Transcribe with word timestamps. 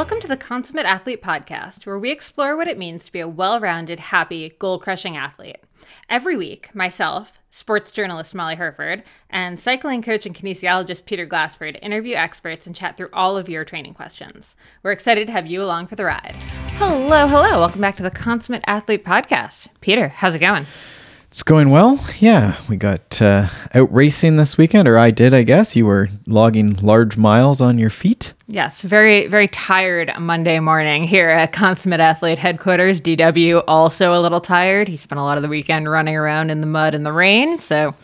Welcome 0.00 0.20
to 0.20 0.28
the 0.28 0.36
Consummate 0.38 0.86
Athlete 0.86 1.22
Podcast, 1.22 1.84
where 1.84 1.98
we 1.98 2.10
explore 2.10 2.56
what 2.56 2.68
it 2.68 2.78
means 2.78 3.04
to 3.04 3.12
be 3.12 3.20
a 3.20 3.28
well 3.28 3.60
rounded, 3.60 3.98
happy, 3.98 4.48
goal 4.58 4.78
crushing 4.78 5.14
athlete. 5.14 5.58
Every 6.08 6.38
week, 6.38 6.74
myself, 6.74 7.38
sports 7.50 7.90
journalist 7.90 8.34
Molly 8.34 8.54
Hurford, 8.54 9.02
and 9.28 9.60
cycling 9.60 10.00
coach 10.00 10.24
and 10.24 10.34
kinesiologist 10.34 11.04
Peter 11.04 11.26
Glassford 11.26 11.78
interview 11.82 12.14
experts 12.14 12.66
and 12.66 12.74
chat 12.74 12.96
through 12.96 13.10
all 13.12 13.36
of 13.36 13.50
your 13.50 13.62
training 13.62 13.92
questions. 13.92 14.56
We're 14.82 14.92
excited 14.92 15.26
to 15.26 15.34
have 15.34 15.46
you 15.46 15.62
along 15.62 15.88
for 15.88 15.96
the 15.96 16.06
ride. 16.06 16.34
Hello, 16.78 17.28
hello. 17.28 17.60
Welcome 17.60 17.82
back 17.82 17.96
to 17.96 18.02
the 18.02 18.10
Consummate 18.10 18.64
Athlete 18.66 19.04
Podcast. 19.04 19.68
Peter, 19.82 20.08
how's 20.08 20.34
it 20.34 20.40
going? 20.40 20.64
It's 21.30 21.44
going 21.44 21.70
well. 21.70 22.04
Yeah, 22.18 22.56
we 22.68 22.76
got 22.76 23.22
uh, 23.22 23.48
out 23.72 23.94
racing 23.94 24.36
this 24.36 24.58
weekend, 24.58 24.88
or 24.88 24.98
I 24.98 25.12
did, 25.12 25.32
I 25.32 25.44
guess. 25.44 25.76
You 25.76 25.86
were 25.86 26.08
logging 26.26 26.74
large 26.82 27.16
miles 27.16 27.60
on 27.60 27.78
your 27.78 27.88
feet. 27.88 28.34
Yes, 28.48 28.82
very, 28.82 29.28
very 29.28 29.46
tired 29.46 30.12
Monday 30.18 30.58
morning 30.58 31.04
here 31.04 31.28
at 31.28 31.52
Consummate 31.52 32.00
Athlete 32.00 32.40
headquarters. 32.40 33.00
DW 33.00 33.62
also 33.68 34.12
a 34.12 34.18
little 34.18 34.40
tired. 34.40 34.88
He 34.88 34.96
spent 34.96 35.20
a 35.20 35.22
lot 35.22 35.38
of 35.38 35.42
the 35.42 35.48
weekend 35.48 35.88
running 35.88 36.16
around 36.16 36.50
in 36.50 36.60
the 36.60 36.66
mud 36.66 36.96
and 36.96 37.06
the 37.06 37.12
rain. 37.12 37.60
So 37.60 37.94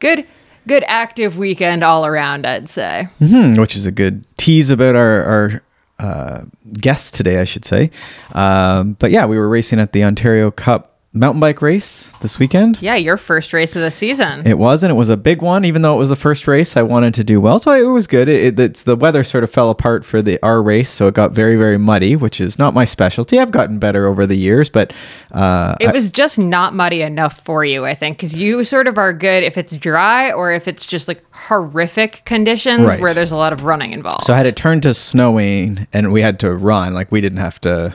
good, 0.00 0.26
good 0.66 0.82
active 0.88 1.38
weekend 1.38 1.84
all 1.84 2.04
around, 2.04 2.44
I'd 2.44 2.68
say. 2.68 3.06
Mm-hmm, 3.20 3.60
which 3.60 3.76
is 3.76 3.86
a 3.86 3.92
good 3.92 4.24
tease 4.36 4.70
about 4.70 4.96
our, 4.96 5.22
our 5.22 5.62
uh, 6.00 6.44
guests 6.72 7.12
today, 7.12 7.38
I 7.38 7.44
should 7.44 7.64
say. 7.64 7.92
Um, 8.32 8.94
but 8.94 9.12
yeah, 9.12 9.26
we 9.26 9.38
were 9.38 9.48
racing 9.48 9.78
at 9.78 9.92
the 9.92 10.02
Ontario 10.02 10.50
Cup 10.50 10.93
mountain 11.14 11.38
bike 11.38 11.62
race 11.62 12.08
this 12.20 12.40
weekend. 12.40 12.82
Yeah, 12.82 12.96
your 12.96 13.16
first 13.16 13.52
race 13.52 13.76
of 13.76 13.82
the 13.82 13.92
season. 13.92 14.46
It 14.46 14.58
was, 14.58 14.82
and 14.82 14.90
it 14.90 14.94
was 14.94 15.08
a 15.08 15.16
big 15.16 15.40
one. 15.40 15.64
Even 15.64 15.82
though 15.82 15.94
it 15.94 15.98
was 15.98 16.08
the 16.08 16.16
first 16.16 16.48
race, 16.48 16.76
I 16.76 16.82
wanted 16.82 17.14
to 17.14 17.24
do 17.24 17.40
well, 17.40 17.58
so 17.60 17.70
it 17.72 17.82
was 17.84 18.06
good. 18.06 18.28
It, 18.28 18.44
it, 18.44 18.60
it's 18.60 18.82
the 18.82 18.96
weather 18.96 19.22
sort 19.22 19.44
of 19.44 19.50
fell 19.50 19.70
apart 19.70 20.04
for 20.04 20.20
the 20.20 20.38
our 20.42 20.60
race, 20.60 20.90
so 20.90 21.06
it 21.06 21.14
got 21.14 21.32
very, 21.32 21.56
very 21.56 21.78
muddy, 21.78 22.16
which 22.16 22.40
is 22.40 22.58
not 22.58 22.74
my 22.74 22.84
specialty. 22.84 23.38
I've 23.38 23.52
gotten 23.52 23.78
better 23.78 24.06
over 24.06 24.26
the 24.26 24.36
years, 24.36 24.68
but 24.68 24.92
uh, 25.30 25.76
it 25.80 25.92
was 25.92 26.10
just 26.10 26.38
not 26.38 26.74
muddy 26.74 27.02
enough 27.02 27.40
for 27.42 27.64
you, 27.64 27.84
I 27.84 27.94
think, 27.94 28.18
because 28.18 28.34
you 28.34 28.64
sort 28.64 28.88
of 28.88 28.98
are 28.98 29.12
good 29.12 29.44
if 29.44 29.56
it's 29.56 29.76
dry 29.76 30.32
or 30.32 30.52
if 30.52 30.66
it's 30.66 30.86
just 30.86 31.06
like 31.06 31.24
horrific 31.30 32.24
conditions 32.24 32.84
right. 32.84 33.00
where 33.00 33.14
there's 33.14 33.30
a 33.30 33.36
lot 33.36 33.52
of 33.52 33.62
running 33.62 33.92
involved. 33.92 34.24
So 34.24 34.34
I 34.34 34.36
had 34.36 34.46
it 34.46 34.56
turned 34.56 34.82
to 34.82 34.92
snowing, 34.94 35.86
and 35.92 36.12
we 36.12 36.22
had 36.22 36.40
to 36.40 36.52
run. 36.52 36.92
Like 36.92 37.12
we 37.12 37.20
didn't 37.20 37.38
have 37.38 37.60
to 37.60 37.94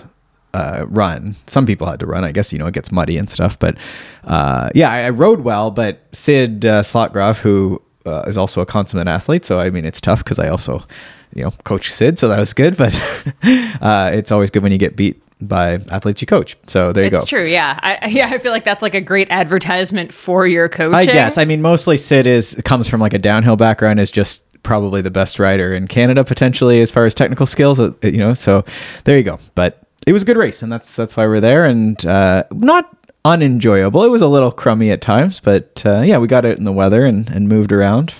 uh, 0.54 0.86
run. 0.88 1.36
Some 1.48 1.66
people 1.66 1.88
had 1.88 2.00
to 2.00 2.06
run. 2.06 2.24
I 2.24 2.32
guess 2.32 2.52
you 2.52 2.60
know 2.60 2.68
it 2.68 2.74
gets 2.74 2.92
muddy 2.92 3.18
and 3.18 3.30
stuff. 3.30 3.58
But 3.58 3.78
uh, 4.24 4.70
yeah, 4.74 4.92
I, 4.92 5.02
I, 5.02 5.10
rode 5.10 5.42
well. 5.42 5.72
But 5.72 6.02
Sid 6.14 6.66
uh, 6.66 6.82
Slotegraaf, 6.82 7.38
who 7.38 7.82
uh, 8.06 8.24
is 8.28 8.38
also 8.38 8.62
a 8.62 8.66
consummate 8.66 9.08
athlete, 9.08 9.46
so 9.46 9.60
I 9.60 9.70
mean 9.70 9.86
it's 9.86 10.02
tough 10.02 10.24
because 10.24 10.40
I 10.40 10.50
also 10.50 10.82
you 11.34 11.44
know 11.44 11.52
coach 11.64 11.92
Sid, 11.92 12.20
so 12.20 12.28
that 12.30 12.40
was 12.40 12.54
good. 12.54 12.78
But 12.78 12.96
uh, 13.82 14.12
it's 14.14 14.32
always 14.32 14.50
good 14.50 14.64
when 14.64 14.72
you 14.72 14.78
get 14.78 14.96
beat 14.96 15.22
by 15.42 15.74
athletes 15.90 16.22
you 16.22 16.28
coach. 16.28 16.58
So 16.68 16.92
there 16.92 17.04
you 17.04 17.08
it's 17.08 17.16
go. 17.16 17.22
It's 17.22 17.30
true. 17.30 17.46
Yeah. 17.46 17.80
I, 17.82 18.10
yeah. 18.10 18.28
I 18.28 18.40
feel 18.40 18.52
like 18.52 18.66
that's 18.66 18.82
like 18.82 18.94
a 18.94 19.02
great 19.02 19.28
advertisement 19.30 20.14
for 20.14 20.46
your 20.46 20.68
coaching. 20.68 20.94
I 20.94 21.06
guess. 21.06 21.38
I 21.38 21.46
mean, 21.46 21.62
mostly 21.62 21.98
Sid 21.98 22.28
is 22.28 22.60
comes 22.66 22.88
from 22.88 23.00
like 23.00 23.14
a 23.14 23.20
downhill 23.20 23.56
background, 23.56 24.00
is 24.00 24.12
just 24.12 24.44
probably 24.64 25.02
the 25.02 25.12
best 25.12 25.40
rider 25.40 25.74
in 25.74 25.88
Canada 25.88 26.24
potentially 26.24 26.82
as 26.82 26.92
far 26.92 27.06
as 27.06 27.14
technical 27.14 27.46
skills. 27.46 27.80
Uh, 27.80 27.94
you 28.04 28.18
know, 28.18 28.34
so 28.34 28.64
there 29.06 29.18
you 29.18 29.24
go. 29.24 29.40
But 29.56 29.82
it 30.10 30.14
was 30.14 30.24
a 30.24 30.26
good 30.26 30.38
race, 30.38 30.64
and 30.64 30.72
that's 30.72 30.96
that's 30.96 31.16
why 31.16 31.28
we're 31.28 31.40
there. 31.40 31.66
And 31.66 32.04
uh, 32.04 32.46
not 32.52 32.98
unenjoyable. 33.26 34.04
It 34.04 34.10
was 34.10 34.24
a 34.24 34.28
little 34.28 34.52
crummy 34.52 34.90
at 34.90 35.02
times, 35.02 35.40
but 35.40 35.84
uh, 35.86 36.02
yeah, 36.02 36.18
we 36.18 36.28
got 36.28 36.46
out 36.46 36.58
in 36.58 36.64
the 36.64 36.72
weather 36.72 37.06
and, 37.06 37.30
and 37.30 37.48
moved 37.48 37.72
around. 37.72 38.16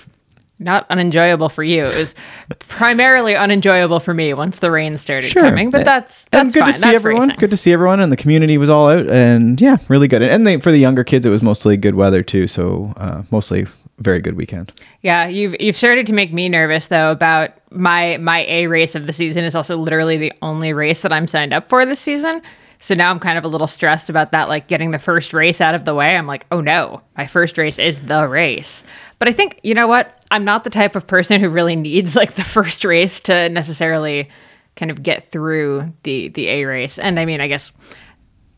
Not 0.60 0.86
unenjoyable 0.88 1.48
for 1.48 1.64
you. 1.64 1.86
It 1.86 1.96
was 1.96 2.14
primarily 2.68 3.34
unenjoyable 3.34 3.98
for 3.98 4.14
me 4.14 4.32
once 4.34 4.60
the 4.60 4.70
rain 4.70 4.98
started 4.98 5.30
sure. 5.30 5.42
coming. 5.42 5.70
But 5.70 5.84
that's 5.84 6.26
that's 6.26 6.42
and 6.42 6.52
good 6.52 6.60
fine. 6.60 6.72
to 6.72 6.72
see 6.74 6.80
that's 6.82 6.94
everyone. 6.94 7.28
Racing. 7.28 7.40
Good 7.40 7.50
to 7.50 7.56
see 7.56 7.72
everyone, 7.72 7.98
and 7.98 8.12
the 8.12 8.16
community 8.16 8.56
was 8.56 8.70
all 8.70 8.88
out, 8.88 9.10
and 9.10 9.60
yeah, 9.60 9.78
really 9.88 10.06
good. 10.06 10.22
And 10.22 10.46
they, 10.46 10.60
for 10.60 10.70
the 10.70 10.78
younger 10.78 11.02
kids, 11.02 11.26
it 11.26 11.30
was 11.30 11.42
mostly 11.42 11.76
good 11.76 11.96
weather 11.96 12.22
too. 12.22 12.46
So 12.46 12.94
uh, 12.98 13.24
mostly 13.32 13.66
very 14.00 14.20
good 14.20 14.34
weekend. 14.34 14.72
Yeah, 15.02 15.28
you've 15.28 15.54
you've 15.60 15.76
started 15.76 16.06
to 16.08 16.12
make 16.12 16.32
me 16.32 16.48
nervous 16.48 16.86
though 16.86 17.10
about 17.10 17.52
my 17.70 18.16
my 18.18 18.40
A 18.46 18.66
race 18.66 18.94
of 18.94 19.06
the 19.06 19.12
season 19.12 19.44
is 19.44 19.54
also 19.54 19.76
literally 19.76 20.16
the 20.16 20.32
only 20.42 20.72
race 20.72 21.02
that 21.02 21.12
I'm 21.12 21.26
signed 21.26 21.52
up 21.52 21.68
for 21.68 21.84
this 21.86 22.00
season. 22.00 22.42
So 22.82 22.94
now 22.94 23.10
I'm 23.10 23.20
kind 23.20 23.36
of 23.36 23.44
a 23.44 23.48
little 23.48 23.66
stressed 23.66 24.08
about 24.08 24.32
that, 24.32 24.48
like 24.48 24.66
getting 24.66 24.90
the 24.90 24.98
first 24.98 25.34
race 25.34 25.60
out 25.60 25.74
of 25.74 25.84
the 25.84 25.94
way. 25.94 26.16
I'm 26.16 26.26
like, 26.26 26.46
oh 26.50 26.62
no, 26.62 27.02
my 27.16 27.26
first 27.26 27.58
race 27.58 27.78
is 27.78 28.00
the 28.00 28.26
race. 28.26 28.84
But 29.18 29.28
I 29.28 29.32
think, 29.32 29.60
you 29.62 29.74
know 29.74 29.86
what? 29.86 30.24
I'm 30.30 30.46
not 30.46 30.64
the 30.64 30.70
type 30.70 30.96
of 30.96 31.06
person 31.06 31.42
who 31.42 31.50
really 31.50 31.76
needs 31.76 32.16
like 32.16 32.34
the 32.34 32.42
first 32.56 32.84
race 32.84 33.20
to 33.22 33.50
necessarily 33.50 34.30
kind 34.76 34.90
of 34.90 35.02
get 35.02 35.30
through 35.30 35.92
the 36.04 36.28
the 36.28 36.48
A 36.48 36.64
race. 36.64 36.98
And 36.98 37.20
I 37.20 37.26
mean, 37.26 37.42
I 37.42 37.48
guess 37.48 37.70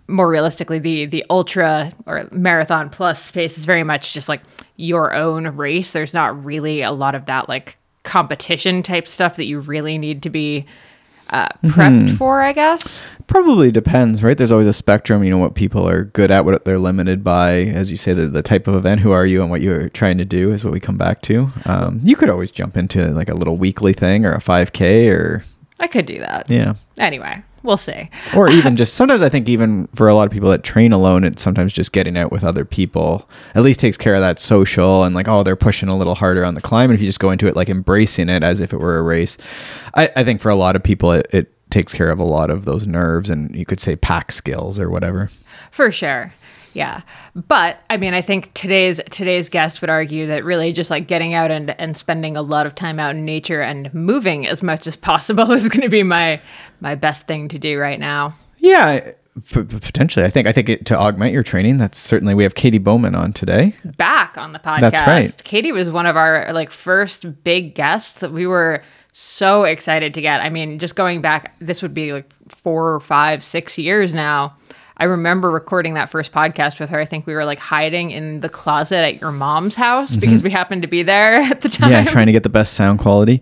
more 0.08 0.28
realistically, 0.28 0.78
the 0.78 1.06
the 1.06 1.24
ultra 1.30 1.92
or 2.06 2.28
marathon 2.32 2.90
plus 2.90 3.22
space 3.24 3.56
is 3.56 3.64
very 3.64 3.84
much 3.84 4.12
just 4.12 4.28
like 4.28 4.42
your 4.76 5.14
own 5.14 5.46
race. 5.56 5.90
There's 5.90 6.14
not 6.14 6.44
really 6.44 6.82
a 6.82 6.92
lot 6.92 7.14
of 7.14 7.26
that 7.26 7.48
like 7.48 7.76
competition 8.02 8.82
type 8.82 9.06
stuff 9.06 9.36
that 9.36 9.44
you 9.44 9.60
really 9.60 9.98
need 9.98 10.22
to 10.22 10.30
be 10.30 10.66
uh, 11.30 11.48
prepped 11.64 12.06
mm-hmm. 12.06 12.16
for, 12.16 12.42
I 12.42 12.52
guess. 12.52 13.00
Probably 13.26 13.70
depends, 13.72 14.22
right? 14.22 14.36
There's 14.36 14.52
always 14.52 14.66
a 14.66 14.72
spectrum. 14.72 15.24
You 15.24 15.30
know 15.30 15.38
what 15.38 15.54
people 15.54 15.88
are 15.88 16.04
good 16.04 16.30
at, 16.30 16.44
what 16.44 16.64
they're 16.64 16.78
limited 16.78 17.24
by, 17.24 17.62
as 17.62 17.90
you 17.90 17.96
say, 17.96 18.12
the, 18.12 18.26
the 18.26 18.42
type 18.42 18.66
of 18.66 18.74
event. 18.74 19.00
Who 19.00 19.12
are 19.12 19.24
you, 19.24 19.40
and 19.40 19.50
what 19.50 19.62
you're 19.62 19.88
trying 19.88 20.18
to 20.18 20.24
do 20.24 20.52
is 20.52 20.64
what 20.64 20.72
we 20.72 20.80
come 20.80 20.98
back 20.98 21.22
to. 21.22 21.48
Um, 21.64 22.00
you 22.02 22.16
could 22.16 22.28
always 22.28 22.50
jump 22.50 22.76
into 22.76 23.08
like 23.12 23.28
a 23.28 23.34
little 23.34 23.56
weekly 23.56 23.94
thing 23.94 24.26
or 24.26 24.34
a 24.34 24.38
5K 24.40 25.10
or. 25.10 25.44
I 25.80 25.86
could 25.86 26.06
do 26.06 26.18
that. 26.18 26.50
Yeah. 26.50 26.74
Anyway, 26.98 27.42
we'll 27.62 27.76
see. 27.76 28.08
or 28.36 28.50
even 28.50 28.76
just 28.76 28.94
sometimes 28.94 29.22
I 29.22 29.28
think 29.28 29.48
even 29.48 29.88
for 29.94 30.08
a 30.08 30.14
lot 30.14 30.26
of 30.26 30.32
people 30.32 30.50
that 30.50 30.64
train 30.64 30.92
alone, 30.92 31.24
it's 31.24 31.42
sometimes 31.42 31.72
just 31.72 31.92
getting 31.92 32.16
out 32.16 32.32
with 32.32 32.44
other 32.44 32.64
people 32.64 33.28
at 33.54 33.62
least 33.62 33.80
takes 33.80 33.96
care 33.96 34.14
of 34.14 34.20
that 34.20 34.38
social 34.38 35.04
and 35.04 35.14
like 35.14 35.28
oh 35.28 35.42
they're 35.42 35.56
pushing 35.56 35.88
a 35.88 35.96
little 35.96 36.14
harder 36.14 36.44
on 36.44 36.54
the 36.54 36.60
climb. 36.60 36.90
And 36.90 36.94
if 36.94 37.00
you 37.00 37.08
just 37.08 37.20
go 37.20 37.30
into 37.30 37.46
it 37.46 37.56
like 37.56 37.68
embracing 37.68 38.28
it 38.28 38.42
as 38.42 38.60
if 38.60 38.72
it 38.72 38.78
were 38.78 38.98
a 38.98 39.02
race, 39.02 39.38
I, 39.94 40.10
I 40.16 40.24
think 40.24 40.40
for 40.40 40.50
a 40.50 40.56
lot 40.56 40.76
of 40.76 40.82
people 40.82 41.12
it, 41.12 41.26
it 41.32 41.70
takes 41.70 41.94
care 41.94 42.10
of 42.10 42.18
a 42.18 42.24
lot 42.24 42.50
of 42.50 42.64
those 42.64 42.86
nerves 42.86 43.30
and 43.30 43.54
you 43.56 43.64
could 43.64 43.80
say 43.80 43.96
pack 43.96 44.30
skills 44.30 44.78
or 44.78 44.90
whatever. 44.90 45.30
For 45.70 45.90
sure. 45.90 46.34
Yeah. 46.74 47.02
But 47.34 47.78
I 47.90 47.96
mean, 47.96 48.14
I 48.14 48.22
think 48.22 48.52
today's 48.54 49.00
today's 49.10 49.48
guest 49.48 49.80
would 49.80 49.90
argue 49.90 50.26
that 50.28 50.44
really 50.44 50.72
just 50.72 50.90
like 50.90 51.06
getting 51.06 51.34
out 51.34 51.50
and, 51.50 51.70
and 51.80 51.96
spending 51.96 52.36
a 52.36 52.42
lot 52.42 52.66
of 52.66 52.74
time 52.74 52.98
out 52.98 53.14
in 53.14 53.24
nature 53.24 53.62
and 53.62 53.92
moving 53.92 54.46
as 54.46 54.62
much 54.62 54.86
as 54.86 54.96
possible 54.96 55.50
is 55.52 55.68
going 55.68 55.82
to 55.82 55.88
be 55.88 56.02
my 56.02 56.40
my 56.80 56.94
best 56.94 57.26
thing 57.26 57.48
to 57.48 57.58
do 57.58 57.78
right 57.78 57.98
now. 57.98 58.34
Yeah, 58.58 59.12
p- 59.52 59.64
potentially. 59.64 60.24
I 60.24 60.30
think 60.30 60.46
I 60.46 60.52
think 60.52 60.68
it, 60.68 60.86
to 60.86 60.98
augment 60.98 61.32
your 61.32 61.42
training, 61.42 61.78
that's 61.78 61.98
certainly 61.98 62.34
we 62.34 62.42
have 62.44 62.54
Katy 62.54 62.78
Bowman 62.78 63.14
on 63.14 63.32
today. 63.32 63.74
Back 63.84 64.38
on 64.38 64.52
the 64.52 64.58
podcast. 64.58 64.80
That's 64.80 65.06
right. 65.06 65.44
Katy 65.44 65.72
was 65.72 65.90
one 65.90 66.06
of 66.06 66.16
our 66.16 66.52
like 66.52 66.70
first 66.70 67.44
big 67.44 67.74
guests 67.74 68.20
that 68.20 68.32
we 68.32 68.46
were 68.46 68.82
so 69.12 69.64
excited 69.64 70.14
to 70.14 70.22
get. 70.22 70.40
I 70.40 70.48
mean, 70.48 70.78
just 70.78 70.94
going 70.94 71.20
back, 71.20 71.54
this 71.58 71.82
would 71.82 71.92
be 71.92 72.12
like 72.12 72.32
four 72.48 72.94
or 72.94 73.00
five, 73.00 73.44
six 73.44 73.78
years 73.78 74.14
now 74.14 74.56
I 74.96 75.04
remember 75.04 75.50
recording 75.50 75.94
that 75.94 76.10
first 76.10 76.32
podcast 76.32 76.78
with 76.78 76.90
her. 76.90 76.98
I 76.98 77.04
think 77.04 77.26
we 77.26 77.34
were 77.34 77.44
like 77.44 77.58
hiding 77.58 78.10
in 78.10 78.40
the 78.40 78.48
closet 78.48 78.98
at 78.98 79.20
your 79.20 79.32
mom's 79.32 79.74
house 79.74 80.12
mm-hmm. 80.12 80.20
because 80.20 80.42
we 80.42 80.50
happened 80.50 80.82
to 80.82 80.88
be 80.88 81.02
there 81.02 81.34
at 81.42 81.60
the 81.62 81.68
time. 81.68 81.90
Yeah, 81.90 82.04
trying 82.04 82.26
to 82.26 82.32
get 82.32 82.42
the 82.42 82.48
best 82.48 82.74
sound 82.74 82.98
quality. 82.98 83.40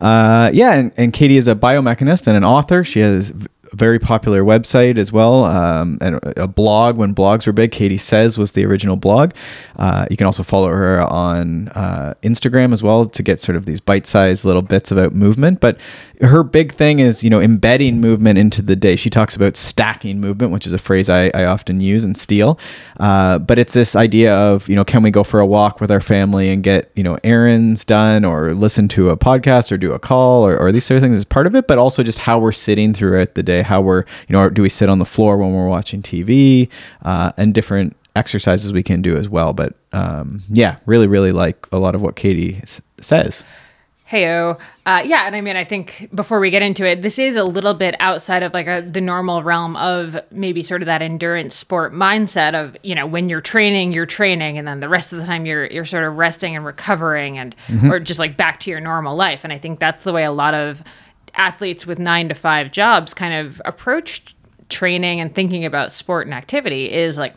Uh, 0.00 0.50
yeah, 0.52 0.74
and, 0.74 0.92
and 0.96 1.12
Katy 1.12 1.36
is 1.36 1.48
a 1.48 1.54
biomechanist 1.54 2.26
and 2.26 2.36
an 2.36 2.44
author. 2.44 2.84
She 2.84 3.00
has 3.00 3.32
very 3.78 3.98
popular 3.98 4.42
website 4.42 4.98
as 4.98 5.12
well, 5.12 5.44
um, 5.44 5.98
and 6.00 6.18
a 6.36 6.48
blog 6.48 6.96
when 6.96 7.14
blogs 7.14 7.46
were 7.46 7.52
big. 7.52 7.70
Katy 7.70 7.98
Says 7.98 8.36
was 8.36 8.52
the 8.52 8.64
original 8.64 8.96
blog. 8.96 9.32
Uh, 9.76 10.06
you 10.10 10.16
can 10.16 10.26
also 10.26 10.42
follow 10.42 10.68
her 10.68 11.00
on 11.02 11.68
uh, 11.68 12.14
Instagram 12.22 12.72
as 12.72 12.82
well 12.82 13.06
to 13.06 13.22
get 13.22 13.40
sort 13.40 13.56
of 13.56 13.64
these 13.64 13.80
bite-sized 13.80 14.44
little 14.44 14.62
bits 14.62 14.90
about 14.90 15.14
movement. 15.14 15.60
But 15.60 15.78
her 16.20 16.42
big 16.42 16.74
thing 16.74 16.98
is 16.98 17.22
you 17.22 17.30
know 17.30 17.40
embedding 17.40 18.00
movement 18.00 18.38
into 18.38 18.60
the 18.60 18.76
day. 18.76 18.96
She 18.96 19.10
talks 19.10 19.36
about 19.36 19.56
stacking 19.56 20.20
movement, 20.20 20.52
which 20.52 20.66
is 20.66 20.72
a 20.72 20.78
phrase 20.78 21.08
I, 21.08 21.30
I 21.34 21.44
often 21.44 21.80
use 21.80 22.04
and 22.04 22.18
steal. 22.18 22.58
Uh, 22.98 23.38
but 23.38 23.58
it's 23.58 23.72
this 23.72 23.94
idea 23.94 24.34
of 24.34 24.68
you 24.68 24.74
know 24.74 24.84
can 24.84 25.02
we 25.02 25.10
go 25.10 25.22
for 25.22 25.40
a 25.40 25.46
walk 25.46 25.80
with 25.80 25.90
our 25.90 26.00
family 26.00 26.48
and 26.50 26.62
get 26.62 26.90
you 26.94 27.02
know 27.02 27.18
errands 27.22 27.84
done 27.84 28.24
or 28.24 28.54
listen 28.54 28.88
to 28.88 29.10
a 29.10 29.16
podcast 29.16 29.70
or 29.70 29.78
do 29.78 29.92
a 29.92 29.98
call 29.98 30.46
or, 30.46 30.58
or 30.58 30.72
these 30.72 30.84
sort 30.84 30.96
of 30.96 31.02
things 31.02 31.16
as 31.16 31.24
part 31.24 31.46
of 31.46 31.54
it, 31.54 31.66
but 31.68 31.78
also 31.78 32.02
just 32.02 32.18
how 32.18 32.38
we're 32.38 32.52
sitting 32.52 32.92
throughout 32.92 33.34
the 33.34 33.42
day 33.42 33.62
how 33.68 33.80
we're 33.80 34.04
you 34.26 34.32
know 34.32 34.48
do 34.50 34.62
we 34.62 34.68
sit 34.68 34.88
on 34.88 34.98
the 34.98 35.04
floor 35.04 35.36
when 35.36 35.52
we're 35.52 35.68
watching 35.68 36.02
tv 36.02 36.70
uh, 37.02 37.30
and 37.36 37.54
different 37.54 37.96
exercises 38.16 38.72
we 38.72 38.82
can 38.82 39.00
do 39.00 39.16
as 39.16 39.28
well 39.28 39.52
but 39.52 39.74
um, 39.92 40.42
yeah 40.50 40.76
really 40.86 41.06
really 41.06 41.32
like 41.32 41.66
a 41.70 41.78
lot 41.78 41.94
of 41.94 42.02
what 42.02 42.16
katy 42.16 42.58
s- 42.62 42.80
says 43.00 43.44
Heyo. 44.10 44.58
Uh, 44.86 45.02
yeah, 45.04 45.26
and 45.26 45.36
I 45.36 45.42
mean, 45.42 45.56
I 45.56 45.64
think 45.64 46.08
before 46.14 46.40
we 46.40 46.48
get 46.48 46.62
into 46.62 46.86
it, 46.86 47.02
this 47.02 47.18
is 47.18 47.36
a 47.36 47.44
little 47.44 47.74
bit 47.74 47.94
outside 48.00 48.42
of 48.42 48.54
like 48.54 48.66
a, 48.66 48.80
the 48.80 49.02
normal 49.02 49.42
realm 49.42 49.76
of 49.76 50.18
maybe 50.30 50.62
sort 50.62 50.80
of 50.80 50.86
that 50.86 51.02
endurance 51.02 51.54
sport 51.54 51.92
mindset 51.92 52.54
of 52.54 52.74
you 52.82 52.94
know 52.94 53.06
when 53.06 53.28
you're 53.28 53.42
training, 53.42 53.92
you're 53.92 54.06
training, 54.06 54.56
and 54.56 54.66
then 54.66 54.80
the 54.80 54.88
rest 54.88 55.12
of 55.12 55.18
the 55.18 55.26
time 55.26 55.44
you're 55.44 55.66
you're 55.66 55.84
sort 55.84 56.04
of 56.04 56.16
resting 56.16 56.56
and 56.56 56.64
recovering, 56.64 57.36
and 57.36 57.54
mm-hmm. 57.66 57.92
or 57.92 58.00
just 58.00 58.18
like 58.18 58.34
back 58.34 58.60
to 58.60 58.70
your 58.70 58.80
normal 58.80 59.14
life. 59.14 59.44
And 59.44 59.52
I 59.52 59.58
think 59.58 59.78
that's 59.78 60.04
the 60.04 60.12
way 60.14 60.24
a 60.24 60.32
lot 60.32 60.54
of 60.54 60.82
athletes 61.34 61.86
with 61.86 61.98
nine 61.98 62.28
to 62.28 62.34
five 62.34 62.72
jobs 62.72 63.14
kind 63.14 63.34
of 63.34 63.60
approach 63.64 64.34
training 64.68 65.20
and 65.20 65.34
thinking 65.34 65.64
about 65.64 65.92
sport 65.92 66.26
and 66.26 66.34
activity 66.34 66.92
is 66.92 67.16
like 67.18 67.34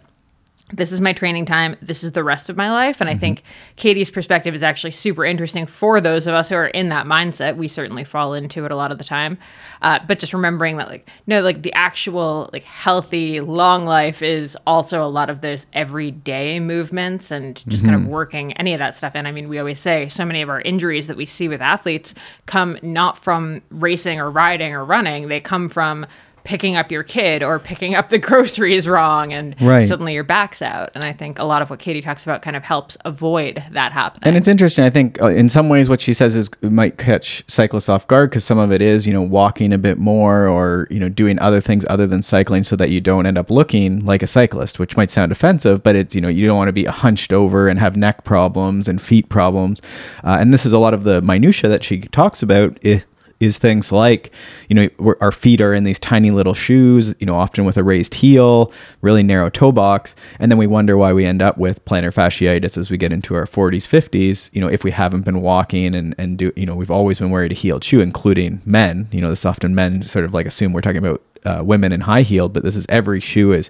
this 0.74 0.92
is 0.92 1.02
my 1.02 1.14
training 1.14 1.46
time. 1.46 1.76
This 1.82 2.04
is 2.04 2.12
the 2.12 2.24
rest 2.24 2.50
of 2.50 2.58
my 2.58 2.72
life. 2.72 3.02
And 3.02 3.10
I 3.10 3.16
think 3.16 3.44
Katy's 3.76 4.12
perspective 4.12 4.54
is 4.54 4.64
actually 4.64 4.92
super 4.92 5.26
interesting 5.26 5.66
for 5.66 6.02
those 6.02 6.28
of 6.28 6.34
us 6.34 6.50
who 6.50 6.56
are 6.56 6.68
in 6.68 6.90
that 6.90 7.06
mindset. 7.06 7.58
We 7.58 7.68
certainly 7.68 8.04
fall 8.04 8.34
into 8.34 8.66
it 8.66 8.72
a 8.72 8.76
lot 8.76 8.92
of 8.92 8.98
the 8.98 9.04
time. 9.04 9.38
Uh, 9.82 10.00
but 10.08 10.20
just 10.20 10.34
remembering 10.34 10.78
that, 10.78 10.88
like, 10.88 11.10
no, 11.28 11.42
like 11.42 11.62
the 11.62 11.74
actual, 11.74 12.50
like, 12.54 12.64
healthy, 12.64 13.42
long 13.42 13.86
life 13.86 14.22
is 14.22 14.58
also 14.66 15.04
a 15.04 15.08
lot 15.08 15.30
of 15.30 15.42
those 15.42 15.66
everyday 15.74 16.60
movements 16.60 17.32
and 17.32 17.64
just 17.68 17.84
kind 17.84 17.96
of 17.96 18.08
working 18.08 18.54
any 18.54 18.74
of 18.74 18.80
that 18.80 18.96
stuff. 18.96 19.14
And 19.16 19.28
I 19.28 19.32
mean, 19.32 19.50
we 19.50 19.60
always 19.60 19.80
say 19.80 20.08
so 20.10 20.26
many 20.26 20.42
of 20.42 20.50
our 20.50 20.62
injuries 20.62 21.08
that 21.08 21.18
we 21.18 21.26
see 21.26 21.48
with 21.48 21.62
athletes 21.62 22.14
come 22.46 22.78
not 22.82 23.18
from 23.18 23.62
racing 23.70 24.20
or 24.20 24.30
riding 24.30 24.74
or 24.74 24.86
running, 24.86 25.28
they 25.28 25.40
come 25.40 25.70
from 25.70 26.06
picking 26.44 26.76
up 26.76 26.92
your 26.92 27.04
kid 27.04 27.44
or 27.44 27.60
picking 27.60 27.96
up 27.96 28.10
the 28.10 28.18
groceries 28.30 28.88
wrong 28.88 29.32
and 29.34 29.56
Right. 29.62 29.88
suddenly 29.88 30.14
your 30.14 30.24
back's 30.24 30.62
out. 30.62 30.90
And 30.96 31.04
I 31.04 31.14
think 31.14 31.38
a 31.40 31.44
lot 31.44 31.62
of 31.62 31.70
what 31.70 31.80
Katy 31.80 32.02
talks 32.02 32.24
about 32.24 32.42
kind 32.42 32.56
of 32.56 32.64
helps 32.64 32.98
avoid 33.06 33.64
that 33.72 33.92
happening. 33.92 34.24
And 34.28 34.38
it's 34.38 34.48
interesting. 34.48 34.84
I 34.84 34.90
think 34.90 35.22
uh, 35.22 35.28
in 35.28 35.50
some 35.50 35.70
ways, 35.70 35.90
what 35.90 36.02
she 36.02 36.14
says 36.14 36.36
is 36.36 36.50
it 36.62 36.72
might 36.72 36.98
catch 36.98 37.44
cyclists 37.48 37.90
off 37.90 38.08
guard 38.08 38.30
because 38.30 38.44
some 38.44 38.58
of 38.58 38.72
it 38.72 38.82
is, 38.82 39.06
you 39.06 39.14
know, 39.14 39.22
walking 39.22 39.72
a 39.74 39.78
bit 39.78 39.98
more 39.98 40.48
or, 40.48 40.88
you 40.90 41.00
know, 41.00 41.10
doing 41.10 41.38
other 41.40 41.62
things 41.62 41.86
other 41.90 42.08
than 42.08 42.22
cycling 42.24 42.64
so 42.64 42.76
that 42.76 42.90
you 42.90 43.02
don't 43.02 43.26
end 43.26 43.38
up 43.38 43.50
looking 43.52 44.04
like 44.06 44.24
a 44.24 44.28
cyclist, 44.28 44.80
which 44.80 44.98
might 44.98 45.12
sound 45.12 45.32
offensive, 45.32 45.84
but 45.84 45.96
it's, 45.96 46.16
you 46.16 46.22
know, 46.22 46.28
you 46.28 46.46
don't 46.48 46.58
want 46.58 46.68
to 46.70 46.74
be 46.74 46.86
hunched 46.86 47.32
over 47.34 47.68
and 47.68 47.80
have 47.80 47.96
neck 47.96 48.24
problems 48.24 48.88
and 48.88 49.02
feet 49.02 49.30
problems. 49.30 49.82
Uh, 50.24 50.38
and 50.40 50.54
this 50.54 50.66
is 50.66 50.74
a 50.74 50.80
lot 50.80 50.94
of 50.94 51.04
the 51.04 51.22
minutia 51.22 51.70
that 51.70 51.84
she 51.84 52.00
talks 52.02 52.42
about. 52.42 52.78
i- 52.86 53.04
is 53.42 53.58
things 53.58 53.92
like, 53.92 54.32
you 54.70 54.76
know, 54.76 54.90
we're, 55.00 55.16
our 55.22 55.32
feet 55.32 55.60
are 55.62 55.74
in 55.74 55.84
these 55.84 56.00
tiny 56.00 56.32
little 56.32 56.54
shoes, 56.54 57.16
you 57.20 57.26
know, 57.26 57.36
often 57.36 57.66
with 57.66 57.78
a 57.78 57.84
raised 57.84 58.16
heel, 58.16 58.72
really 59.02 59.24
narrow 59.24 59.50
toe 59.50 59.72
box. 59.72 60.16
And 60.40 60.52
then 60.52 60.58
we 60.58 60.68
wonder 60.68 60.98
why 60.98 61.14
we 61.14 61.26
end 61.26 61.42
up 61.42 61.58
with 61.58 61.84
plantar 61.86 62.14
fasciitis 62.14 62.78
as 62.78 62.90
we 62.90 62.98
get 62.98 63.12
into 63.12 63.36
our 63.36 63.46
40s, 63.46 63.88
50s, 63.88 64.50
you 64.54 64.62
know, 64.62 64.68
if 64.68 64.84
we 64.84 64.92
haven't 64.92 65.26
been 65.26 65.42
walking 65.42 65.96
and, 65.96 66.14
and 66.18 66.38
do, 66.38 66.52
you 66.56 66.66
know, 66.66 66.76
we've 66.76 66.92
always 66.92 67.20
been 67.20 67.32
wearing 67.32 67.52
a 67.52 67.56
heeled 67.56 67.84
shoe, 67.84 68.02
including 68.02 68.62
men. 68.66 69.08
You 69.12 69.22
know, 69.22 69.30
this 69.30 69.46
often 69.46 69.74
men 69.76 70.08
sort 70.08 70.26
of 70.26 70.34
like 70.34 70.46
assume 70.46 70.74
we're 70.74 70.82
talking 70.82 70.98
about 71.06 71.22
uh, 71.44 71.64
women 71.64 71.92
in 71.92 72.02
high 72.02 72.22
heeled, 72.22 72.54
but 72.54 72.64
this 72.64 72.76
is 72.76 72.86
every 72.90 73.20
shoe 73.20 73.52
is, 73.54 73.70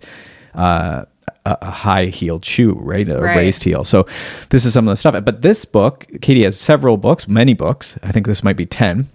uh, 0.55 1.05
a, 1.45 1.57
a 1.61 1.71
high 1.71 2.05
heeled 2.07 2.43
shoe, 2.45 2.73
right? 2.73 3.07
A 3.07 3.17
Right. 3.19 3.35
raised 3.35 3.63
heel. 3.63 3.83
So 3.83 4.05
this 4.49 4.65
is 4.65 4.73
some 4.73 4.87
of 4.87 4.91
the 4.91 4.95
stuff. 4.95 5.23
But 5.23 5.41
this 5.41 5.65
book, 5.65 6.05
Katy 6.21 6.43
has 6.43 6.59
several 6.59 6.97
books, 6.97 7.27
many 7.27 7.53
books. 7.53 7.97
I 8.03 8.11
think 8.11 8.27
this 8.27 8.43
might 8.43 8.57
be 8.57 8.65
10. 8.65 9.07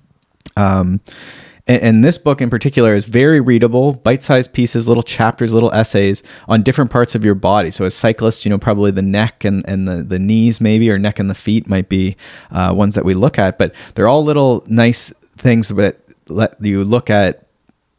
Um, 0.57 1.01
and, 1.67 1.83
and 1.83 2.05
this 2.05 2.19
book 2.19 2.41
in 2.41 2.51
particular 2.51 2.95
is 2.95 3.05
very 3.07 3.41
readable, 3.41 3.95
bite-sized 3.95 4.53
pieces, 4.53 4.87
little 4.87 5.03
chapters, 5.03 5.53
little 5.53 5.73
essays 5.73 6.23
on 6.49 6.63
different 6.63 6.91
parts 6.91 7.15
of 7.15 7.25
your 7.25 7.35
body. 7.35 7.71
So 7.71 7.85
as 7.85 7.95
cyclists, 7.95 8.45
you 8.45 8.51
know, 8.51 8.59
probably 8.59 8.91
the 8.91 9.03
neck 9.03 9.45
and, 9.45 9.67
and 9.69 9.89
the, 9.89 10.03
the 10.03 10.19
knees 10.19 10.61
maybe, 10.61 10.91
or 10.91 10.99
neck 10.99 11.19
and 11.19 11.29
the 11.29 11.35
feet 11.35 11.69
might 11.69 11.89
be 11.89 12.17
uh, 12.51 12.73
ones 12.75 12.95
that 12.95 13.05
we 13.05 13.15
look 13.15 13.39
at. 13.39 13.59
But 13.59 13.75
they're 13.95 14.09
all 14.09 14.25
little 14.25 14.65
nice 14.67 15.13
things 15.37 15.69
that 15.69 16.01
let 16.29 16.57
you 16.65 16.85
look 16.85 17.11
at 17.11 17.43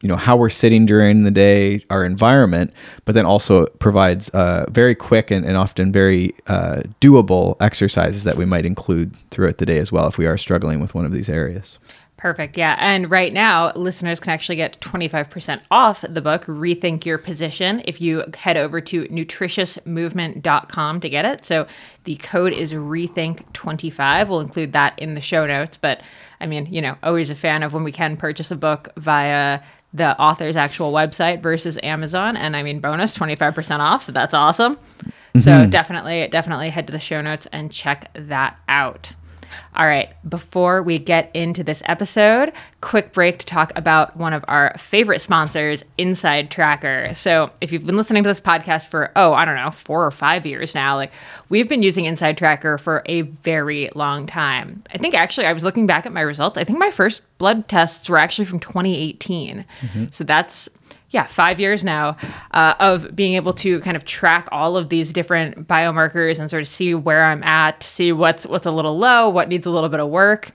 you 0.02 0.08
know 0.08 0.16
how 0.16 0.36
we're 0.36 0.50
sitting 0.50 0.86
during 0.86 1.24
the 1.24 1.30
day 1.30 1.84
our 1.90 2.04
environment 2.04 2.72
but 3.04 3.14
then 3.14 3.26
also 3.26 3.66
provides 3.78 4.28
uh, 4.28 4.64
very 4.70 4.94
quick 4.94 5.30
and, 5.30 5.44
and 5.44 5.56
often 5.56 5.90
very 5.90 6.34
uh, 6.46 6.82
doable 7.00 7.56
exercises 7.60 8.22
that 8.24 8.36
we 8.36 8.44
might 8.44 8.64
include 8.64 9.16
throughout 9.30 9.58
the 9.58 9.66
day 9.66 9.78
as 9.78 9.90
well 9.90 10.06
if 10.06 10.16
we 10.16 10.26
are 10.26 10.36
struggling 10.36 10.78
with 10.78 10.94
one 10.94 11.04
of 11.04 11.12
these 11.12 11.28
areas 11.28 11.78
Perfect. 12.18 12.58
Yeah. 12.58 12.76
And 12.80 13.08
right 13.08 13.32
now, 13.32 13.72
listeners 13.74 14.18
can 14.18 14.32
actually 14.32 14.56
get 14.56 14.80
25% 14.80 15.60
off 15.70 16.04
the 16.06 16.20
book, 16.20 16.44
Rethink 16.46 17.06
Your 17.06 17.16
Position, 17.16 17.80
if 17.84 18.00
you 18.00 18.24
head 18.34 18.56
over 18.56 18.80
to 18.80 19.04
nutritiousmovement.com 19.04 21.00
to 21.00 21.08
get 21.08 21.24
it. 21.24 21.44
So 21.44 21.68
the 22.04 22.16
code 22.16 22.52
is 22.52 22.72
Rethink25. 22.72 24.28
We'll 24.28 24.40
include 24.40 24.72
that 24.72 24.98
in 24.98 25.14
the 25.14 25.20
show 25.20 25.46
notes. 25.46 25.76
But 25.76 26.02
I 26.40 26.48
mean, 26.48 26.66
you 26.66 26.82
know, 26.82 26.96
always 27.04 27.30
a 27.30 27.36
fan 27.36 27.62
of 27.62 27.72
when 27.72 27.84
we 27.84 27.92
can 27.92 28.16
purchase 28.16 28.50
a 28.50 28.56
book 28.56 28.88
via 28.96 29.60
the 29.94 30.20
author's 30.20 30.56
actual 30.56 30.92
website 30.92 31.40
versus 31.40 31.78
Amazon. 31.84 32.36
And 32.36 32.56
I 32.56 32.64
mean, 32.64 32.80
bonus 32.80 33.16
25% 33.16 33.78
off. 33.78 34.02
So 34.02 34.10
that's 34.10 34.34
awesome. 34.34 34.76
So 35.38 35.52
mm-hmm. 35.52 35.70
definitely, 35.70 36.26
definitely 36.26 36.70
head 36.70 36.88
to 36.88 36.92
the 36.92 36.98
show 36.98 37.20
notes 37.20 37.46
and 37.52 37.70
check 37.70 38.10
that 38.14 38.58
out. 38.68 39.12
All 39.74 39.86
right, 39.86 40.12
before 40.28 40.82
we 40.82 40.98
get 40.98 41.34
into 41.34 41.62
this 41.64 41.82
episode, 41.86 42.52
quick 42.80 43.12
break 43.12 43.38
to 43.38 43.46
talk 43.46 43.72
about 43.76 44.16
one 44.16 44.32
of 44.32 44.44
our 44.48 44.74
favorite 44.78 45.20
sponsors, 45.20 45.84
InsideTracker. 45.98 47.14
So, 47.16 47.50
if 47.60 47.72
you've 47.72 47.86
been 47.86 47.96
listening 47.96 48.22
to 48.22 48.28
this 48.28 48.40
podcast 48.40 48.88
for, 48.88 49.12
oh, 49.16 49.32
I 49.32 49.44
don't 49.44 49.56
know, 49.56 49.70
four 49.70 50.04
or 50.04 50.10
five 50.10 50.46
years 50.46 50.74
now, 50.74 50.96
like 50.96 51.12
we've 51.48 51.68
been 51.68 51.82
using 51.82 52.04
InsideTracker 52.04 52.80
for 52.80 53.02
a 53.06 53.22
very 53.22 53.90
long 53.94 54.26
time. 54.26 54.82
I 54.92 54.98
think 54.98 55.14
actually, 55.14 55.46
I 55.46 55.52
was 55.52 55.64
looking 55.64 55.86
back 55.86 56.06
at 56.06 56.12
my 56.12 56.20
results. 56.20 56.58
I 56.58 56.64
think 56.64 56.78
my 56.78 56.90
first 56.90 57.22
blood 57.38 57.68
tests 57.68 58.08
were 58.08 58.18
actually 58.18 58.46
from 58.46 58.60
2018. 58.60 59.64
Mm-hmm. 59.80 60.04
So, 60.10 60.24
that's 60.24 60.68
yeah, 61.10 61.24
five 61.24 61.58
years 61.58 61.84
now 61.84 62.16
uh, 62.50 62.74
of 62.80 63.16
being 63.16 63.34
able 63.34 63.54
to 63.54 63.80
kind 63.80 63.96
of 63.96 64.04
track 64.04 64.48
all 64.52 64.76
of 64.76 64.90
these 64.90 65.12
different 65.12 65.66
biomarkers 65.66 66.38
and 66.38 66.50
sort 66.50 66.62
of 66.62 66.68
see 66.68 66.94
where 66.94 67.24
I'm 67.24 67.42
at, 67.42 67.82
see 67.82 68.12
what's 68.12 68.46
what's 68.46 68.66
a 68.66 68.70
little 68.70 68.98
low, 68.98 69.28
what 69.30 69.48
needs 69.48 69.66
a 69.66 69.70
little 69.70 69.88
bit 69.88 70.00
of 70.00 70.08
work. 70.08 70.52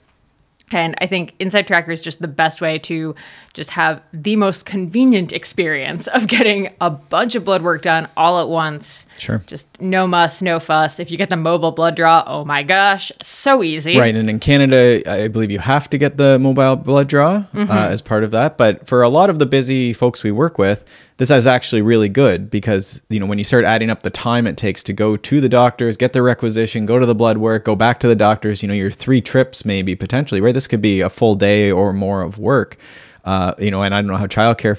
And 0.71 0.95
I 0.99 1.07
think 1.07 1.37
InsideTracker 1.39 1.89
is 1.89 2.01
just 2.01 2.19
the 2.21 2.27
best 2.27 2.59
way 2.59 2.79
to 2.79 3.13
just 3.53 3.69
have 3.71 4.01
the 4.11 4.35
most 4.35 4.65
convenient 4.65 5.31
experience 5.31 6.07
of 6.07 6.27
getting 6.27 6.73
a 6.81 6.89
bunch 6.89 7.35
of 7.35 7.43
blood 7.43 7.61
work 7.61 7.81
done 7.83 8.07
all 8.17 8.39
at 8.39 8.47
once. 8.47 9.05
Sure. 9.17 9.43
Just 9.47 9.79
no 9.81 10.07
muss, 10.07 10.41
no 10.41 10.59
fuss. 10.59 10.99
If 10.99 11.11
you 11.11 11.17
get 11.17 11.29
the 11.29 11.37
mobile 11.37 11.71
blood 11.71 11.95
draw, 11.95 12.23
oh 12.25 12.45
my 12.45 12.63
gosh, 12.63 13.11
so 13.21 13.63
easy. 13.63 13.97
Right, 13.97 14.15
and 14.15 14.29
in 14.29 14.39
Canada, 14.39 15.01
I 15.09 15.27
believe 15.27 15.51
you 15.51 15.59
have 15.59 15.89
to 15.91 15.97
get 15.97 16.17
the 16.17 16.39
mobile 16.39 16.75
blood 16.75 17.07
draw 17.07 17.45
uh, 17.55 17.67
as 17.69 18.01
part 18.01 18.23
of 18.23 18.31
that. 18.31 18.57
But 18.57 18.87
for 18.87 19.01
a 19.01 19.09
lot 19.09 19.29
of 19.29 19.39
the 19.39 19.45
busy 19.45 19.93
folks 19.93 20.23
we 20.23 20.31
work 20.31 20.57
with, 20.57 20.89
this 21.17 21.29
is 21.29 21.47
actually 21.47 21.81
really 21.81 22.09
good 22.09 22.49
because 22.49 23.01
you 23.09 23.19
know 23.19 23.25
when 23.25 23.37
you 23.37 23.43
start 23.43 23.65
adding 23.65 23.89
up 23.89 24.03
the 24.03 24.09
time 24.09 24.47
it 24.47 24.57
takes 24.57 24.83
to 24.83 24.93
go 24.93 25.15
to 25.15 25.41
the 25.41 25.49
doctors, 25.49 25.95
get 25.95 26.13
the 26.13 26.21
requisition, 26.21 26.85
go 26.85 26.99
to 26.99 27.05
the 27.05 27.15
blood 27.15 27.37
work, 27.37 27.65
go 27.65 27.75
back 27.75 27.99
to 28.01 28.07
the 28.07 28.15
doctors. 28.15 28.61
You 28.61 28.67
know, 28.67 28.73
your 28.73 28.91
three 28.91 29.21
trips 29.21 29.65
maybe 29.65 29.95
potentially. 29.95 30.41
Right, 30.41 30.53
this 30.53 30.67
could 30.67 30.81
be 30.81 31.01
a 31.01 31.09
full 31.09 31.35
day 31.35 31.71
or 31.71 31.93
more 31.93 32.21
of 32.21 32.37
work. 32.37 32.77
Uh, 33.23 33.53
you 33.57 33.71
know, 33.71 33.83
and 33.83 33.95
I 33.95 34.01
don't 34.01 34.07
know 34.07 34.17
how 34.17 34.27
childcare, 34.27 34.77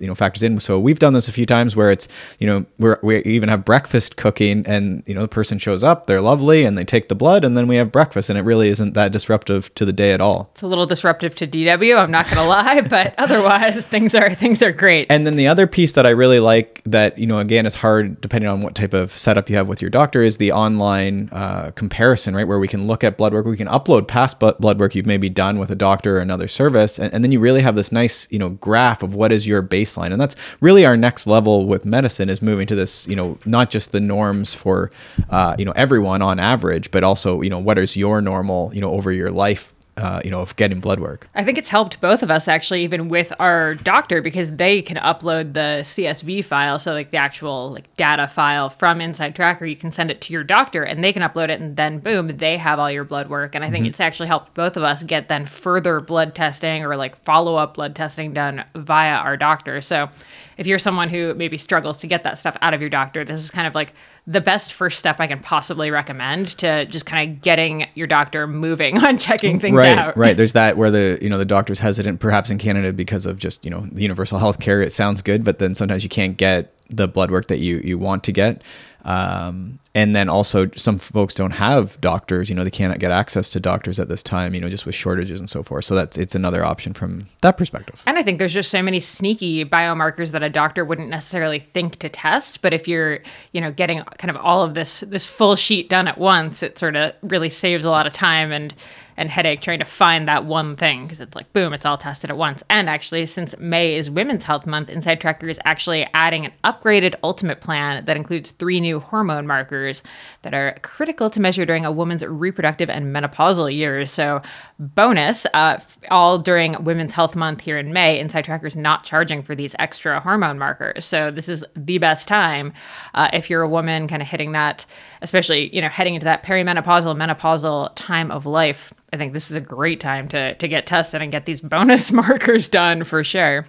you 0.00 0.06
know, 0.06 0.14
factors 0.14 0.44
in. 0.44 0.60
So 0.60 0.78
we've 0.78 1.00
done 1.00 1.12
this 1.12 1.28
a 1.28 1.32
few 1.32 1.44
times 1.44 1.74
where 1.74 1.90
it's, 1.90 2.06
you 2.38 2.46
know, 2.46 2.64
we're, 2.78 2.98
we 3.02 3.18
even 3.22 3.48
have 3.48 3.64
breakfast 3.64 4.16
cooking 4.16 4.64
and, 4.66 5.02
you 5.06 5.14
know, 5.14 5.22
the 5.22 5.28
person 5.28 5.58
shows 5.58 5.82
up, 5.82 6.06
they're 6.06 6.20
lovely 6.20 6.64
and 6.64 6.78
they 6.78 6.84
take 6.84 7.08
the 7.08 7.16
blood 7.16 7.44
and 7.44 7.56
then 7.56 7.66
we 7.66 7.76
have 7.76 7.90
breakfast 7.90 8.30
and 8.30 8.38
it 8.38 8.42
really 8.42 8.68
isn't 8.68 8.94
that 8.94 9.10
disruptive 9.10 9.74
to 9.74 9.84
the 9.84 9.92
day 9.92 10.12
at 10.12 10.20
all. 10.20 10.50
It's 10.52 10.62
a 10.62 10.68
little 10.68 10.86
disruptive 10.86 11.34
to 11.36 11.48
DW, 11.48 11.98
I'm 11.98 12.12
not 12.12 12.30
gonna 12.30 12.46
lie, 12.46 12.80
but 12.88 13.14
otherwise 13.18 13.84
things 13.86 14.14
are 14.14 14.32
things 14.34 14.62
are 14.62 14.72
great. 14.72 15.08
And 15.10 15.26
then 15.26 15.34
the 15.34 15.48
other 15.48 15.66
piece 15.66 15.92
that 15.94 16.06
I 16.06 16.10
really 16.10 16.40
like 16.40 16.82
that, 16.84 17.18
you 17.18 17.26
know, 17.26 17.40
again, 17.40 17.66
is 17.66 17.74
hard 17.74 18.20
depending 18.20 18.48
on 18.48 18.60
what 18.60 18.76
type 18.76 18.94
of 18.94 19.16
setup 19.16 19.50
you 19.50 19.56
have 19.56 19.66
with 19.66 19.82
your 19.82 19.90
doctor 19.90 20.22
is 20.22 20.36
the 20.36 20.52
online 20.52 21.28
uh, 21.32 21.72
comparison, 21.72 22.36
right? 22.36 22.46
Where 22.46 22.60
we 22.60 22.68
can 22.68 22.86
look 22.86 23.02
at 23.02 23.16
blood 23.18 23.32
work, 23.32 23.46
we 23.46 23.56
can 23.56 23.66
upload 23.66 24.06
past 24.06 24.38
blood 24.38 24.78
work 24.78 24.94
you've 24.94 25.06
maybe 25.06 25.28
done 25.28 25.58
with 25.58 25.70
a 25.70 25.74
doctor 25.74 26.18
or 26.18 26.20
another 26.20 26.46
service. 26.46 26.98
And, 26.98 27.12
and 27.12 27.24
then 27.24 27.32
you 27.32 27.40
really 27.40 27.62
have 27.62 27.79
this 27.80 27.92
nice, 27.92 28.28
you 28.30 28.38
know, 28.38 28.50
graph 28.50 29.02
of 29.02 29.14
what 29.14 29.32
is 29.32 29.46
your 29.46 29.62
baseline. 29.62 30.12
And 30.12 30.20
that's 30.20 30.36
really 30.60 30.84
our 30.84 30.96
next 30.96 31.26
level 31.26 31.66
with 31.66 31.84
medicine 31.84 32.28
is 32.28 32.42
moving 32.42 32.66
to 32.66 32.74
this, 32.74 33.08
you 33.08 33.16
know, 33.16 33.38
not 33.46 33.70
just 33.70 33.92
the 33.92 34.00
norms 34.00 34.52
for, 34.52 34.90
uh, 35.30 35.54
you 35.58 35.64
know, 35.64 35.72
everyone 35.72 36.20
on 36.22 36.38
average, 36.38 36.90
but 36.90 37.02
also, 37.02 37.40
you 37.40 37.50
know, 37.50 37.58
what 37.58 37.78
is 37.78 37.96
your 37.96 38.20
normal, 38.20 38.70
you 38.74 38.80
know, 38.80 38.92
over 38.92 39.10
your 39.10 39.30
life, 39.30 39.72
uh, 40.00 40.20
you 40.24 40.30
know, 40.30 40.40
of 40.40 40.56
getting 40.56 40.80
blood 40.80 41.00
work. 41.00 41.28
I 41.34 41.44
think 41.44 41.58
it's 41.58 41.68
helped 41.68 42.00
both 42.00 42.22
of 42.22 42.30
us 42.30 42.48
actually, 42.48 42.82
even 42.82 43.08
with 43.08 43.32
our 43.38 43.74
doctor, 43.74 44.22
because 44.22 44.52
they 44.52 44.82
can 44.82 44.96
upload 44.96 45.52
the 45.52 45.82
CSV 45.82 46.44
file, 46.44 46.78
so 46.78 46.92
like 46.92 47.10
the 47.10 47.18
actual 47.18 47.70
like 47.70 47.94
data 47.96 48.26
file 48.26 48.70
from 48.70 48.98
InsideTracker. 48.98 49.68
You 49.68 49.76
can 49.76 49.92
send 49.92 50.10
it 50.10 50.20
to 50.22 50.32
your 50.32 50.44
doctor, 50.44 50.82
and 50.82 51.04
they 51.04 51.12
can 51.12 51.22
upload 51.22 51.50
it, 51.50 51.60
and 51.60 51.76
then 51.76 51.98
boom, 51.98 52.36
they 52.38 52.56
have 52.56 52.78
all 52.78 52.90
your 52.90 53.04
blood 53.04 53.28
work. 53.28 53.54
And 53.54 53.64
I 53.64 53.70
think 53.70 53.86
it's 53.86 54.00
actually 54.00 54.28
helped 54.28 54.54
both 54.54 54.76
of 54.76 54.82
us 54.82 55.02
get 55.02 55.28
then 55.28 55.46
further 55.46 56.00
blood 56.00 56.34
testing 56.34 56.84
or 56.84 56.96
like 56.96 57.16
follow 57.22 57.56
up 57.56 57.74
blood 57.74 57.94
testing 57.94 58.32
done 58.32 58.64
via 58.74 59.16
our 59.16 59.36
doctor. 59.36 59.80
So 59.82 60.08
if 60.56 60.66
you're 60.66 60.78
someone 60.78 61.08
who 61.08 61.34
maybe 61.34 61.56
struggles 61.56 61.98
to 61.98 62.06
get 62.06 62.24
that 62.24 62.38
stuff 62.38 62.56
out 62.60 62.74
of 62.74 62.80
your 62.80 62.90
doctor, 62.90 63.24
this 63.24 63.40
is 63.40 63.50
kind 63.50 63.66
of 63.66 63.74
like 63.74 63.94
the 64.26 64.40
best 64.40 64.72
first 64.72 64.98
step 64.98 65.20
I 65.20 65.26
can 65.26 65.40
possibly 65.40 65.90
recommend 65.90 66.48
to 66.58 66.86
just 66.86 67.06
kind 67.06 67.30
of 67.30 67.42
getting 67.42 67.88
your 67.94 68.06
doctor 68.06 68.46
moving 68.46 68.98
on 69.04 69.18
checking 69.18 69.58
things 69.58 69.76
right, 69.76 69.96
out. 69.96 70.16
Right, 70.16 70.36
There's 70.36 70.52
that 70.52 70.76
where 70.76 70.90
the 70.90 71.18
you 71.20 71.28
know 71.28 71.38
the 71.38 71.44
doctor's 71.44 71.78
hesitant, 71.78 72.20
perhaps 72.20 72.50
in 72.50 72.58
Canada 72.58 72.92
because 72.92 73.26
of 73.26 73.38
just 73.38 73.64
you 73.64 73.70
know 73.70 73.86
the 73.90 74.02
universal 74.02 74.38
health 74.38 74.60
care. 74.60 74.82
It 74.82 74.92
sounds 74.92 75.22
good, 75.22 75.44
but 75.44 75.58
then 75.58 75.74
sometimes 75.74 76.02
you 76.02 76.10
can't 76.10 76.36
get 76.36 76.74
the 76.88 77.08
blood 77.08 77.30
work 77.30 77.46
that 77.46 77.58
you 77.58 77.80
you 77.84 77.98
want 77.98 78.24
to 78.24 78.32
get. 78.32 78.62
Um, 79.04 79.78
and 79.94 80.14
then 80.14 80.28
also 80.28 80.70
some 80.76 80.98
folks 80.98 81.34
don't 81.34 81.52
have 81.52 82.00
doctors, 82.00 82.48
you 82.48 82.54
know, 82.54 82.64
they 82.64 82.70
cannot 82.70 82.98
get 82.98 83.10
access 83.10 83.50
to 83.50 83.60
doctors 83.60 83.98
at 83.98 84.08
this 84.08 84.22
time, 84.22 84.54
you 84.54 84.60
know, 84.60 84.68
just 84.68 84.86
with 84.86 84.94
shortages 84.94 85.40
and 85.40 85.48
so 85.48 85.62
forth. 85.62 85.84
So 85.84 85.94
that's 85.94 86.16
it's 86.16 86.34
another 86.34 86.64
option 86.64 86.92
from 86.92 87.26
that 87.40 87.56
perspective. 87.56 88.02
And 88.06 88.18
I 88.18 88.22
think 88.22 88.38
there's 88.38 88.52
just 88.52 88.70
so 88.70 88.82
many 88.82 89.00
sneaky 89.00 89.64
biomarkers 89.64 90.30
that 90.32 90.42
a 90.42 90.50
doctor 90.50 90.84
wouldn't 90.84 91.08
necessarily 91.08 91.58
think 91.58 91.96
to 91.96 92.08
test, 92.08 92.62
but 92.62 92.72
if 92.72 92.86
you're, 92.86 93.20
you 93.52 93.60
know, 93.60 93.72
getting 93.72 94.02
kind 94.18 94.30
of 94.30 94.36
all 94.36 94.62
of 94.62 94.74
this 94.74 95.00
this 95.00 95.26
full 95.26 95.56
sheet 95.56 95.88
done 95.88 96.08
at 96.08 96.18
once, 96.18 96.62
it 96.62 96.78
sort 96.78 96.96
of 96.96 97.12
really 97.22 97.50
saves 97.50 97.84
a 97.84 97.90
lot 97.90 98.06
of 98.06 98.12
time. 98.12 98.52
And 98.52 98.74
and 99.20 99.28
headache 99.28 99.60
trying 99.60 99.78
to 99.78 99.84
find 99.84 100.26
that 100.26 100.46
one 100.46 100.74
thing 100.74 101.04
because 101.04 101.20
it's 101.20 101.36
like 101.36 101.52
boom, 101.52 101.74
it's 101.74 101.84
all 101.84 101.98
tested 101.98 102.30
at 102.30 102.38
once. 102.38 102.64
And 102.70 102.88
actually, 102.88 103.26
since 103.26 103.54
May 103.58 103.94
is 103.94 104.10
Women's 104.10 104.44
Health 104.44 104.66
Month, 104.66 104.88
InsideTracker 104.88 105.48
is 105.50 105.60
actually 105.66 106.08
adding 106.14 106.46
an 106.46 106.52
upgraded 106.64 107.14
Ultimate 107.22 107.60
plan 107.60 108.06
that 108.06 108.16
includes 108.16 108.52
three 108.52 108.80
new 108.80 108.98
hormone 108.98 109.46
markers 109.46 110.02
that 110.40 110.54
are 110.54 110.74
critical 110.80 111.28
to 111.28 111.40
measure 111.40 111.66
during 111.66 111.84
a 111.84 111.92
woman's 111.92 112.24
reproductive 112.24 112.88
and 112.88 113.14
menopausal 113.14 113.72
years. 113.72 114.10
So, 114.10 114.40
bonus, 114.78 115.44
uh, 115.52 115.80
all 116.10 116.38
during 116.38 116.82
Women's 116.82 117.12
Health 117.12 117.36
Month 117.36 117.60
here 117.60 117.76
in 117.76 117.92
May, 117.92 118.24
InsideTracker 118.24 118.64
is 118.64 118.74
not 118.74 119.04
charging 119.04 119.42
for 119.42 119.54
these 119.54 119.76
extra 119.78 120.18
hormone 120.20 120.58
markers. 120.58 121.04
So, 121.04 121.30
this 121.30 121.46
is 121.46 121.62
the 121.76 121.98
best 121.98 122.26
time 122.26 122.72
uh, 123.12 123.28
if 123.34 123.50
you're 123.50 123.62
a 123.62 123.68
woman 123.68 124.08
kind 124.08 124.22
of 124.22 124.28
hitting 124.28 124.52
that, 124.52 124.86
especially 125.20 125.74
you 125.76 125.82
know 125.82 125.88
heading 125.88 126.14
into 126.14 126.24
that 126.24 126.42
perimenopausal, 126.42 127.14
menopausal 127.14 127.92
time 127.96 128.30
of 128.30 128.46
life 128.46 128.94
I 129.12 129.16
think 129.16 129.32
this 129.32 129.50
is 129.50 129.56
a 129.56 129.60
great 129.60 130.00
time 130.00 130.28
to 130.28 130.54
to 130.54 130.68
get 130.68 130.86
tested 130.86 131.22
and 131.22 131.32
get 131.32 131.46
these 131.46 131.60
bonus 131.60 132.12
markers 132.12 132.68
done 132.68 133.04
for 133.04 133.24
sure. 133.24 133.66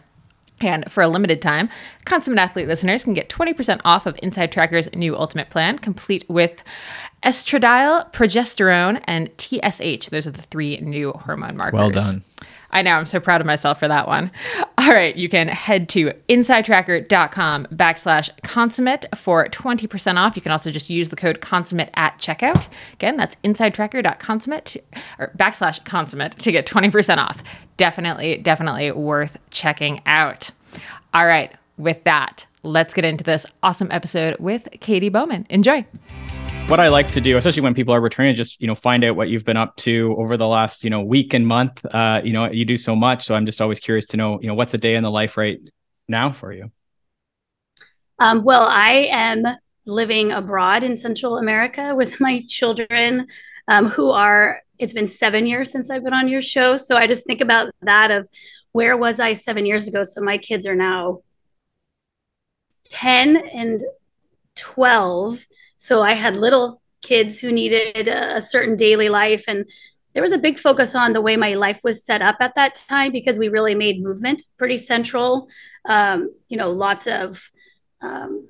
And 0.62 0.91
for 0.91 1.01
a 1.01 1.07
limited 1.07 1.41
time, 1.41 1.69
Consummate 2.05 2.38
Athlete 2.38 2.67
listeners 2.67 3.03
can 3.03 3.15
get 3.15 3.29
20% 3.29 3.81
off 3.83 4.05
of 4.05 4.15
InsideTracker's 4.17 4.93
new 4.93 5.17
Ultimate 5.17 5.50
Plan, 5.50 5.79
complete 5.79 6.24
with 6.29 6.63
estradiol, 7.24 8.13
progesterone, 8.13 9.01
and 9.05 9.31
TSH. 9.39 10.10
Those 10.10 10.27
are 10.27 10.31
the 10.31 10.43
three 10.43 10.77
new 10.77 11.13
hormone 11.13 11.57
markers. 11.57 11.77
Well 11.77 11.89
done. 11.89 12.24
I 12.71 12.81
know. 12.81 12.95
I'm 12.95 13.05
so 13.05 13.19
proud 13.19 13.41
of 13.41 13.47
myself 13.47 13.79
for 13.79 13.87
that 13.87 14.07
one. 14.07 14.31
All 14.77 14.91
right. 14.91 15.15
You 15.15 15.29
can 15.29 15.47
head 15.47 15.89
to 15.89 16.13
insidetracker.com 16.29 17.67
backslash 17.67 18.29
consummate 18.43 19.05
for 19.15 19.47
20% 19.47 20.17
off. 20.17 20.35
You 20.35 20.41
can 20.41 20.51
also 20.51 20.71
just 20.71 20.89
use 20.89 21.09
the 21.09 21.15
code 21.15 21.41
consummate 21.41 21.89
at 21.95 22.17
checkout. 22.17 22.67
Again, 22.93 23.17
that's 23.17 23.35
insidetracker.consummate 23.43 24.77
or 25.19 25.31
backslash 25.37 25.83
consummate 25.85 26.37
to 26.39 26.51
get 26.51 26.65
20% 26.65 27.17
off. 27.17 27.43
Definitely, 27.77 28.37
definitely 28.37 28.91
worth 28.91 29.37
checking 29.49 30.01
out. 30.05 30.51
All 31.13 31.25
right. 31.25 31.53
With 31.77 32.03
that, 32.03 32.45
let's 32.63 32.93
get 32.93 33.05
into 33.05 33.23
this 33.23 33.45
awesome 33.63 33.91
episode 33.91 34.37
with 34.39 34.67
Katy 34.79 35.09
Bowman. 35.09 35.47
Enjoy 35.49 35.85
what 36.71 36.79
I 36.79 36.87
like 36.87 37.11
to 37.11 37.19
do, 37.19 37.35
especially 37.35 37.63
when 37.63 37.73
people 37.73 37.93
are 37.93 37.99
returning, 37.99 38.33
just 38.33 38.61
you 38.61 38.65
know 38.65 38.75
find 38.75 39.03
out 39.03 39.17
what 39.17 39.27
you've 39.27 39.43
been 39.43 39.57
up 39.57 39.75
to 39.77 40.15
over 40.17 40.37
the 40.37 40.47
last 40.47 40.85
you 40.85 40.89
know 40.89 41.01
week 41.01 41.33
and 41.33 41.45
month. 41.45 41.85
Uh, 41.85 42.21
you 42.23 42.31
know, 42.31 42.49
you 42.49 42.63
do 42.63 42.77
so 42.77 42.95
much, 42.95 43.25
so 43.25 43.35
I'm 43.35 43.45
just 43.45 43.59
always 43.59 43.77
curious 43.77 44.05
to 44.07 44.17
know 44.17 44.39
you 44.41 44.47
know 44.47 44.53
what's 44.53 44.73
a 44.73 44.77
day 44.77 44.95
in 44.95 45.03
the 45.03 45.11
life 45.11 45.35
right 45.35 45.59
now 46.07 46.31
for 46.31 46.53
you. 46.53 46.71
Um, 48.19 48.45
well, 48.45 48.67
I 48.69 49.09
am 49.11 49.43
living 49.85 50.31
abroad 50.31 50.83
in 50.83 50.95
Central 50.95 51.37
America 51.37 51.93
with 51.93 52.21
my 52.21 52.43
children, 52.47 53.27
um, 53.67 53.87
who 53.87 54.11
are. 54.11 54.61
It's 54.79 54.93
been 54.93 55.09
seven 55.09 55.45
years 55.45 55.71
since 55.71 55.91
I've 55.91 56.05
been 56.05 56.13
on 56.13 56.29
your 56.29 56.41
show, 56.41 56.77
so 56.77 56.95
I 56.95 57.05
just 57.05 57.27
think 57.27 57.41
about 57.41 57.73
that 57.81 58.11
of 58.11 58.29
where 58.71 58.95
was 58.95 59.19
I 59.19 59.33
seven 59.33 59.65
years 59.65 59.89
ago. 59.89 60.03
So 60.03 60.21
my 60.21 60.37
kids 60.37 60.65
are 60.65 60.75
now 60.75 61.19
ten 62.85 63.35
and 63.35 63.81
twelve 64.55 65.45
so 65.81 66.03
I 66.03 66.13
had 66.13 66.35
little 66.35 66.79
kids 67.01 67.39
who 67.39 67.51
needed 67.51 68.07
a, 68.07 68.39
certain 68.39 68.75
daily 68.75 69.09
life. 69.09 69.45
And 69.47 69.65
there 70.13 70.21
was 70.21 70.31
a 70.31 70.38
big 70.38 70.59
focus 70.59 70.93
on 70.93 71.13
the 71.13 71.21
way 71.21 71.35
my 71.38 71.55
life 71.55 71.79
was 71.83 72.05
set 72.05 72.21
up 72.21 72.35
at 72.39 72.53
that 72.53 72.75
time 72.75 73.11
because 73.11 73.39
we 73.39 73.50
really 73.50 73.73
made 73.73 74.03
movement 74.03 74.43
pretty 74.59 74.77
central. 74.77 75.50
Um, 75.85 76.31
you 76.50 76.55
know, 76.55 76.69
lots 76.69 77.07
of, 77.07 77.50
um, 78.00 78.47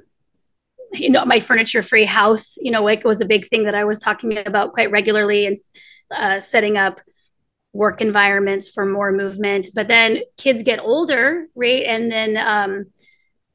you 0.92 1.10
know, 1.10 1.24
my 1.24 1.40
furniture 1.40 1.82
free 1.82 2.04
house, 2.04 2.58
you 2.58 2.70
know, 2.70 2.84
like 2.84 3.00
it 3.00 3.08
was 3.08 3.22
a 3.22 3.26
big 3.26 3.48
thing 3.48 3.64
that 3.64 3.76
I 3.76 3.86
was 3.86 3.98
talking 3.98 4.38
about 4.38 4.74
quite 4.74 4.92
regularly 4.92 5.46
and 5.46 5.56
uh, 6.14 6.42
setting 6.42 6.78
up 6.78 7.00
work 7.72 8.02
environments 8.02 8.68
for 8.68 8.86
more 8.86 9.14
movement. 9.14 9.70
But 9.74 9.88
then 9.88 10.20
kids 10.36 10.64
get 10.64 10.80
older, 10.82 11.48
right? 11.56 11.84
And 11.86 12.12
then, 12.12 12.36
um, 12.36 12.88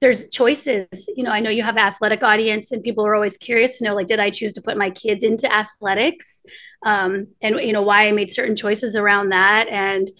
there's 0.01 0.29
choices. 0.29 1.09
You 1.17 1.25
know 1.25 1.31
i 1.31 1.41
know 1.41 1.51
you 1.51 1.63
have 1.63 1.77
athletic 1.77 2.23
audience 2.23 2.73
and 2.73 2.83
people 2.83 3.07
are 3.07 3.15
always 3.15 3.37
curious 3.37 3.79
to 3.79 3.85
know 3.85 3.95
like 3.95 4.07
did 4.07 4.21
i 4.21 4.31
choose 4.31 4.53
to 4.55 4.63
put 4.63 4.77
my 4.77 4.91
kids 4.91 5.23
into 5.23 5.53
athletics? 5.53 6.43
Um, 6.85 7.29
and 7.41 7.57
you 7.61 7.73
know 7.73 7.83
why 7.83 8.09
i 8.09 8.13
made 8.13 8.31
certain 8.31 8.57
choices 8.57 8.97
around 8.97 9.31
that. 9.31 9.69
And 9.69 10.11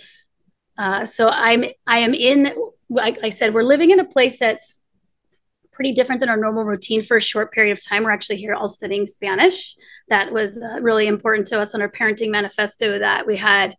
uh, 0.79 1.05
so 1.05 1.29
i'm 1.29 1.65
i 1.87 1.99
am 1.99 2.15
in 2.15 2.55
like 2.89 3.19
i 3.23 3.31
said 3.31 3.55
we're 3.55 3.63
living 3.63 3.91
in 3.91 4.01
a 4.01 4.05
place 4.05 4.39
that's 4.39 4.79
pretty 5.77 5.93
different 5.93 6.21
than 6.21 6.31
our 6.31 6.39
normal 6.39 6.65
routine 6.65 7.03
for 7.03 7.19
a 7.19 7.21
short 7.21 7.53
period 7.53 7.71
of 7.71 7.85
time. 7.85 8.03
We're 8.03 8.11
actually 8.11 8.37
here 8.37 8.55
all 8.55 8.67
studying 8.67 9.05
spanish. 9.05 9.77
That 10.09 10.33
was 10.33 10.61
uh, 10.61 10.81
really 10.81 11.07
important 11.07 11.47
to 11.49 11.61
us 11.61 11.75
on 11.75 11.83
our 11.83 11.91
parenting 11.91 12.31
manifesto 12.31 12.99
that 12.99 13.27
we 13.27 13.37
had 13.37 13.77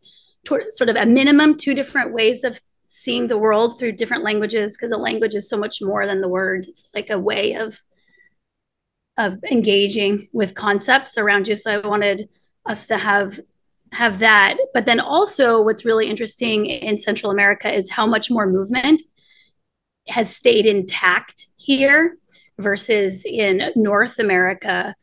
sort 0.70 0.90
of 0.90 0.96
a 0.96 1.06
minimum 1.06 1.58
two 1.58 1.74
different 1.74 2.14
ways 2.14 2.44
of 2.44 2.62
seeing 2.98 3.28
the 3.28 3.38
world 3.38 3.78
through 3.78 3.92
different 3.92 4.24
languages 4.24 4.76
because 4.76 4.92
a 4.92 4.98
language 4.98 5.36
is 5.36 5.48
so 5.48 5.56
much 5.56 5.82
more 5.82 6.08
than 6.08 6.20
the 6.20 6.28
words. 6.28 6.68
It's 6.68 6.90
like 6.96 7.10
a 7.12 7.20
way 7.20 7.54
of 7.54 7.82
of 9.18 9.44
engaging 9.52 10.28
with 10.32 10.56
concepts 10.56 11.18
around 11.18 11.48
you. 11.48 11.56
So 11.56 11.72
i 11.72 11.88
wanted 11.88 12.30
us 12.66 12.88
to 12.88 12.98
have 12.98 13.40
have 13.94 14.20
that. 14.20 14.58
But 14.74 14.86
then 14.86 15.00
also 15.00 15.62
what's 15.62 15.86
really 15.86 16.10
interesting 16.10 16.66
in 16.66 16.98
central 16.98 17.32
america 17.32 17.72
is 17.72 17.92
how 17.92 18.08
much 18.08 18.32
more 18.32 18.48
movement 18.48 19.02
has 20.08 20.36
stayed 20.36 20.66
intact 20.66 21.48
here 21.58 22.18
versus 22.58 23.26
in 23.26 23.62
north 23.76 24.20
america 24.20 24.96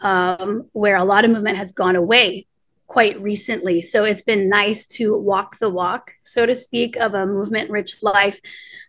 um, 0.00 0.68
where 0.72 0.96
a 0.96 1.04
lot 1.04 1.24
of 1.24 1.30
movement 1.30 1.58
has 1.58 1.72
gone 1.72 1.94
away 1.94 2.46
quite 2.90 3.22
recently. 3.22 3.80
So 3.80 4.02
it's 4.02 4.20
been 4.20 4.48
nice 4.48 4.88
to 4.98 5.16
walk 5.16 5.58
the 5.58 5.70
walk, 5.70 6.10
so 6.22 6.44
to 6.44 6.56
speak, 6.56 6.96
of 6.96 7.14
a 7.14 7.24
movement 7.24 7.70
rich 7.70 8.02
life 8.02 8.40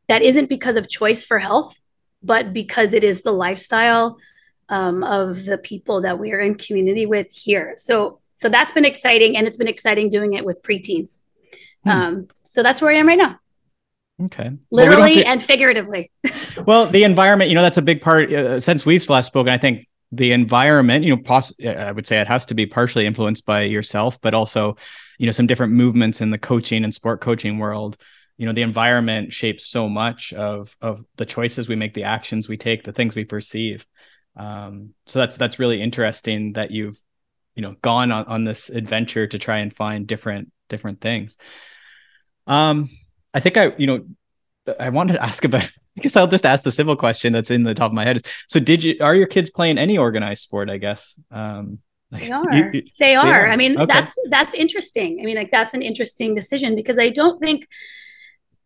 that 0.08 0.24
isn't 0.24 0.50
because 0.50 0.75
of 0.75 0.89
choice 0.89 1.24
for 1.24 1.38
health, 1.38 1.79
but 2.24 2.51
because 2.51 2.93
it 2.93 3.03
is 3.03 3.22
the 3.22 3.31
lifestyle 3.31 4.17
um, 4.70 5.03
of 5.03 5.46
the 5.46 5.60
people 5.60 6.01
that 6.01 6.17
we 6.17 6.31
are 6.31 6.39
in 6.39 6.55
community 6.55 7.05
with 7.05 7.31
here. 7.31 7.74
So 7.77 8.20
so 8.38 8.50
that's 8.50 8.72
been 8.72 8.86
exciting, 8.86 9.38
and 9.38 9.46
it's 9.46 9.55
been 9.55 9.67
exciting 9.67 10.10
doing 10.10 10.34
it 10.34 10.43
with 10.43 10.63
preteens. 10.63 11.20
Hmm. 11.84 11.89
Um, 11.89 12.27
so 12.43 12.63
that's 12.63 12.81
where 12.81 12.91
I 12.91 12.98
am 12.98 13.08
right 13.08 13.20
now. 13.20 13.39
Okay. 14.24 14.50
Literally 14.72 15.17
well, 15.17 15.27
and 15.27 15.43
figuratively. 15.43 16.10
well, 16.65 16.88
the 16.88 17.03
environment, 17.03 17.50
you 17.50 17.55
know, 17.55 17.62
that's 17.62 17.77
a 17.77 17.84
big 17.84 18.01
part. 18.01 18.34
Uh, 18.34 18.60
since 18.60 18.84
we've 18.84 19.08
last 19.12 19.27
spoken, 19.27 19.53
I 19.53 19.60
think 19.60 19.88
the 20.12 20.32
environment 20.34 21.06
you 21.06 21.15
know 21.15 21.22
poss- 21.22 21.53
i 21.65 21.91
would 21.91 22.06
say 22.06 22.20
it 22.20 22.27
has 22.27 22.46
to 22.46 22.53
be 22.53 22.65
partially 22.65 23.06
influenced 23.06 23.46
by 23.46 23.62
yourself 23.62 24.20
but 24.22 24.34
also 24.34 24.75
you 25.22 25.27
know 25.27 25.32
some 25.32 25.46
different 25.46 25.74
movements 25.74 26.20
in 26.20 26.32
the 26.32 26.38
coaching 26.39 26.84
and 26.84 26.91
sport 26.91 27.22
coaching 27.22 27.60
world. 27.60 27.96
You 28.38 28.48
know 28.48 28.53
the 28.53 28.63
environment 28.63 29.32
shapes 29.32 29.68
so 29.68 29.88
much 29.88 30.34
of 30.34 30.75
of 30.82 31.06
the 31.18 31.27
choices 31.27 31.70
we 31.70 31.75
make 31.75 31.94
the 31.94 32.06
actions 32.06 32.50
we 32.50 32.58
take 32.58 32.84
the 32.84 32.91
things 32.91 33.15
we 33.15 33.24
perceive. 33.24 33.86
Um, 34.36 34.96
so 35.06 35.20
that's 35.20 35.38
that's 35.38 35.60
really 35.60 35.80
interesting 35.80 36.53
that 36.53 36.72
you've 36.72 37.00
you 37.53 37.62
know 37.62 37.75
gone 37.84 38.12
on, 38.12 38.25
on 38.25 38.44
this 38.46 38.70
adventure 38.70 39.27
to 39.27 39.38
try 39.38 39.60
and 39.60 39.72
find 39.72 40.08
different 40.08 40.51
different 40.70 41.01
things. 41.01 41.38
Um 42.48 42.89
i 43.34 43.39
think 43.39 43.56
i 43.58 43.74
you 43.77 43.88
know 43.88 44.06
i 44.80 44.89
wanted 44.89 45.13
to 45.13 45.24
ask 45.24 45.46
about 45.46 45.70
I 45.98 46.01
guess 46.01 46.15
I'll 46.15 46.27
just 46.27 46.45
ask 46.45 46.63
the 46.63 46.71
civil 46.71 46.95
question 46.95 47.33
that's 47.33 47.51
in 47.51 47.63
the 47.63 47.74
top 47.74 47.91
of 47.91 47.93
my 47.93 48.05
head. 48.05 48.17
Is 48.17 48.24
so 48.48 48.60
did 48.60 48.83
you 48.83 48.95
are 49.01 49.15
your 49.15 49.27
kids 49.27 49.50
playing 49.50 49.77
any 49.77 49.98
organized 49.98 50.41
sport, 50.41 50.69
I 50.69 50.77
guess? 50.77 51.17
Um 51.31 51.79
they 52.12 52.29
are. 52.29 52.53
You, 52.53 52.71
they, 52.71 52.93
they 53.00 53.15
are. 53.15 53.50
I 53.50 53.55
mean, 53.55 53.79
okay. 53.79 53.86
that's 53.86 54.15
that's 54.29 54.53
interesting. 54.53 55.19
I 55.21 55.25
mean, 55.25 55.38
like 55.38 55.50
that's 55.50 55.74
an 55.74 55.81
interesting 55.81 56.36
decision 56.36 56.75
because 56.75 57.00
I 57.00 57.10
don't 57.10 57.39
think, 57.39 57.67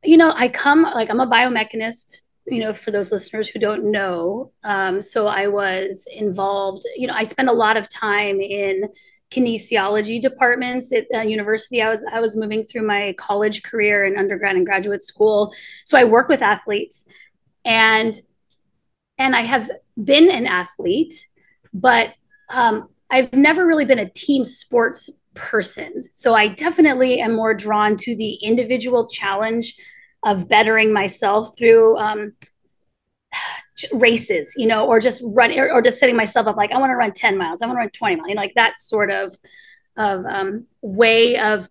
you 0.04 0.18
know, 0.18 0.34
I 0.36 0.48
come 0.48 0.82
like 0.82 1.10
I'm 1.10 1.20
a 1.20 1.28
biomechanist. 1.28 2.22
You 2.48 2.60
know, 2.60 2.74
for 2.74 2.92
those 2.92 3.12
listeners 3.12 3.48
who 3.48 3.60
don't 3.60 3.90
know, 3.92 4.52
um, 4.64 5.02
so 5.02 5.28
I 5.28 5.48
was 5.48 6.08
involved. 6.12 6.84
You 6.96 7.08
know, 7.08 7.14
I 7.16 7.24
spent 7.24 7.50
a 7.50 7.54
lot 7.54 7.78
of 7.78 7.90
time 7.90 8.40
in 8.40 8.84
kinesiology 9.32 10.22
departments 10.22 10.94
at 10.94 11.06
uh, 11.14 11.22
university. 11.22 11.82
I 11.82 11.90
was 11.90 12.06
I 12.12 12.20
was 12.20 12.36
moving 12.36 12.64
through 12.64 12.86
my 12.86 13.14
college 13.18 13.64
career 13.64 14.06
and 14.06 14.18
undergrad 14.18 14.56
and 14.56 14.66
graduate 14.66 15.02
school, 15.02 15.54
so 15.86 15.98
I 15.98 16.04
work 16.04 16.30
with 16.30 16.42
athletes, 16.42 17.06
and 17.64 18.16
and 19.18 19.36
I 19.36 19.42
have 19.42 19.70
been 20.02 20.30
an 20.30 20.46
athlete, 20.46 21.28
but 21.74 22.14
um, 22.50 22.90
I've 23.10 23.34
never 23.34 23.66
really 23.66 23.86
been 23.86 24.00
a 24.00 24.10
team 24.10 24.46
sports 24.46 25.10
person. 25.36 26.04
So 26.12 26.34
I 26.34 26.48
definitely 26.48 27.20
am 27.20 27.36
more 27.36 27.54
drawn 27.54 27.98
to 27.98 28.16
the 28.16 28.36
individual 28.36 29.08
challenge 29.08 29.76
of 30.24 30.50
bettering 30.50 30.92
myself 30.92 31.58
through 31.58 31.98
um, 31.98 32.34
races, 33.92 34.54
you 34.56 34.68
know, 34.68 34.86
or 34.86 35.00
just 35.00 35.22
run 35.26 35.52
or, 35.58 35.72
or, 35.72 35.82
just 35.82 36.00
setting 36.00 36.16
myself 36.16 36.48
up 36.48 36.56
like 36.56 36.72
I 36.72 36.78
want 36.78 36.92
to 36.92 36.96
run 36.96 37.12
10 37.12 37.38
miles, 37.38 37.62
I 37.62 37.68
want 37.68 37.78
to 37.78 37.82
run 37.82 37.90
20 37.90 38.16
miles, 38.16 38.30
you 38.30 38.36
know, 38.36 38.42
like 38.42 38.56
that 38.56 38.78
sort 38.78 39.12
of 39.12 39.36
of 39.98 40.26
um, 40.26 40.66
way 40.82 41.38
of 41.38 41.70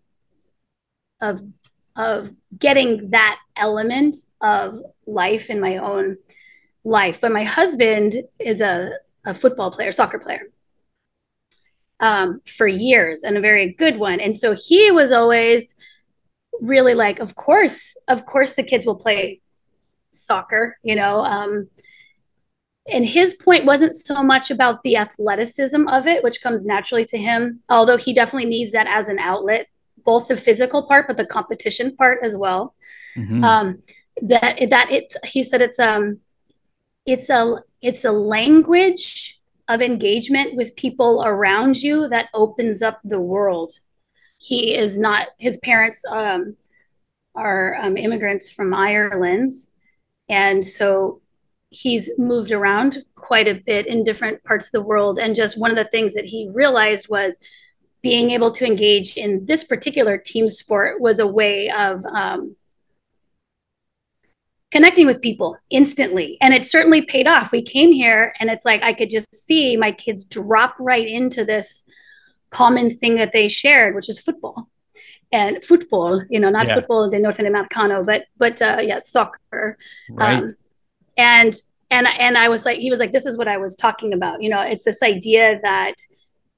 of 1.21 1.43
of 1.97 2.33
getting 2.59 3.11
that 3.11 3.39
element 3.57 4.17
of 4.41 4.81
life 5.07 5.49
in 5.49 5.61
my 5.61 5.77
own 5.77 6.17
life. 6.83 7.21
But 7.21 7.33
my 7.33 7.45
husband 7.45 8.17
is 8.39 8.61
a, 8.61 8.91
a 9.25 9.35
football 9.35 9.71
player, 9.71 9.93
soccer 9.93 10.19
player. 10.19 10.43
Um, 12.01 12.43
for 12.45 12.67
years 12.67 13.23
and 13.23 13.37
a 13.37 13.41
very 13.41 13.73
good 13.73 13.99
one. 13.99 14.19
And 14.21 14.37
so 14.37 14.55
he 14.55 14.91
was 14.91 15.13
always 15.13 15.75
really 16.61 16.93
like, 16.93 17.21
of 17.21 17.37
course, 17.37 17.97
of 18.09 18.27
course, 18.27 18.55
the 18.55 18.65
kids 18.65 18.85
will 18.85 18.97
play 18.97 19.41
soccer, 20.11 20.77
you 20.83 20.97
know. 20.97 21.21
Um, 21.21 21.69
and 22.87 23.07
his 23.07 23.35
point 23.35 23.65
wasn't 23.65 23.95
so 23.95 24.23
much 24.23 24.51
about 24.51 24.83
the 24.83 24.97
athleticism 24.97 25.89
of 25.89 26.07
it, 26.07 26.23
which 26.23 26.43
comes 26.43 26.67
naturally 26.67 27.07
to 27.07 27.19
him, 27.19 27.61
although 27.69 27.97
he 27.97 28.13
definitely 28.13 28.49
needs 28.49 28.73
that 28.73 28.87
as 28.87 29.09
an 29.09 29.19
outlet, 29.19 29.69
both 30.05 30.29
the 30.29 30.37
physical 30.37 30.87
part, 30.87 31.07
but 31.07 31.17
the 31.17 31.25
competition 31.25 31.97
part 31.97 32.19
as 32.23 32.37
well. 32.37 32.75
Mm-hmm. 33.17 33.43
Um, 33.43 33.83
that 34.23 34.59
that 34.71 34.91
it's 34.91 35.17
he 35.25 35.43
said 35.43 35.61
it's 35.61 35.79
um 35.79 36.21
it's 37.07 37.31
a 37.31 37.63
it's 37.81 38.05
a 38.05 38.13
language 38.13 39.41
of 39.67 39.81
engagement 39.81 40.55
with 40.55 40.77
people 40.77 41.23
around 41.25 41.83
you 41.83 42.09
that 42.09 42.29
opens 42.35 42.83
up 42.83 43.01
the 43.03 43.21
world. 43.21 43.81
He 44.39 44.75
is 44.75 44.99
not 44.99 45.29
his 45.39 45.57
parents 45.59 46.05
um, 46.05 46.57
are 47.35 47.77
um, 47.81 47.97
immigrants 47.97 48.51
from 48.51 48.75
Ireland, 48.75 49.53
and 50.29 50.65
so 50.65 51.23
he's 51.75 52.11
moved 52.19 52.53
around 52.53 53.05
quite 53.17 53.49
a 53.49 53.55
bit 53.55 53.87
in 53.87 54.05
different 54.05 54.43
parts 54.45 54.67
of 54.67 54.73
the 54.73 54.83
world. 54.83 55.19
And 55.19 55.35
just 55.35 55.59
one 55.59 55.71
of 55.71 55.77
the 55.77 55.91
things 55.91 56.15
that 56.15 56.25
he 56.25 56.49
realized 56.53 57.09
was 57.09 57.39
being 58.03 58.31
able 58.31 58.53
to 58.53 58.67
engage 58.67 59.17
in 59.17 59.47
this 59.47 59.65
particular 59.65 60.17
team 60.19 60.49
sport 60.49 61.01
was 61.01 61.19
a 61.19 61.27
way 61.27 61.71
of 61.71 62.05
um, 62.07 62.55
connecting 64.71 65.07
with 65.07 65.21
people 65.21 65.57
instantly. 65.71 66.39
And 66.41 66.55
it 66.55 66.67
certainly 66.67 67.03
paid 67.03 67.27
off. 67.27 67.51
We 67.51 67.63
came 67.63 67.93
here 67.93 68.35
and 68.39 68.51
it's 68.51 68.65
like 68.65 68.83
I 68.83 68.93
could 68.93 69.11
just 69.11 69.35
see 69.35 69.77
my 69.77 69.91
kids 69.91 70.23
drop 70.23 70.77
right 70.79 71.07
into 71.07 71.45
this 71.45 71.85
common 72.51 72.91
thing 72.91 73.17
that 73.17 73.33
they 73.33 73.49
shared, 73.49 73.95
which 73.95 74.09
is 74.09 74.21
football. 74.21 74.69
And 75.33 75.65
football, 75.65 76.23
you 76.31 76.39
know, 76.39 76.51
not 76.51 76.69
yeah. 76.69 76.77
football 76.77 77.11
the 77.11 77.19
North 77.19 77.41
Americano, 77.41 78.05
but 78.05 78.27
but 78.37 78.63
uh, 78.63 78.79
yeah, 78.81 79.01
soccer. 79.01 79.77
Right. 80.09 80.45
Um, 80.45 80.55
and 81.17 81.55
and 81.91 82.07
and 82.07 82.37
I 82.37 82.49
was 82.49 82.65
like, 82.65 82.79
he 82.79 82.91
was 82.91 82.99
like, 82.99 83.13
this 83.13 83.27
is 83.27 83.39
what 83.39 83.49
I 83.49 83.57
was 83.57 83.77
talking 83.77 84.13
about. 84.13 84.43
You 84.43 84.51
know, 84.51 84.61
it's 84.61 84.85
this 84.85 85.03
idea 85.03 85.61
that 85.63 85.95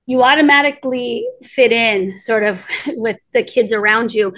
you 0.06 0.22
automatically 0.22 1.28
fit 1.42 1.72
in 1.72 2.18
sort 2.18 2.44
of 2.44 2.64
with 2.88 3.18
the 3.32 3.42
kids 3.42 3.72
around 3.72 4.14
you. 4.14 4.34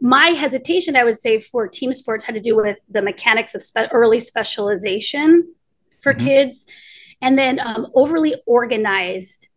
My 0.00 0.28
hesitation, 0.28 0.94
I 0.94 1.04
would 1.04 1.16
say, 1.16 1.38
for 1.38 1.66
team 1.66 1.92
sports 1.92 2.24
had 2.24 2.34
to 2.34 2.40
do 2.40 2.56
with 2.56 2.78
the 2.88 3.02
mechanics 3.02 3.54
of 3.54 3.62
spe- 3.62 3.90
early 3.92 4.20
specialization 4.20 5.54
for 6.00 6.12
mm-hmm. 6.12 6.26
kids, 6.26 6.66
and 7.20 7.38
then 7.38 7.58
um, 7.58 7.88
overly 7.94 8.34
organized, 8.46 9.48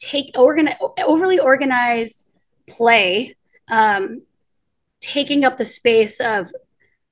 take 0.00 0.30
organ 0.34 0.70
overly 0.98 1.38
organized 1.38 2.30
play, 2.66 3.36
um, 3.68 4.22
taking 5.00 5.44
up 5.44 5.58
the 5.58 5.64
space 5.64 6.20
of 6.20 6.50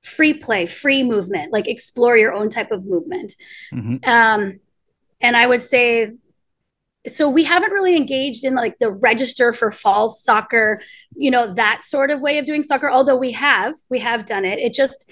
free 0.07 0.33
play, 0.33 0.65
free 0.65 1.03
movement, 1.03 1.51
like 1.51 1.67
explore 1.67 2.17
your 2.17 2.33
own 2.33 2.49
type 2.49 2.71
of 2.71 2.85
movement. 2.85 3.35
Mm-hmm. 3.73 4.09
Um, 4.09 4.59
and 5.21 5.35
I 5.35 5.45
would 5.45 5.61
say, 5.61 6.13
so 7.07 7.29
we 7.29 7.43
haven't 7.43 7.71
really 7.71 7.95
engaged 7.95 8.43
in 8.43 8.55
like 8.55 8.79
the 8.79 8.91
register 8.91 9.53
for 9.53 9.71
fall 9.71 10.09
soccer, 10.09 10.81
you 11.15 11.31
know, 11.31 11.53
that 11.53 11.83
sort 11.83 12.11
of 12.11 12.21
way 12.21 12.37
of 12.37 12.45
doing 12.45 12.63
soccer. 12.63 12.89
Although 12.89 13.15
we 13.17 13.31
have, 13.33 13.73
we 13.89 13.99
have 13.99 14.25
done 14.25 14.45
it. 14.45 14.59
It 14.59 14.73
just, 14.73 15.09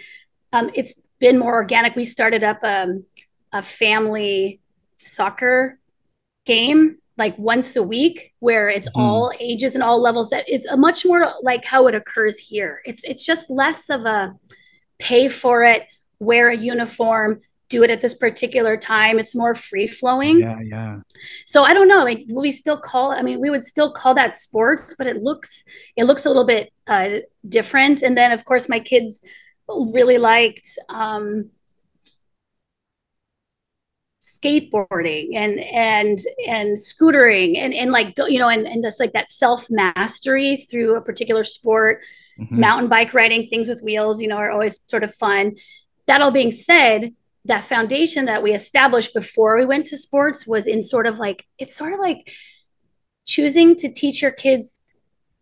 um, 0.52 0.70
it's 0.74 0.94
been 1.20 1.38
more 1.40 1.54
organic. 1.54 1.96
We 1.96 2.06
started 2.06 2.44
up 2.44 2.60
um, 2.64 3.06
a 3.52 3.62
family 3.62 4.60
soccer 5.02 5.80
game 6.46 6.98
like 7.18 7.38
once 7.38 7.76
a 7.76 7.84
week 7.84 8.34
where 8.40 8.68
it's 8.70 8.90
mm. 8.90 9.02
all 9.02 9.32
ages 9.40 9.74
and 9.74 9.84
all 9.84 10.02
levels 10.02 10.30
that 10.30 10.48
is 10.50 10.66
a 10.66 10.76
much 10.76 11.06
more 11.06 11.32
like 11.42 11.64
how 11.64 11.88
it 11.88 11.96
occurs 11.96 12.38
here 12.38 12.82
it's 12.86 13.04
it's 13.04 13.26
just 13.26 13.50
less 13.50 13.90
of 13.90 14.06
a 14.06 14.34
pay 15.00 15.28
for 15.28 15.64
it, 15.64 15.88
wear 16.20 16.50
a 16.50 16.58
uniform, 16.58 17.42
do 17.70 17.84
it 17.84 17.90
at 17.90 18.02
this 18.02 18.14
particular 18.14 18.78
time. 18.78 19.20
It's 19.20 19.36
more 19.36 19.56
free 19.56 19.88
flowing. 19.88 20.40
Yeah, 20.40 20.60
yeah. 20.62 21.00
So 21.46 21.64
I 21.64 21.74
don't 21.74 21.88
know. 21.88 22.04
Like 22.04 22.26
we 22.30 22.52
still 22.52 22.78
call. 22.78 23.12
I 23.12 23.22
mean, 23.22 23.40
we 23.40 23.50
would 23.50 23.64
still 23.64 23.92
call 23.92 24.14
that 24.16 24.34
sports, 24.34 24.94
but 24.98 25.08
it 25.08 25.24
looks 25.24 25.64
it 25.96 26.04
looks 26.04 26.26
a 26.26 26.30
little 26.30 26.46
bit 26.46 26.72
uh, 26.88 27.20
different. 27.48 28.04
And 28.04 28.18
then, 28.18 28.32
of 28.32 28.46
course, 28.46 28.70
my 28.70 28.80
kids 28.80 29.22
really 29.68 30.18
liked 30.18 30.78
um, 30.90 31.50
skateboarding 34.26 35.36
and 35.36 35.60
and 35.60 36.20
and 36.48 36.78
scootering 36.78 37.58
and 37.58 37.74
and 37.74 37.92
like 37.92 38.18
you 38.18 38.40
know 38.40 38.50
and 38.50 38.66
and 38.68 38.84
just 38.84 39.00
like 39.00 39.14
that 39.14 39.30
self 39.30 39.68
mastery 39.70 40.66
through 40.70 40.96
a 40.96 41.02
particular 41.02 41.44
sport 41.44 42.02
mm-hmm. 42.40 42.60
mountain 42.60 42.90
bike 42.90 43.14
riding, 43.14 43.46
things 43.46 43.68
with 43.68 43.82
wheels, 43.82 44.22
you 44.22 44.28
know, 44.28 44.38
are 44.38 44.52
always 44.52 44.80
sort 44.88 45.04
of 45.04 45.14
fun. 45.14 45.56
That 46.08 46.22
all 46.22 46.32
being 46.32 46.52
said, 46.52 47.14
that 47.46 47.64
foundation 47.64 48.26
that 48.26 48.44
we 48.44 48.54
established 48.54 49.14
before 49.14 49.58
we 49.58 49.66
went 49.66 49.88
to 49.88 49.98
sports 49.98 50.48
was 50.48 50.68
in 50.68 50.82
sort 50.82 51.08
of 51.08 51.20
like, 51.20 51.46
it's 51.58 51.76
sort 51.76 51.94
of 51.94 52.00
like 52.00 52.32
choosing 53.26 53.76
to 53.78 53.92
teach 53.92 54.22
your 54.22 54.32
kids 54.32 54.82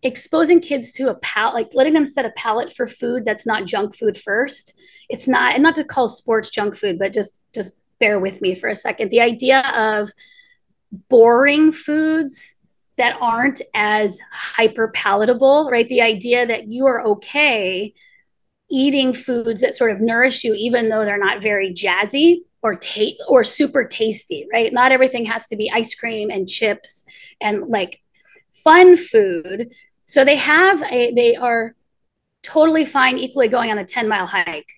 exposing 0.05 0.59
kids 0.59 0.91
to 0.91 1.07
a 1.07 1.15
palate 1.19 1.53
like 1.53 1.67
letting 1.75 1.93
them 1.93 2.05
set 2.05 2.25
a 2.25 2.31
palate 2.31 2.73
for 2.73 2.85
food 2.85 3.23
that's 3.23 3.47
not 3.47 3.65
junk 3.65 3.95
food 3.95 4.17
first 4.17 4.73
it's 5.07 5.29
not 5.29 5.53
and 5.53 5.63
not 5.63 5.75
to 5.75 5.83
call 5.83 6.09
sports 6.09 6.49
junk 6.49 6.75
food 6.75 6.99
but 6.99 7.13
just 7.13 7.39
just 7.55 7.71
bear 8.03 8.19
with 8.19 8.41
me 8.41 8.53
for 8.53 8.69
a 8.69 8.75
second 8.75 9.09
the 9.09 9.21
idea 9.21 9.61
of 9.75 10.09
boring 11.09 11.71
foods 11.71 12.55
that 12.97 13.17
aren't 13.19 13.61
as 13.73 14.19
hyper 14.31 14.89
palatable, 14.89 15.69
right? 15.71 15.87
The 15.89 16.01
idea 16.01 16.45
that 16.45 16.67
you 16.67 16.85
are 16.85 17.05
okay 17.07 17.93
eating 18.69 19.13
foods 19.13 19.61
that 19.61 19.75
sort 19.75 19.91
of 19.91 20.01
nourish 20.01 20.43
you, 20.43 20.53
even 20.53 20.89
though 20.89 21.05
they're 21.05 21.17
not 21.17 21.41
very 21.41 21.73
jazzy 21.73 22.41
or 22.61 22.75
ta- 22.75 23.17
or 23.27 23.43
super 23.43 23.83
tasty, 23.83 24.47
right? 24.51 24.71
Not 24.71 24.91
everything 24.91 25.25
has 25.25 25.47
to 25.47 25.55
be 25.55 25.71
ice 25.71 25.93
cream 25.95 26.29
and 26.29 26.47
chips 26.47 27.03
and 27.41 27.67
like 27.67 28.01
fun 28.63 28.95
food. 28.95 29.73
So 30.05 30.23
they 30.23 30.37
have 30.37 30.81
a, 30.83 31.13
they 31.13 31.35
are 31.35 31.75
totally 32.41 32.85
fine 32.85 33.17
equally 33.17 33.47
going 33.47 33.71
on 33.71 33.77
a 33.77 33.85
10 33.85 34.07
mile 34.07 34.27
hike. 34.27 34.69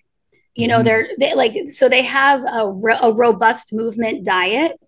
You 0.56 0.68
know, 0.68 0.78
mm-hmm. 0.78 0.86
they're 0.86 1.08
they 1.18 1.34
like, 1.34 1.54
so 1.70 1.88
they 1.88 2.02
have 2.02 2.42
a, 2.42 2.64
a 3.02 3.12
robust 3.12 3.72
movement 3.72 4.24
diet 4.24 4.80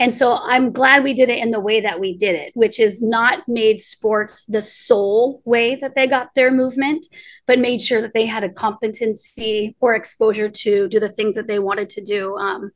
and 0.00 0.14
so 0.14 0.38
I'm 0.38 0.72
glad 0.72 1.04
we 1.04 1.12
did 1.12 1.28
it 1.28 1.38
in 1.38 1.50
the 1.50 1.60
way 1.60 1.82
that 1.82 2.00
we 2.00 2.16
did 2.16 2.34
it, 2.34 2.52
which 2.54 2.80
is 2.80 3.02
not 3.02 3.46
made 3.46 3.80
sports 3.80 4.44
the 4.46 4.62
sole 4.62 5.42
way 5.44 5.76
that 5.76 5.94
they 5.94 6.06
got 6.06 6.34
their 6.34 6.50
movement, 6.50 7.04
but 7.46 7.58
made 7.58 7.82
sure 7.82 8.00
that 8.00 8.14
they 8.14 8.24
had 8.24 8.42
a 8.42 8.48
competency 8.48 9.76
or 9.78 9.94
exposure 9.94 10.48
to 10.48 10.88
do 10.88 10.98
the 10.98 11.10
things 11.10 11.36
that 11.36 11.46
they 11.46 11.58
wanted 11.58 11.90
to 11.90 12.00
do 12.02 12.34
um, 12.38 12.72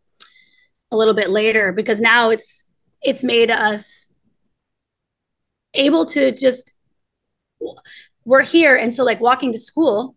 a 0.91 0.97
little 0.99 1.15
bit 1.15 1.31
later. 1.31 1.73
Because 1.73 1.99
now 1.99 2.29
it's 2.29 2.67
it's 3.01 3.25
made 3.25 3.51
us 3.51 4.11
able 5.73 6.05
to 6.05 6.31
just 6.31 6.75
we're 8.27 8.43
here, 8.43 8.77
and 8.77 8.93
so 8.93 9.03
like 9.03 9.21
walking 9.21 9.51
to 9.53 9.59
school 9.59 10.15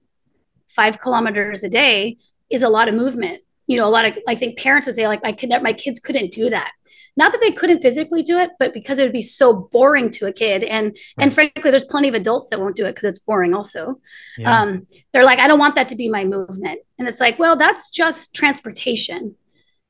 five 0.77 0.99
kilometers 0.99 1.65
a 1.65 1.69
day 1.69 2.17
is 2.49 2.63
a 2.63 2.69
lot 2.69 2.87
of 2.87 2.95
movement 2.95 3.41
you 3.67 3.75
know, 3.77 3.87
a 3.87 3.91
lot 3.91 4.05
of 4.05 4.17
I 4.27 4.35
think 4.35 4.57
parents 4.57 4.87
would 4.87 4.95
say 4.95 5.07
like 5.07 5.21
my 5.21 5.33
kid, 5.33 5.51
my 5.61 5.73
kids 5.73 5.99
couldn't 5.99 6.31
do 6.31 6.49
that. 6.49 6.71
Not 7.17 7.31
that 7.31 7.41
they 7.41 7.51
couldn't 7.51 7.81
physically 7.81 8.23
do 8.23 8.37
it, 8.39 8.51
but 8.59 8.73
because 8.73 8.99
it 8.99 9.03
would 9.03 9.11
be 9.11 9.21
so 9.21 9.69
boring 9.71 10.09
to 10.11 10.27
a 10.27 10.33
kid. 10.33 10.63
And 10.63 10.97
and 11.17 11.33
frankly, 11.33 11.69
there's 11.69 11.83
plenty 11.83 12.07
of 12.07 12.13
adults 12.13 12.49
that 12.49 12.59
won't 12.59 12.75
do 12.75 12.85
it 12.85 12.95
because 12.95 13.09
it's 13.09 13.19
boring. 13.19 13.53
Also, 13.53 13.99
yeah. 14.37 14.61
um, 14.61 14.87
they're 15.11 15.25
like, 15.25 15.39
I 15.39 15.47
don't 15.47 15.59
want 15.59 15.75
that 15.75 15.89
to 15.89 15.95
be 15.95 16.09
my 16.09 16.23
movement. 16.23 16.79
And 16.97 17.07
it's 17.07 17.19
like, 17.19 17.37
well, 17.37 17.57
that's 17.57 17.89
just 17.89 18.33
transportation. 18.33 19.35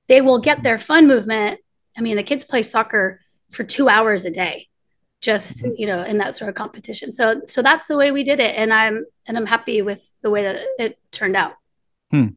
They 0.07 0.21
will 0.21 0.39
get 0.39 0.63
their 0.63 0.79
fun 0.79 1.07
movement. 1.07 1.59
I 1.97 2.01
mean, 2.01 2.15
the 2.15 2.23
kids 2.23 2.45
play 2.45 2.63
soccer 2.63 3.19
for 3.51 3.63
two 3.63 3.89
hours 3.89 4.25
a 4.25 4.31
day, 4.31 4.69
just 5.21 5.63
mm-hmm. 5.63 5.73
you 5.77 5.87
know, 5.87 6.03
in 6.03 6.17
that 6.19 6.35
sort 6.35 6.49
of 6.49 6.55
competition. 6.55 7.11
So 7.11 7.41
so 7.45 7.61
that's 7.61 7.87
the 7.87 7.97
way 7.97 8.11
we 8.11 8.23
did 8.23 8.39
it, 8.39 8.55
and 8.55 8.73
I'm 8.73 9.05
and 9.25 9.37
I'm 9.37 9.45
happy 9.45 9.81
with 9.81 10.09
the 10.21 10.29
way 10.29 10.43
that 10.43 10.61
it 10.79 10.99
turned 11.11 11.35
out. 11.35 11.53
Hmm. 12.11 12.27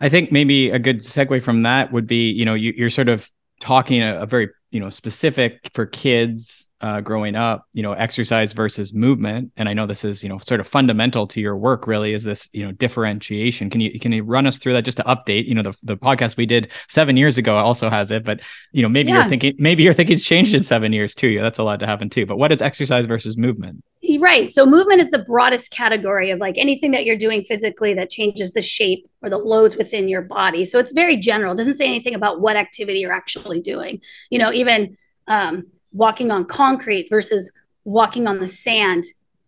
I 0.00 0.08
think 0.08 0.32
maybe 0.32 0.70
a 0.70 0.78
good 0.78 0.98
segue 0.98 1.42
from 1.42 1.62
that 1.62 1.92
would 1.92 2.06
be, 2.06 2.30
you 2.30 2.44
know, 2.44 2.54
you, 2.54 2.84
are 2.84 2.90
sort 2.90 3.08
of 3.08 3.30
talking 3.60 4.02
a, 4.02 4.22
a, 4.22 4.26
very 4.26 4.50
you 4.70 4.80
know 4.80 4.90
specific 4.90 5.70
for 5.72 5.86
kids 5.86 6.68
uh, 6.84 7.00
growing 7.00 7.34
up 7.34 7.66
you 7.72 7.82
know 7.82 7.94
exercise 7.94 8.52
versus 8.52 8.92
movement. 8.92 9.50
And 9.56 9.70
i 9.70 9.72
know 9.72 9.86
this 9.86 10.04
is 10.04 10.22
you 10.22 10.28
know 10.28 10.36
sort 10.36 10.60
of 10.60 10.66
fundamental 10.66 11.26
to 11.28 11.40
your 11.40 11.56
work 11.56 11.86
really 11.86 12.12
is 12.12 12.24
this 12.24 12.50
you 12.52 12.62
know 12.62 12.72
differentiation. 12.72 13.70
Can 13.70 13.80
you 13.80 13.98
can 13.98 14.12
you 14.12 14.22
run 14.22 14.46
us 14.46 14.58
through 14.58 14.74
that 14.74 14.84
just 14.84 14.98
to 14.98 15.02
update? 15.04 15.46
You 15.46 15.54
know 15.54 15.62
the, 15.62 15.74
the 15.82 15.96
podcast 15.96 16.36
we 16.36 16.44
did 16.44 16.70
seven 16.88 17.16
years 17.16 17.38
ago 17.38 17.56
also 17.56 17.88
has 17.88 18.10
it 18.10 18.22
but 18.22 18.40
you 18.72 18.82
know 18.82 18.90
maybe 18.90 19.08
yeah. 19.08 19.20
you're 19.20 19.28
thinking 19.30 19.54
maybe 19.58 19.82
you're 19.82 19.94
thinking 19.94 20.14
it's 20.14 20.24
changed 20.24 20.54
in 20.54 20.62
seven 20.62 20.92
years 20.92 21.14
too. 21.14 21.28
Yeah 21.28 21.42
that's 21.42 21.58
allowed 21.58 21.80
to 21.80 21.86
happen 21.86 22.10
too. 22.10 22.26
But 22.26 22.36
what 22.36 22.52
is 22.52 22.60
exercise 22.60 23.06
versus 23.06 23.38
movement? 23.38 23.82
Right. 24.18 24.46
So 24.46 24.66
movement 24.66 25.00
is 25.00 25.10
the 25.10 25.20
broadest 25.20 25.70
category 25.70 26.30
of 26.30 26.38
like 26.38 26.58
anything 26.58 26.90
that 26.90 27.06
you're 27.06 27.16
doing 27.16 27.42
physically 27.44 27.94
that 27.94 28.10
changes 28.10 28.52
the 28.52 28.60
shape 28.60 29.08
or 29.22 29.30
the 29.30 29.38
loads 29.38 29.76
within 29.76 30.08
your 30.08 30.20
body. 30.20 30.66
So 30.66 30.78
it's 30.78 30.92
very 30.92 31.16
general. 31.16 31.54
It 31.54 31.56
doesn't 31.56 31.74
say 31.74 31.86
anything 31.86 32.14
about 32.14 32.40
what 32.42 32.56
activity 32.56 32.98
you're 32.98 33.12
actually 33.12 33.60
doing. 33.60 34.02
You 34.28 34.38
know 34.38 34.52
even 34.52 34.98
um, 35.26 35.68
walking 35.94 36.30
on 36.30 36.44
concrete 36.44 37.08
versus 37.08 37.50
walking 37.84 38.26
on 38.26 38.40
the 38.40 38.46
sand 38.46 39.04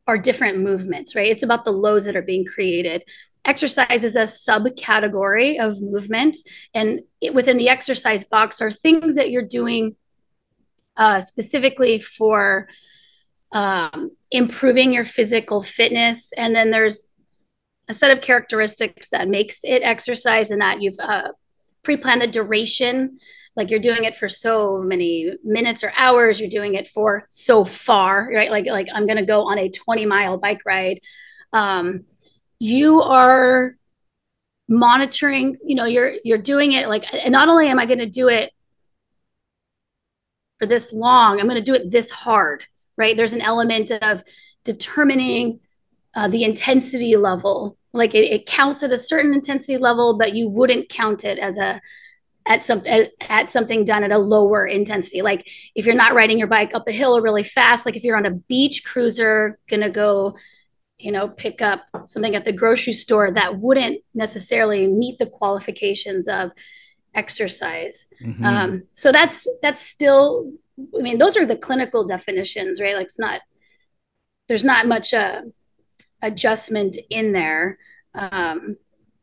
are 0.07 0.17
different 0.17 0.61
movements, 0.61 1.15
right? 1.15 1.31
It's 1.31 1.43
about 1.43 1.65
the 1.65 1.73
lows 1.73 2.05
that 2.05 2.17
are 2.17 2.23
being 2.23 2.47
created. 2.47 3.03
Exercise 3.45 4.05
is 4.05 4.17
a 4.17 4.23
subcategory 4.23 5.61
of 5.61 5.83
movement. 5.83 6.37
And 6.73 7.01
it, 7.21 7.35
within 7.35 7.57
the 7.57 7.69
exercise 7.69 8.25
box 8.25 8.61
are 8.61 8.71
things 8.71 9.17
that 9.17 9.31
you're 9.31 9.43
doing 9.43 9.97
uh, 10.97 11.21
specifically 11.21 11.99
for 11.99 12.69
um, 13.53 14.13
improving 14.31 14.93
your 14.93 15.05
physical 15.05 15.63
fitness. 15.63 16.33
And 16.37 16.55
then 16.55 16.71
there's 16.71 17.09
a 17.89 17.95
set 17.95 18.11
of 18.11 18.21
characteristics 18.21 19.09
that 19.11 19.29
makes 19.29 19.61
it 19.65 19.83
exercise 19.83 20.51
and 20.51 20.61
that 20.61 20.83
you've 20.83 20.99
uh, 21.01 21.33
pre-planned 21.83 22.23
the 22.23 22.27
duration 22.27 23.19
like 23.57 23.71
you're 23.71 23.81
doing 23.81 24.05
it 24.05 24.17
for 24.17 24.29
so 24.29 24.79
many 24.79 25.33
minutes 25.43 25.83
or 25.83 25.93
hours. 25.97 26.39
You're 26.39 26.51
doing 26.51 26.75
it 26.75 26.87
for 26.89 27.27
so 27.31 27.65
far 27.65 28.31
right? 28.33 28.51
Like 28.51 28.67
like 28.67 28.89
i'm 28.95 29.07
going 29.07 29.19
to 29.19 29.25
go 29.25 29.43
on 29.45 29.59
a 29.59 29.71
20 29.71 30.07
mile 30.07 30.39
bike 30.39 30.61
ride. 30.65 31.01
Um, 31.53 32.05
you 32.59 33.03
are 33.03 33.77
monitoring 34.69 35.57
you 35.65 35.77
know 35.77 35.85
you're 35.85 36.15
you're 36.25 36.39
doing 36.39 36.73
it 36.73 36.89
like 36.89 37.05
and 37.13 37.31
not 37.31 37.49
only 37.49 37.69
am 37.69 37.79
i 37.79 37.87
going 37.87 38.01
to 38.01 38.07
do 38.09 38.27
it 38.27 38.51
for 40.59 40.67
this 40.67 40.93
long 40.93 41.39
i'm 41.39 41.47
going 41.47 41.55
to 41.55 41.63
do 41.63 41.75
it 41.75 41.89
this 41.89 42.11
hard 42.11 42.65
right? 42.97 43.17
There's 43.17 43.33
an 43.33 43.41
element 43.41 43.91
of 43.91 44.25
determining 44.65 45.61
uh, 46.15 46.29
the 46.29 46.45
intensity 46.45 47.17
level. 47.17 47.77
Like 47.93 48.15
it, 48.15 48.31
it 48.31 48.47
counts 48.47 48.83
at 48.83 48.93
a 48.93 48.99
certain 48.99 49.33
intensity 49.33 49.79
level 49.79 50.19
but 50.19 50.35
you 50.35 50.49
wouldn't 50.49 50.89
count 50.89 51.25
it 51.25 51.39
as 51.39 51.57
a 51.57 51.81
at 52.47 52.63
some 52.63 52.83
at, 52.87 53.11
at, 53.29 53.51
something 53.51 53.85
done 53.85 54.05
at 54.05 54.13
a 54.13 54.19
lower 54.19 54.67
intensity. 54.67 55.23
Like 55.23 55.49
if 55.75 55.87
you're 55.87 55.95
not 55.95 56.15
riding 56.15 56.39
your 56.39 56.49
bike 56.49 56.73
up 56.75 56.89
a 56.89 56.93
hill 56.93 57.21
really 57.21 57.43
fast 57.43 57.87
like 57.87 57.97
if 57.97 58.05
you're 58.05 58.17
on 58.17 58.27
a 58.27 58.31
beach 58.31 58.85
cruiser 58.85 59.59
gonna 59.69 59.91
go 59.91 60.37
you 60.99 61.13
know 61.13 61.29
pick 61.29 61.61
up 61.61 61.85
something 62.07 62.35
at 62.35 62.45
the 62.45 62.53
grocery 62.53 62.93
store 62.93 63.31
that 63.33 63.59
wouldn't 63.59 64.01
necessarily 64.15 64.87
meet 64.87 65.19
the 65.19 65.27
qualifications 65.27 66.29
of 66.29 66.51
exercise. 67.15 68.07
Mm-hmm. 68.23 68.45
um, 68.45 68.83
so 68.93 69.13
that's 69.13 69.47
that's 69.63 69.81
still 69.81 70.53
i 70.99 71.01
mean 71.01 71.17
those 71.17 71.37
are 71.37 71.47
the 71.47 71.57
clinical 71.57 72.05
definitions 72.05 72.81
right? 72.81 72.95
Like 72.95 73.07
it's 73.07 73.19
not 73.19 73.41
there's 74.49 74.65
not 74.65 74.87
much 74.87 75.13
uh, 75.13 75.43
adjustment 76.23 76.97
in 77.11 77.33
there. 77.33 77.79
Um, 78.15 78.77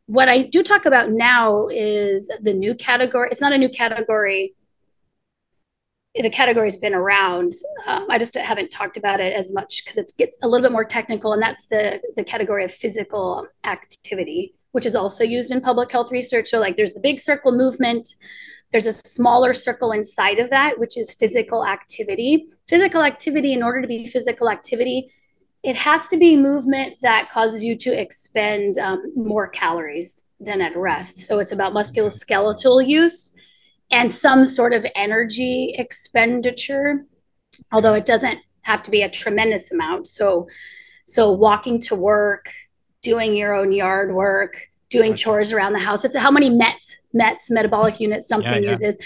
what 0.08 0.28
I 0.28 0.44
do 0.44 0.64
talk 0.64 0.86
about 0.86 1.12
now 1.12 1.68
is 1.68 2.32
the 2.42 2.54
new 2.54 2.76
category. 2.76 3.30
It's 3.32 3.42
not 3.42 3.54
a 3.54 3.58
new 3.58 3.70
category. 3.70 4.56
The 6.16 6.30
category's 6.30 6.78
been 6.78 6.94
around. 6.94 7.54
Um, 7.88 8.06
I 8.10 8.20
just 8.20 8.36
haven't 8.36 8.70
talked 8.70 8.98
about 8.98 9.20
it 9.20 9.34
as 9.34 9.52
much 9.52 9.84
because 9.84 9.98
it 9.98 10.12
gets 10.18 10.38
a 10.44 10.48
little 10.48 10.64
bit 10.64 10.72
more 10.72 10.84
technical, 10.84 11.34
and 11.34 11.42
that's 11.42 11.68
the 11.68 12.02
the 12.16 12.24
category 12.24 12.64
of 12.64 12.72
physical 12.72 13.48
activity, 13.64 14.54
which 14.74 14.86
is 14.86 14.96
also 14.96 15.24
used 15.24 15.52
in 15.52 15.62
public 15.62 15.92
health 15.92 16.12
research. 16.12 16.50
So, 16.50 16.60
like, 16.60 16.76
there's 16.76 16.94
the 16.94 17.00
big 17.00 17.20
circle 17.20 17.52
movement. 17.52 18.16
There's 18.72 18.86
a 18.86 18.94
smaller 18.94 19.54
circle 19.54 19.92
inside 19.92 20.38
of 20.40 20.50
that, 20.50 20.80
which 20.80 20.98
is 20.98 21.14
physical 21.14 21.66
activity. 21.66 22.48
Physical 22.68 23.04
activity, 23.04 23.54
in 23.54 23.64
order 23.64 23.82
to 23.82 23.88
be 23.88 24.06
physical 24.06 24.50
activity, 24.50 25.10
it 25.64 25.78
has 25.78 26.10
to 26.10 26.18
be 26.18 26.36
movement 26.36 26.96
that 27.02 27.30
causes 27.30 27.64
you 27.64 27.78
to 27.78 28.00
expend 28.00 28.78
um, 28.78 29.02
more 29.16 29.48
calories 29.48 30.26
than 30.40 30.62
at 30.62 30.76
rest. 30.76 31.20
So 31.20 31.40
it's 31.40 31.54
about 31.54 31.74
musculoskeletal 31.74 32.86
use 32.86 33.34
and 33.90 34.12
some 34.12 34.46
sort 34.46 34.74
of 34.74 34.86
energy 34.94 35.74
expenditure, 35.78 37.06
although 37.72 37.94
it 37.94 38.06
doesn't 38.06 38.40
have 38.64 38.84
to 38.84 38.92
be 38.92 39.04
a 39.04 39.10
tremendous 39.10 39.72
amount. 39.72 40.08
So, 40.08 40.48
so 41.06 41.32
walking 41.32 41.80
to 41.82 41.96
work, 41.96 42.50
doing 43.02 43.34
your 43.34 43.54
own 43.54 43.72
yard 43.72 44.14
work, 44.14 44.70
doing 44.90 45.16
chores 45.16 45.54
around 45.54 45.74
the 45.74 45.80
house. 45.80 46.04
It's 46.04 46.16
how 46.16 46.32
many 46.32 46.50
METs, 46.50 46.98
METs, 47.14 47.50
metabolic 47.50 48.00
units, 48.00 48.28
something 48.28 48.52
yeah, 48.52 48.60
yeah. 48.60 48.70
uses. 48.70 48.98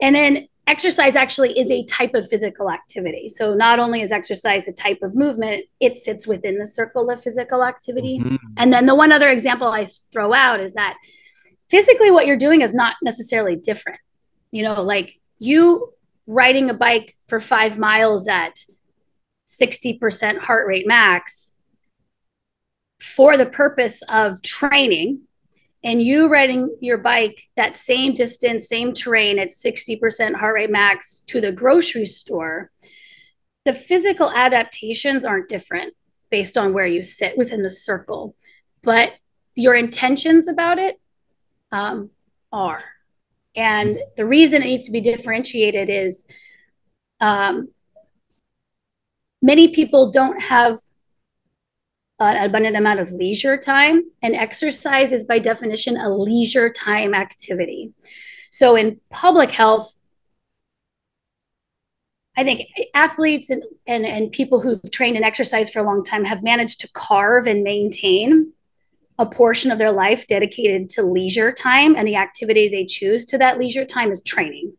And 0.00 0.14
then 0.14 0.46
exercise 0.66 1.16
actually 1.16 1.58
is 1.58 1.70
a 1.70 1.84
type 1.84 2.14
of 2.14 2.28
physical 2.28 2.70
activity. 2.70 3.28
So 3.28 3.54
not 3.54 3.78
only 3.78 4.00
is 4.00 4.12
exercise 4.12 4.68
a 4.68 4.72
type 4.72 4.98
of 5.02 5.16
movement, 5.16 5.64
it 5.80 5.96
sits 5.96 6.26
within 6.26 6.58
the 6.58 6.66
circle 6.66 7.10
of 7.10 7.22
physical 7.22 7.64
activity. 7.64 8.20
Mm-hmm. 8.20 8.36
And 8.56 8.72
then 8.72 8.86
the 8.86 8.94
one 8.94 9.12
other 9.12 9.28
example 9.28 9.68
I 9.68 9.86
throw 10.12 10.32
out 10.32 10.60
is 10.60 10.74
that 10.74 10.96
physically 11.68 12.10
what 12.10 12.26
you're 12.26 12.36
doing 12.36 12.60
is 12.60 12.72
not 12.74 12.96
necessarily 13.02 13.56
different. 13.56 13.98
You 14.50 14.62
know, 14.62 14.82
like 14.82 15.20
you 15.38 15.92
riding 16.26 16.70
a 16.70 16.74
bike 16.74 17.16
for 17.26 17.40
5 17.40 17.78
miles 17.78 18.28
at 18.28 18.54
60% 19.48 20.38
heart 20.38 20.66
rate 20.66 20.86
max 20.86 21.52
for 23.00 23.36
the 23.36 23.46
purpose 23.46 24.00
of 24.08 24.40
training 24.42 25.22
and 25.84 26.00
you 26.00 26.28
riding 26.28 26.76
your 26.80 26.98
bike 26.98 27.48
that 27.56 27.74
same 27.74 28.14
distance, 28.14 28.68
same 28.68 28.92
terrain 28.92 29.38
at 29.38 29.48
60% 29.48 30.34
heart 30.34 30.54
rate 30.54 30.70
max 30.70 31.20
to 31.26 31.40
the 31.40 31.52
grocery 31.52 32.06
store, 32.06 32.70
the 33.64 33.72
physical 33.72 34.30
adaptations 34.30 35.24
aren't 35.24 35.48
different 35.48 35.94
based 36.30 36.56
on 36.56 36.72
where 36.72 36.86
you 36.86 37.02
sit 37.02 37.36
within 37.36 37.62
the 37.62 37.70
circle, 37.70 38.34
but 38.82 39.12
your 39.54 39.74
intentions 39.74 40.48
about 40.48 40.78
it 40.78 41.00
um, 41.70 42.10
are. 42.52 42.82
And 43.54 43.98
the 44.16 44.24
reason 44.24 44.62
it 44.62 44.66
needs 44.66 44.84
to 44.84 44.92
be 44.92 45.00
differentiated 45.00 45.90
is 45.90 46.24
um, 47.20 47.68
many 49.42 49.68
people 49.68 50.10
don't 50.10 50.40
have 50.40 50.78
an 52.24 52.44
abundant 52.44 52.76
amount 52.76 53.00
of 53.00 53.10
leisure 53.12 53.56
time. 53.56 54.02
And 54.22 54.34
exercise 54.34 55.12
is 55.12 55.24
by 55.24 55.38
definition 55.38 55.96
a 55.96 56.10
leisure 56.10 56.70
time 56.70 57.14
activity. 57.14 57.92
So 58.50 58.76
in 58.76 59.00
public 59.10 59.50
health, 59.50 59.94
I 62.36 62.44
think 62.44 62.62
athletes 62.94 63.50
and, 63.50 63.62
and, 63.86 64.06
and 64.06 64.32
people 64.32 64.60
who've 64.60 64.80
trained 64.90 65.16
and 65.16 65.24
exercised 65.24 65.72
for 65.72 65.80
a 65.80 65.84
long 65.84 66.02
time 66.02 66.24
have 66.24 66.42
managed 66.42 66.80
to 66.80 66.92
carve 66.92 67.46
and 67.46 67.62
maintain 67.62 68.52
a 69.18 69.26
portion 69.26 69.70
of 69.70 69.78
their 69.78 69.92
life 69.92 70.26
dedicated 70.26 70.88
to 70.90 71.02
leisure 71.02 71.52
time. 71.52 71.94
And 71.94 72.08
the 72.08 72.16
activity 72.16 72.68
they 72.68 72.86
choose 72.86 73.26
to 73.26 73.38
that 73.38 73.58
leisure 73.58 73.84
time 73.84 74.10
is 74.10 74.22
training. 74.22 74.72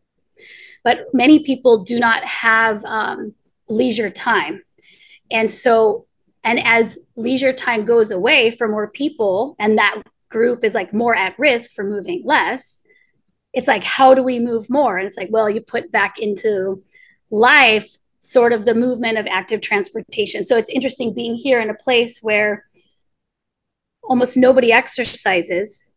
But 0.82 1.06
many 1.12 1.44
people 1.44 1.84
do 1.84 1.98
not 1.98 2.24
have 2.24 2.84
um, 2.84 3.34
leisure 3.68 4.10
time. 4.10 4.62
And 5.30 5.50
so 5.50 6.06
and 6.44 6.60
as 6.64 6.98
leisure 7.16 7.52
time 7.52 7.84
goes 7.84 8.10
away 8.10 8.50
for 8.50 8.68
more 8.68 8.88
people, 8.88 9.56
and 9.58 9.78
that 9.78 10.02
group 10.28 10.62
is 10.64 10.74
like 10.74 10.92
more 10.92 11.14
at 11.14 11.38
risk 11.38 11.72
for 11.72 11.84
moving 11.84 12.22
less, 12.24 12.82
it's 13.52 13.68
like, 13.68 13.84
how 13.84 14.14
do 14.14 14.22
we 14.22 14.38
move 14.38 14.68
more? 14.68 14.98
And 14.98 15.06
it's 15.06 15.16
like, 15.16 15.28
well, 15.30 15.48
you 15.48 15.60
put 15.60 15.90
back 15.90 16.18
into 16.18 16.82
life 17.30 17.96
sort 18.20 18.52
of 18.52 18.64
the 18.64 18.74
movement 18.74 19.18
of 19.18 19.26
active 19.28 19.60
transportation. 19.60 20.44
So 20.44 20.56
it's 20.56 20.70
interesting 20.70 21.14
being 21.14 21.34
here 21.34 21.60
in 21.60 21.70
a 21.70 21.74
place 21.74 22.20
where 22.22 22.64
almost 24.02 24.36
nobody 24.36 24.72
exercises, 24.72 25.88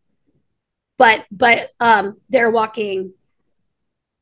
but 0.97 1.25
but 1.31 1.71
um, 1.79 2.19
they're 2.29 2.51
walking 2.51 3.13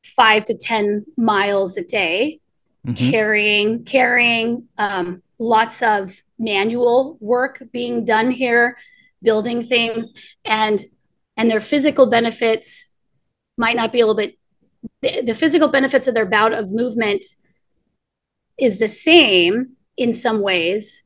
five 0.04 0.44
to 0.46 0.54
ten 0.54 1.04
miles 1.16 1.76
a 1.76 1.84
day, 1.84 2.40
mm-hmm. 2.86 3.10
carrying 3.10 3.84
carrying 3.84 4.68
um, 4.78 5.22
lots 5.38 5.82
of 5.82 6.22
manual 6.38 7.16
work 7.20 7.62
being 7.72 8.04
done 8.04 8.30
here 8.30 8.76
building 9.22 9.62
things 9.62 10.12
and 10.44 10.84
and 11.36 11.50
their 11.50 11.60
physical 11.60 12.06
benefits 12.06 12.90
might 13.58 13.76
not 13.76 13.92
be 13.92 14.00
a 14.00 14.06
little 14.06 14.16
bit 14.16 14.38
the, 15.02 15.22
the 15.22 15.34
physical 15.34 15.68
benefits 15.68 16.06
of 16.06 16.14
their 16.14 16.26
bout 16.26 16.52
of 16.52 16.70
movement 16.70 17.24
is 18.58 18.78
the 18.78 18.88
same 18.88 19.72
in 19.96 20.12
some 20.12 20.40
ways 20.40 21.02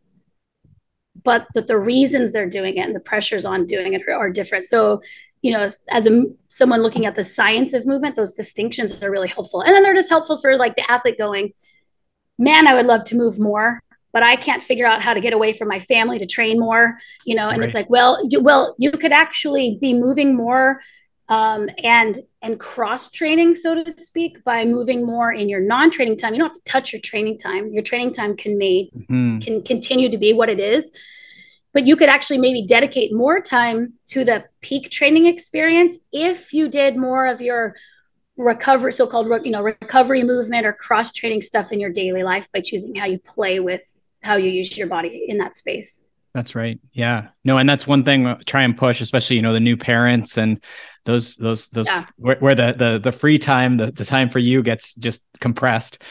but 1.23 1.47
but 1.55 1.67
the 1.67 1.79
reasons 1.79 2.33
they're 2.33 2.49
doing 2.49 2.77
it 2.77 2.87
and 2.87 2.95
the 2.95 3.01
pressures 3.01 3.45
on 3.45 3.67
doing 3.67 3.95
it 3.95 4.03
are, 4.09 4.15
are 4.15 4.31
different 4.31 4.65
so 4.65 5.01
you 5.43 5.53
know, 5.53 5.61
as, 5.61 5.79
as 5.89 6.07
a 6.07 6.25
someone 6.49 6.83
looking 6.83 7.07
at 7.07 7.15
the 7.15 7.25
science 7.25 7.73
of 7.73 7.87
movement, 7.87 8.17
those 8.17 8.33
distinctions 8.33 9.03
are 9.03 9.11
really 9.11 9.29
helpful. 9.29 9.63
And 9.63 9.75
then 9.75 9.83
they're 9.83 9.95
just 9.95 10.11
helpful 10.11 10.39
for 10.39 10.57
like 10.57 10.75
the 10.75 10.91
athlete 10.91 11.19
going, 11.19 11.53
man, 12.41 12.67
I 12.67 12.75
would 12.75 12.87
love 12.87 13.05
to 13.05 13.15
move 13.15 13.39
more, 13.39 13.81
but 14.13 14.25
I 14.25 14.35
can't 14.35 14.63
figure 14.63 14.87
out 14.87 15.03
how 15.03 15.15
to 15.15 15.21
get 15.21 15.33
away 15.33 15.53
from 15.53 15.69
my 15.69 15.79
family 15.79 16.19
to 16.19 16.27
train 16.27 16.59
more, 16.59 16.99
you 17.25 17.37
know. 17.37 17.51
And 17.51 17.61
right. 17.61 17.67
it's 17.67 17.75
like, 17.75 17.91
well, 17.91 18.27
you, 18.29 18.41
well, 18.41 18.75
you 18.79 18.91
could 18.91 19.13
actually 19.13 19.79
be 19.81 19.95
moving 19.95 20.35
more 20.35 20.81
um, 21.29 21.69
and 21.85 22.19
and 22.43 22.59
cross 22.59 23.11
training, 23.11 23.55
so 23.55 23.85
to 23.85 23.91
speak, 23.93 24.43
by 24.43 24.65
moving 24.65 25.05
more 25.07 25.33
in 25.33 25.49
your 25.49 25.61
non 25.61 25.91
training 25.91 26.17
time. 26.17 26.35
You 26.35 26.41
don't 26.41 26.51
have 26.51 26.65
to 26.65 26.73
touch 26.73 26.93
your 26.93 27.01
training 27.01 27.39
time. 27.39 27.73
Your 27.73 27.83
training 27.83 28.13
time 28.13 28.37
can 28.37 28.59
made 28.59 28.91
mm-hmm. 28.93 29.39
can 29.39 29.63
continue 29.63 30.11
to 30.11 30.19
be 30.19 30.33
what 30.33 30.49
it 30.49 30.59
is, 30.59 30.91
but 31.73 31.87
you 31.87 31.95
could 31.95 32.09
actually 32.09 32.39
maybe 32.39 32.67
dedicate 32.67 33.15
more 33.15 33.41
time 33.41 33.93
to 34.09 34.25
the 34.25 34.45
peak 34.61 34.91
training 34.91 35.27
experience 35.27 35.99
if 36.11 36.53
you 36.53 36.69
did 36.69 36.97
more 36.97 37.27
of 37.27 37.41
your 37.41 37.77
recovery 38.41 38.93
so-called 38.93 39.45
you 39.45 39.51
know 39.51 39.63
recovery 39.63 40.25
movement 40.25 40.67
or 40.67 40.73
cross 40.73 41.13
training 41.13 41.43
stuff 41.43 41.73
in 41.73 41.81
your 41.81 41.91
daily 41.91 42.23
life 42.23 42.49
by 42.53 42.61
choosing 42.61 42.95
how 42.95 43.07
you 43.07 43.19
play 43.19 43.61
with 43.61 43.83
how 44.23 44.37
you 44.37 44.51
use 44.51 44.77
your 44.77 44.87
body 44.87 45.27
in 45.29 45.39
that 45.39 45.55
space 45.55 46.01
that's 46.33 46.55
right. 46.55 46.79
Yeah. 46.93 47.29
No, 47.45 47.59
and 47.59 47.69
that's 47.69 47.87
one 47.87 48.05
thing 48.05 48.27
uh, 48.27 48.39
try 48.47 48.63
and 48.63 48.77
push, 48.77 49.01
especially, 49.01 49.37
you 49.37 49.43
know, 49.43 49.53
the 49.53 49.61
new 49.61 49.77
parents 49.77 50.39
and 50.39 50.63
those 51.05 51.35
those 51.37 51.69
those 51.71 51.87
yeah. 51.87 52.07
where, 52.17 52.37
where, 52.37 52.55
the 52.55 52.73
the 52.77 53.01
the 53.03 53.13
free 53.13 53.39
time, 53.39 53.79
the, 53.79 53.91
the 53.91 54.05
time 54.05 54.31
for 54.31 54.39
you 54.39 54.63
gets 54.63 54.95
just 54.95 55.25
compressed. 55.41 56.03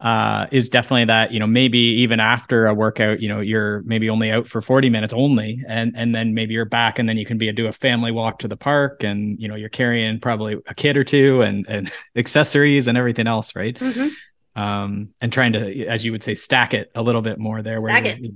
Uh, 0.00 0.46
is 0.50 0.70
definitely 0.70 1.04
that 1.04 1.30
you 1.30 1.38
know 1.38 1.46
maybe 1.46 1.78
even 1.78 2.20
after 2.20 2.66
a 2.66 2.72
workout 2.72 3.20
you 3.20 3.28
know 3.28 3.40
you're 3.40 3.82
maybe 3.82 4.08
only 4.08 4.30
out 4.30 4.48
for 4.48 4.62
40 4.62 4.88
minutes 4.88 5.12
only 5.12 5.62
and 5.68 5.92
and 5.94 6.14
then 6.14 6.32
maybe 6.32 6.54
you're 6.54 6.64
back 6.64 6.98
and 6.98 7.06
then 7.06 7.18
you 7.18 7.26
can 7.26 7.36
be 7.36 7.48
a, 7.48 7.52
do 7.52 7.66
a 7.66 7.72
family 7.72 8.10
walk 8.10 8.38
to 8.38 8.48
the 8.48 8.56
park 8.56 9.04
and 9.04 9.38
you 9.38 9.46
know 9.46 9.56
you're 9.56 9.68
carrying 9.68 10.18
probably 10.18 10.56
a 10.68 10.74
kid 10.74 10.96
or 10.96 11.04
two 11.04 11.42
and 11.42 11.66
and 11.68 11.92
accessories 12.16 12.88
and 12.88 12.96
everything 12.96 13.26
else 13.26 13.54
right 13.54 13.78
mm-hmm. 13.78 14.08
um 14.58 15.10
and 15.20 15.34
trying 15.34 15.52
to 15.52 15.84
as 15.84 16.02
you 16.02 16.12
would 16.12 16.22
say 16.22 16.34
stack 16.34 16.72
it 16.72 16.90
a 16.94 17.02
little 17.02 17.20
bit 17.20 17.38
more 17.38 17.60
there 17.60 17.78
stack 17.78 18.04
where 18.04 18.14
it 18.14 18.32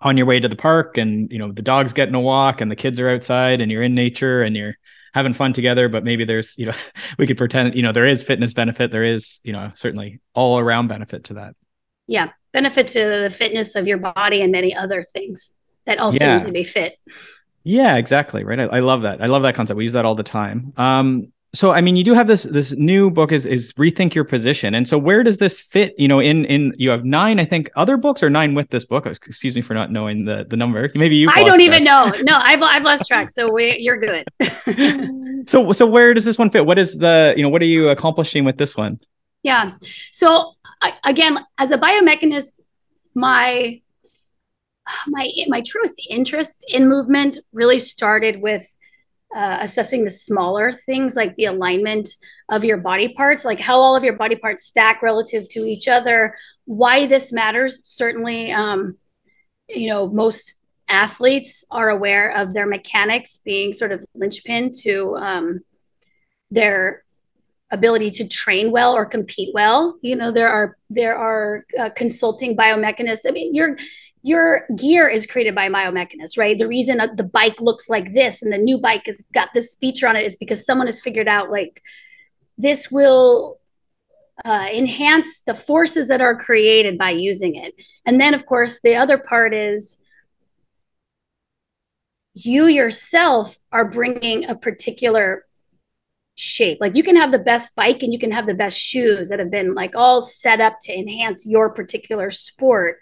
on 0.00 0.16
your 0.16 0.26
way 0.26 0.40
to 0.40 0.48
the 0.48 0.56
park 0.56 0.98
and 0.98 1.30
you 1.30 1.38
know 1.38 1.52
the 1.52 1.62
dog's 1.62 1.92
getting 1.92 2.16
a 2.16 2.20
walk 2.20 2.60
and 2.60 2.68
the 2.68 2.74
kids 2.74 2.98
are 2.98 3.08
outside 3.08 3.60
and 3.60 3.70
you're 3.70 3.84
in 3.84 3.94
nature 3.94 4.42
and 4.42 4.56
you're 4.56 4.74
having 5.14 5.32
fun 5.32 5.52
together 5.52 5.88
but 5.88 6.04
maybe 6.04 6.24
there's 6.24 6.56
you 6.58 6.66
know 6.66 6.72
we 7.18 7.26
could 7.26 7.36
pretend 7.36 7.74
you 7.74 7.82
know 7.82 7.92
there 7.92 8.06
is 8.06 8.22
fitness 8.24 8.54
benefit 8.54 8.90
there 8.90 9.04
is 9.04 9.40
you 9.44 9.52
know 9.52 9.70
certainly 9.74 10.20
all 10.34 10.58
around 10.58 10.88
benefit 10.88 11.24
to 11.24 11.34
that. 11.34 11.54
Yeah 12.06 12.30
benefit 12.52 12.88
to 12.88 12.98
the 12.98 13.30
fitness 13.30 13.76
of 13.76 13.86
your 13.86 13.98
body 13.98 14.42
and 14.42 14.50
many 14.50 14.74
other 14.74 15.04
things 15.04 15.52
that 15.84 15.98
also 15.98 16.24
yeah. 16.24 16.38
need 16.38 16.46
to 16.46 16.52
be 16.52 16.64
fit. 16.64 16.98
Yeah 17.62 17.96
exactly 17.96 18.44
right? 18.44 18.58
I, 18.58 18.64
I, 18.64 18.80
love 18.80 19.02
that. 19.02 19.22
I 19.22 19.26
love 19.26 19.42
that 19.42 19.54
concept. 19.54 19.76
We 19.76 19.84
use 19.84 19.92
that 19.92 20.04
all 20.04 20.14
the 20.14 20.22
time. 20.22 20.72
Um 20.76 21.32
so 21.52 21.72
i 21.72 21.80
mean 21.80 21.96
you 21.96 22.04
do 22.04 22.14
have 22.14 22.28
this 22.28 22.44
this 22.44 22.72
new 22.72 23.10
book 23.10 23.32
is 23.32 23.44
is 23.44 23.72
rethink 23.72 24.14
your 24.14 24.24
position. 24.24 24.74
And 24.74 24.86
so 24.86 24.96
where 24.98 25.22
does 25.22 25.38
this 25.38 25.60
fit 25.60 25.94
you 25.98 26.06
know 26.06 26.20
in 26.20 26.44
in 26.44 26.74
you 26.78 26.90
have 26.90 27.04
nine 27.04 27.40
i 27.40 27.44
think 27.44 27.70
other 27.74 27.96
books 27.96 28.22
or 28.22 28.30
nine 28.30 28.54
with 28.54 28.70
this 28.70 28.84
book? 28.84 29.06
Oh, 29.06 29.10
excuse 29.10 29.54
me 29.54 29.60
for 29.60 29.74
not 29.74 29.90
knowing 29.90 30.24
the 30.24 30.46
the 30.48 30.56
number. 30.56 30.90
Maybe 30.94 31.16
you 31.16 31.28
i 31.30 31.42
don't 31.42 31.54
track. 31.54 31.60
even 31.60 31.84
know. 31.84 32.12
No 32.22 32.36
i've, 32.36 32.62
I've 32.62 32.84
lost 32.84 33.06
track. 33.06 33.30
So 33.30 33.52
we, 33.52 33.78
you're 33.78 33.98
good. 33.98 34.24
So 35.46 35.72
so 35.72 35.86
where 35.86 36.12
does 36.12 36.26
this 36.26 36.38
one 36.38 36.50
fit? 36.50 36.66
What 36.66 36.78
is 36.78 36.98
the 36.98 37.32
you 37.36 37.42
know 37.42 37.48
what 37.48 37.62
are 37.62 37.72
you 37.76 37.88
accomplishing 37.88 38.44
with 38.44 38.58
this 38.58 38.76
one? 38.76 39.00
Yeah. 39.42 39.72
So 40.12 40.52
I, 40.82 40.92
again 41.02 41.38
as 41.58 41.70
a 41.70 41.78
biomechanist 41.78 42.60
my 43.14 43.80
my 45.08 45.30
my 45.48 45.62
truest 45.62 46.00
interest 46.08 46.64
in 46.68 46.88
movement 46.88 47.38
really 47.52 47.78
started 47.78 48.40
with 48.40 48.66
uh, 49.34 49.58
assessing 49.60 50.04
the 50.04 50.10
smaller 50.10 50.72
things 50.72 51.14
like 51.14 51.36
the 51.36 51.44
alignment 51.44 52.08
of 52.48 52.64
your 52.64 52.78
body 52.78 53.08
parts, 53.14 53.44
like 53.44 53.60
how 53.60 53.78
all 53.78 53.94
of 53.94 54.02
your 54.02 54.16
body 54.16 54.36
parts 54.36 54.64
stack 54.64 55.02
relative 55.02 55.48
to 55.48 55.64
each 55.64 55.86
other. 55.86 56.34
Why 56.64 57.06
this 57.06 57.32
matters, 57.32 57.78
certainly, 57.84 58.52
um, 58.52 58.96
you 59.68 59.88
know, 59.88 60.08
most 60.08 60.54
athletes 60.88 61.64
are 61.70 61.88
aware 61.88 62.30
of 62.30 62.52
their 62.52 62.66
mechanics 62.66 63.38
being 63.44 63.72
sort 63.72 63.92
of 63.92 64.04
linchpin 64.14 64.72
to 64.82 65.16
um, 65.16 65.60
their 66.50 67.04
ability 67.70 68.10
to 68.10 68.26
train 68.26 68.72
well 68.72 68.94
or 68.94 69.06
compete 69.06 69.50
well. 69.54 69.96
You 70.02 70.16
know, 70.16 70.32
there 70.32 70.48
are 70.48 70.76
there 70.90 71.16
are 71.16 71.64
uh, 71.78 71.90
consulting 71.90 72.56
biomechanists. 72.56 73.26
I 73.26 73.30
mean, 73.30 73.54
you're 73.54 73.76
your 74.22 74.66
gear 74.76 75.08
is 75.08 75.26
created 75.26 75.54
by 75.54 75.68
biomechanists, 75.68 76.36
right? 76.36 76.58
The 76.58 76.68
reason 76.68 77.00
the 77.16 77.24
bike 77.24 77.60
looks 77.60 77.88
like 77.88 78.12
this 78.12 78.42
and 78.42 78.52
the 78.52 78.58
new 78.58 78.78
bike 78.78 79.06
has 79.06 79.22
got 79.32 79.48
this 79.54 79.74
feature 79.80 80.08
on 80.08 80.16
it 80.16 80.26
is 80.26 80.36
because 80.36 80.64
someone 80.64 80.86
has 80.86 81.00
figured 81.00 81.28
out 81.28 81.50
like 81.50 81.82
this 82.58 82.90
will 82.90 83.58
uh, 84.44 84.66
enhance 84.72 85.40
the 85.40 85.54
forces 85.54 86.08
that 86.08 86.20
are 86.20 86.36
created 86.36 86.98
by 86.98 87.10
using 87.10 87.56
it. 87.56 87.74
And 88.04 88.20
then, 88.20 88.34
of 88.34 88.44
course, 88.46 88.80
the 88.80 88.96
other 88.96 89.18
part 89.18 89.54
is 89.54 89.98
you 92.34 92.66
yourself 92.66 93.56
are 93.72 93.90
bringing 93.90 94.44
a 94.44 94.54
particular 94.54 95.46
shape. 96.36 96.78
Like 96.80 96.94
you 96.94 97.02
can 97.02 97.16
have 97.16 97.32
the 97.32 97.38
best 97.38 97.74
bike 97.74 98.02
and 98.02 98.12
you 98.12 98.18
can 98.18 98.32
have 98.32 98.46
the 98.46 98.54
best 98.54 98.78
shoes 98.78 99.28
that 99.28 99.38
have 99.38 99.50
been 99.50 99.74
like 99.74 99.94
all 99.94 100.20
set 100.20 100.60
up 100.60 100.78
to 100.82 100.92
enhance 100.92 101.46
your 101.46 101.70
particular 101.70 102.30
sport 102.30 102.98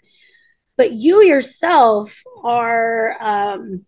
but 0.79 0.93
you 0.93 1.21
yourself 1.21 2.23
are 2.41 3.17
um, 3.19 3.85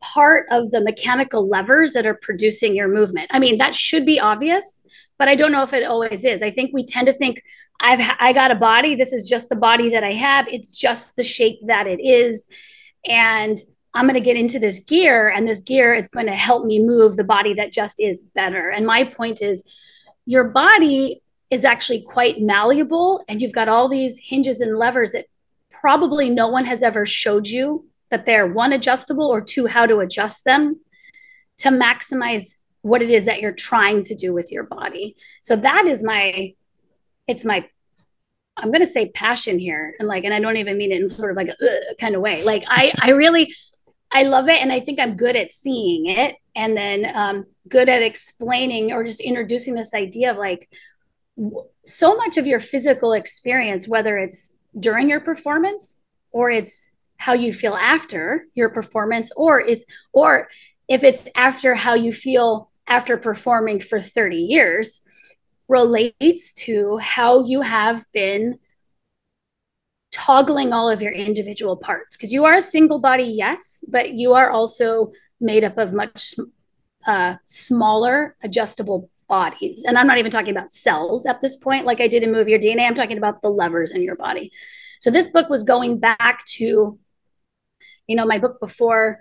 part 0.00 0.46
of 0.50 0.70
the 0.70 0.80
mechanical 0.80 1.46
levers 1.46 1.92
that 1.92 2.06
are 2.06 2.14
producing 2.14 2.74
your 2.74 2.88
movement. 2.88 3.30
I 3.30 3.38
mean, 3.38 3.58
that 3.58 3.74
should 3.74 4.06
be 4.06 4.18
obvious, 4.18 4.86
but 5.18 5.28
I 5.28 5.34
don't 5.34 5.52
know 5.52 5.62
if 5.62 5.74
it 5.74 5.84
always 5.84 6.24
is. 6.24 6.42
I 6.42 6.50
think 6.50 6.70
we 6.72 6.86
tend 6.86 7.06
to 7.08 7.12
think 7.12 7.42
I've 7.80 8.00
I 8.18 8.32
got 8.32 8.50
a 8.50 8.54
body. 8.54 8.94
This 8.94 9.12
is 9.12 9.28
just 9.28 9.50
the 9.50 9.56
body 9.56 9.90
that 9.90 10.02
I 10.02 10.14
have. 10.14 10.48
It's 10.48 10.70
just 10.70 11.16
the 11.16 11.22
shape 11.22 11.58
that 11.66 11.86
it 11.86 12.00
is, 12.00 12.48
and 13.04 13.58
I'm 13.92 14.06
going 14.06 14.14
to 14.14 14.20
get 14.20 14.38
into 14.38 14.58
this 14.58 14.80
gear, 14.80 15.28
and 15.28 15.46
this 15.46 15.60
gear 15.60 15.92
is 15.92 16.08
going 16.08 16.28
to 16.28 16.34
help 16.34 16.64
me 16.64 16.82
move 16.82 17.16
the 17.16 17.24
body 17.24 17.52
that 17.54 17.74
just 17.74 18.00
is 18.00 18.22
better. 18.34 18.70
And 18.70 18.86
my 18.86 19.04
point 19.04 19.42
is, 19.42 19.64
your 20.24 20.44
body 20.44 21.20
is 21.50 21.66
actually 21.66 22.00
quite 22.00 22.40
malleable, 22.40 23.22
and 23.28 23.42
you've 23.42 23.52
got 23.52 23.68
all 23.68 23.90
these 23.90 24.18
hinges 24.18 24.62
and 24.62 24.78
levers 24.78 25.12
that 25.12 25.26
probably 25.80 26.30
no 26.30 26.48
one 26.48 26.64
has 26.64 26.82
ever 26.82 27.06
showed 27.06 27.46
you 27.46 27.86
that 28.10 28.26
they're 28.26 28.46
one 28.46 28.72
adjustable 28.72 29.26
or 29.26 29.40
two 29.40 29.66
how 29.66 29.86
to 29.86 29.98
adjust 29.98 30.44
them 30.44 30.80
to 31.58 31.68
maximize 31.68 32.56
what 32.82 33.02
it 33.02 33.10
is 33.10 33.24
that 33.24 33.40
you're 33.40 33.52
trying 33.52 34.04
to 34.04 34.14
do 34.14 34.32
with 34.32 34.50
your 34.52 34.64
body. 34.64 35.16
So 35.42 35.56
that 35.56 35.86
is 35.86 36.02
my 36.02 36.54
it's 37.26 37.44
my 37.44 37.68
i'm 38.56 38.70
going 38.70 38.80
to 38.80 38.86
say 38.86 39.10
passion 39.10 39.58
here. 39.58 39.94
And 39.98 40.08
like 40.08 40.24
and 40.24 40.32
i 40.32 40.40
don't 40.40 40.56
even 40.56 40.78
mean 40.78 40.92
it 40.92 41.00
in 41.00 41.08
sort 41.08 41.30
of 41.30 41.36
like 41.36 41.48
a 41.48 41.94
kind 42.00 42.14
of 42.14 42.20
way. 42.20 42.42
Like 42.42 42.64
i 42.68 42.92
i 43.00 43.10
really 43.10 43.54
i 44.10 44.22
love 44.22 44.48
it 44.48 44.62
and 44.62 44.72
i 44.72 44.80
think 44.80 44.98
i'm 44.98 45.16
good 45.16 45.36
at 45.36 45.50
seeing 45.50 46.06
it. 46.06 46.36
And 46.54 46.76
then 46.76 47.14
um, 47.14 47.46
good 47.68 47.88
at 47.88 48.02
explaining 48.02 48.92
or 48.92 49.04
just 49.04 49.20
introducing 49.20 49.74
this 49.74 49.94
idea 49.94 50.32
of 50.32 50.38
like 50.38 50.68
so 51.84 52.16
much 52.16 52.36
of 52.36 52.48
your 52.48 52.58
physical 52.58 53.12
experience 53.12 53.86
whether 53.86 54.18
it's 54.18 54.54
during 54.78 55.08
your 55.08 55.20
performance 55.20 55.98
or 56.32 56.50
it's 56.50 56.92
how 57.16 57.32
you 57.32 57.52
feel 57.52 57.74
after 57.74 58.46
your 58.54 58.68
performance 58.68 59.30
or 59.36 59.60
is 59.60 59.84
or 60.12 60.48
if 60.88 61.02
it's 61.02 61.28
after 61.34 61.74
how 61.74 61.94
you 61.94 62.12
feel 62.12 62.70
after 62.86 63.16
performing 63.16 63.80
for 63.80 64.00
30 64.00 64.36
years 64.36 65.02
relates 65.68 66.52
to 66.52 66.96
how 66.98 67.44
you 67.44 67.60
have 67.60 68.04
been 68.12 68.58
toggling 70.10 70.72
all 70.72 70.88
of 70.88 71.02
your 71.02 71.12
individual 71.12 71.76
parts. 71.76 72.16
Because 72.16 72.32
you 72.32 72.46
are 72.46 72.54
a 72.54 72.62
single 72.62 72.98
body 72.98 73.24
yes 73.24 73.84
but 73.88 74.14
you 74.14 74.32
are 74.34 74.50
also 74.50 75.12
made 75.40 75.64
up 75.64 75.76
of 75.78 75.92
much 75.92 76.34
uh, 77.06 77.36
smaller 77.44 78.36
adjustable 78.42 79.10
bodies. 79.28 79.84
And 79.86 79.98
I'm 79.98 80.06
not 80.06 80.18
even 80.18 80.30
talking 80.30 80.50
about 80.50 80.72
cells 80.72 81.26
at 81.26 81.40
this 81.40 81.56
point, 81.56 81.86
like 81.86 82.00
I 82.00 82.08
did 82.08 82.22
in 82.22 82.32
Move 82.32 82.48
Your 82.48 82.58
DNA. 82.58 82.86
I'm 82.86 82.94
talking 82.94 83.18
about 83.18 83.42
the 83.42 83.50
levers 83.50 83.92
in 83.92 84.02
your 84.02 84.16
body. 84.16 84.50
So 85.00 85.10
this 85.10 85.28
book 85.28 85.48
was 85.48 85.62
going 85.62 86.00
back 86.00 86.44
to, 86.56 86.98
you 88.06 88.16
know, 88.16 88.26
my 88.26 88.38
book 88.38 88.58
before 88.60 89.20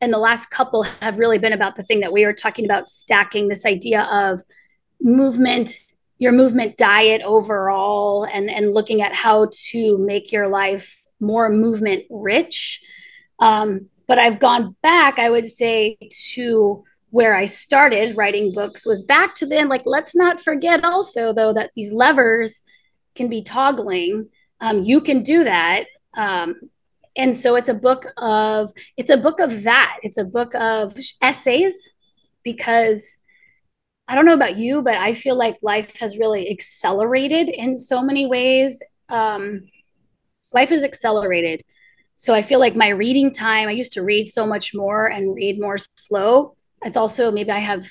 and 0.00 0.12
the 0.12 0.18
last 0.18 0.50
couple 0.50 0.82
have 1.02 1.18
really 1.18 1.38
been 1.38 1.52
about 1.52 1.76
the 1.76 1.82
thing 1.82 2.00
that 2.00 2.12
we 2.12 2.24
were 2.24 2.32
talking 2.32 2.64
about 2.64 2.86
stacking 2.86 3.48
this 3.48 3.66
idea 3.66 4.02
of 4.02 4.42
movement 5.00 5.80
your 6.18 6.32
movement 6.32 6.76
diet 6.76 7.22
overall 7.22 8.24
and 8.24 8.50
and 8.50 8.74
looking 8.74 9.00
at 9.00 9.14
how 9.14 9.48
to 9.52 9.96
make 9.98 10.30
your 10.30 10.48
life 10.48 11.02
more 11.18 11.48
movement 11.48 12.04
rich 12.10 12.82
um, 13.38 13.88
but 14.06 14.18
i've 14.18 14.38
gone 14.38 14.76
back 14.82 15.18
i 15.18 15.30
would 15.30 15.46
say 15.46 15.96
to 16.10 16.84
where 17.10 17.36
I 17.36 17.44
started 17.44 18.16
writing 18.16 18.52
books 18.52 18.86
was 18.86 19.02
back 19.02 19.34
to 19.36 19.46
then, 19.46 19.68
like, 19.68 19.82
let's 19.84 20.14
not 20.14 20.40
forget 20.40 20.84
also, 20.84 21.32
though, 21.32 21.52
that 21.52 21.70
these 21.74 21.92
levers 21.92 22.62
can 23.14 23.28
be 23.28 23.42
toggling. 23.42 24.28
Um, 24.60 24.84
you 24.84 25.00
can 25.00 25.22
do 25.22 25.44
that. 25.44 25.86
Um, 26.16 26.54
and 27.16 27.36
so 27.36 27.56
it's 27.56 27.68
a 27.68 27.74
book 27.74 28.06
of 28.16 28.72
it's 28.96 29.10
a 29.10 29.16
book 29.16 29.40
of 29.40 29.64
that 29.64 29.98
it's 30.02 30.16
a 30.16 30.24
book 30.24 30.54
of 30.54 30.96
essays 31.20 31.90
because 32.42 33.18
i 34.08 34.14
don't 34.14 34.26
know 34.26 34.34
about 34.34 34.56
you 34.56 34.82
but 34.82 34.94
i 34.94 35.12
feel 35.12 35.36
like 35.36 35.56
life 35.62 35.98
has 35.98 36.18
really 36.18 36.50
accelerated 36.50 37.48
in 37.48 37.76
so 37.76 38.02
many 38.02 38.26
ways 38.26 38.82
um, 39.08 39.62
life 40.52 40.70
is 40.70 40.84
accelerated 40.84 41.62
so 42.16 42.32
i 42.34 42.42
feel 42.42 42.60
like 42.60 42.76
my 42.76 42.88
reading 42.88 43.32
time 43.32 43.68
i 43.68 43.72
used 43.72 43.92
to 43.92 44.02
read 44.02 44.26
so 44.26 44.46
much 44.46 44.72
more 44.74 45.06
and 45.06 45.34
read 45.34 45.60
more 45.60 45.78
slow 45.78 46.54
it's 46.82 46.96
also 46.96 47.30
maybe 47.30 47.50
i 47.50 47.58
have 47.58 47.86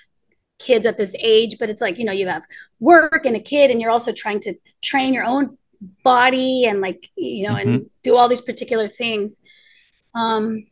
kids 0.60 0.86
at 0.86 0.97
this 0.97 1.15
age 1.19 1.58
but 1.58 1.69
it's 1.69 1.82
like 1.82 1.97
you 1.97 2.04
know 2.04 2.12
you 2.12 2.28
have 2.28 2.43
work 2.80 3.25
and 3.25 3.36
a 3.36 3.39
kid 3.39 3.71
and 3.71 3.82
you're 3.82 3.91
also 3.91 4.12
trying 4.12 4.39
to 4.39 4.54
train 4.82 5.13
your 5.13 5.23
own 5.23 5.58
body 6.04 6.65
and 6.65 6.82
like 6.82 7.10
you 7.15 7.47
know 7.47 7.56
mm-hmm. 7.56 7.69
and 7.69 7.89
do 8.04 8.15
all 8.15 8.28
these 8.28 8.41
particular 8.41 8.88
things. 8.88 9.39
Um 10.15 10.67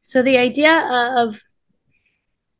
so 0.00 0.22
the 0.22 0.38
idea 0.38 1.14
of 1.16 1.42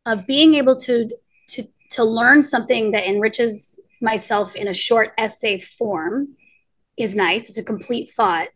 of 0.06 0.26
being 0.26 0.54
able 0.54 0.76
to 0.76 1.10
to 1.48 1.64
to 1.90 2.04
learn 2.04 2.42
something 2.42 2.92
that 2.92 3.04
enriches 3.04 3.78
myself 4.00 4.54
in 4.54 4.68
a 4.68 4.74
short 4.74 5.12
essay 5.18 5.58
form 5.58 6.36
is 6.96 7.16
nice. 7.16 7.48
It's 7.48 7.58
a 7.58 7.64
complete 7.64 8.10
thought. 8.12 8.48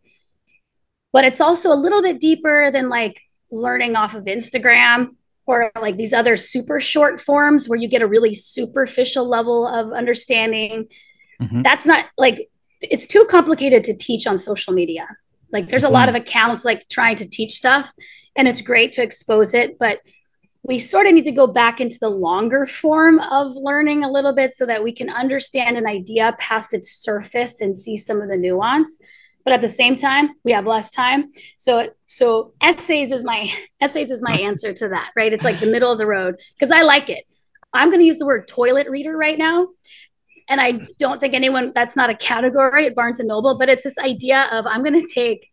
But 1.12 1.24
it's 1.24 1.40
also 1.40 1.72
a 1.72 1.74
little 1.74 2.02
bit 2.02 2.20
deeper 2.20 2.70
than 2.70 2.88
like 2.88 3.20
learning 3.50 3.96
off 3.96 4.14
of 4.14 4.24
instagram 4.24 5.14
or 5.46 5.70
like 5.80 5.96
these 5.96 6.12
other 6.12 6.36
super 6.36 6.80
short 6.80 7.20
forms 7.20 7.68
where 7.68 7.78
you 7.78 7.88
get 7.88 8.02
a 8.02 8.06
really 8.06 8.34
superficial 8.34 9.28
level 9.28 9.66
of 9.66 9.92
understanding 9.92 10.86
mm-hmm. 11.40 11.62
that's 11.62 11.86
not 11.86 12.06
like 12.16 12.48
it's 12.80 13.06
too 13.06 13.26
complicated 13.30 13.84
to 13.84 13.96
teach 13.96 14.26
on 14.26 14.36
social 14.38 14.72
media. 14.72 15.06
Like 15.52 15.68
there's 15.68 15.84
a 15.84 15.86
mm-hmm. 15.86 15.94
lot 15.94 16.08
of 16.08 16.14
accounts 16.14 16.64
like 16.64 16.88
trying 16.88 17.16
to 17.16 17.28
teach 17.28 17.52
stuff 17.52 17.90
and 18.36 18.48
it's 18.48 18.60
great 18.60 18.92
to 18.92 19.02
expose 19.02 19.54
it, 19.54 19.78
but 19.78 20.00
we 20.64 20.78
sort 20.78 21.06
of 21.06 21.14
need 21.14 21.24
to 21.24 21.32
go 21.32 21.46
back 21.46 21.80
into 21.80 21.98
the 22.00 22.08
longer 22.08 22.66
form 22.66 23.18
of 23.18 23.52
learning 23.56 24.04
a 24.04 24.10
little 24.10 24.34
bit 24.34 24.54
so 24.54 24.64
that 24.66 24.82
we 24.82 24.92
can 24.92 25.10
understand 25.10 25.76
an 25.76 25.86
idea 25.86 26.36
past 26.38 26.72
its 26.72 26.92
surface 26.92 27.60
and 27.60 27.76
see 27.76 27.96
some 27.96 28.20
of 28.20 28.28
the 28.28 28.36
nuance 28.36 28.98
but 29.44 29.52
at 29.52 29.60
the 29.60 29.68
same 29.68 29.96
time 29.96 30.30
we 30.44 30.52
have 30.52 30.66
less 30.66 30.90
time 30.90 31.30
so 31.56 31.88
so 32.06 32.52
essays 32.60 33.12
is 33.12 33.24
my 33.24 33.52
essays 33.80 34.10
is 34.10 34.22
my 34.22 34.36
answer 34.36 34.72
to 34.72 34.88
that 34.88 35.10
right 35.16 35.32
it's 35.32 35.44
like 35.44 35.60
the 35.60 35.66
middle 35.66 35.92
of 35.92 35.98
the 35.98 36.06
road 36.06 36.36
because 36.54 36.70
i 36.70 36.82
like 36.82 37.08
it 37.08 37.24
i'm 37.72 37.88
going 37.88 38.00
to 38.00 38.06
use 38.06 38.18
the 38.18 38.26
word 38.26 38.46
toilet 38.48 38.88
reader 38.88 39.16
right 39.16 39.38
now 39.38 39.66
and 40.48 40.60
I 40.60 40.80
don't 40.98 41.20
think 41.20 41.34
anyone 41.34 41.72
that's 41.74 41.96
not 41.96 42.10
a 42.10 42.14
category 42.14 42.86
at 42.86 42.94
Barnes 42.94 43.20
and 43.20 43.28
Noble, 43.28 43.56
but 43.56 43.68
it's 43.68 43.84
this 43.84 43.96
idea 43.96 44.48
of 44.52 44.66
I'm 44.66 44.82
going 44.82 45.00
to 45.00 45.14
take 45.14 45.50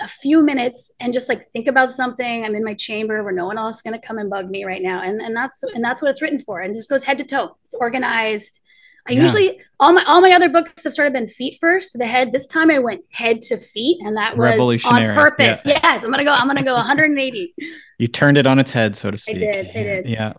a 0.00 0.08
few 0.08 0.42
minutes 0.42 0.90
and 0.98 1.12
just 1.12 1.28
like 1.28 1.50
think 1.52 1.68
about 1.68 1.90
something. 1.90 2.44
I'm 2.44 2.56
in 2.56 2.64
my 2.64 2.74
chamber 2.74 3.22
where 3.22 3.32
no 3.32 3.46
one 3.46 3.58
else 3.58 3.76
is 3.76 3.82
going 3.82 3.98
to 3.98 4.04
come 4.04 4.18
and 4.18 4.28
bug 4.28 4.50
me 4.50 4.64
right 4.64 4.82
now, 4.82 5.02
and 5.02 5.20
and 5.20 5.36
that's 5.36 5.62
and 5.62 5.84
that's 5.84 6.02
what 6.02 6.10
it's 6.10 6.22
written 6.22 6.38
for. 6.38 6.60
And 6.60 6.74
just 6.74 6.90
goes 6.90 7.04
head 7.04 7.18
to 7.18 7.24
toe. 7.24 7.56
It's 7.62 7.74
organized. 7.74 8.60
I 9.06 9.12
yeah. 9.12 9.22
usually 9.22 9.60
all 9.80 9.92
my 9.92 10.04
all 10.04 10.20
my 10.20 10.30
other 10.30 10.48
books 10.48 10.84
have 10.84 10.94
sort 10.94 11.08
of 11.08 11.12
been 11.12 11.26
feet 11.26 11.58
first 11.60 11.92
to 11.92 11.98
the 11.98 12.06
head. 12.06 12.32
This 12.32 12.46
time 12.46 12.70
I 12.70 12.78
went 12.78 13.02
head 13.10 13.42
to 13.42 13.58
feet, 13.58 14.00
and 14.00 14.16
that 14.16 14.36
was 14.36 14.84
on 14.84 15.14
purpose. 15.14 15.60
Yeah. 15.64 15.80
Yes, 15.82 16.04
I'm 16.04 16.10
gonna 16.10 16.24
go. 16.24 16.30
I'm 16.30 16.46
gonna 16.46 16.62
go 16.62 16.74
180. 16.74 17.54
you 17.98 18.08
turned 18.08 18.38
it 18.38 18.46
on 18.46 18.58
its 18.58 18.70
head, 18.70 18.96
so 18.96 19.10
to 19.10 19.18
speak. 19.18 19.36
I 19.36 19.38
did. 19.38 19.68
I 19.68 19.82
did. 19.82 20.08
Yeah, 20.08 20.32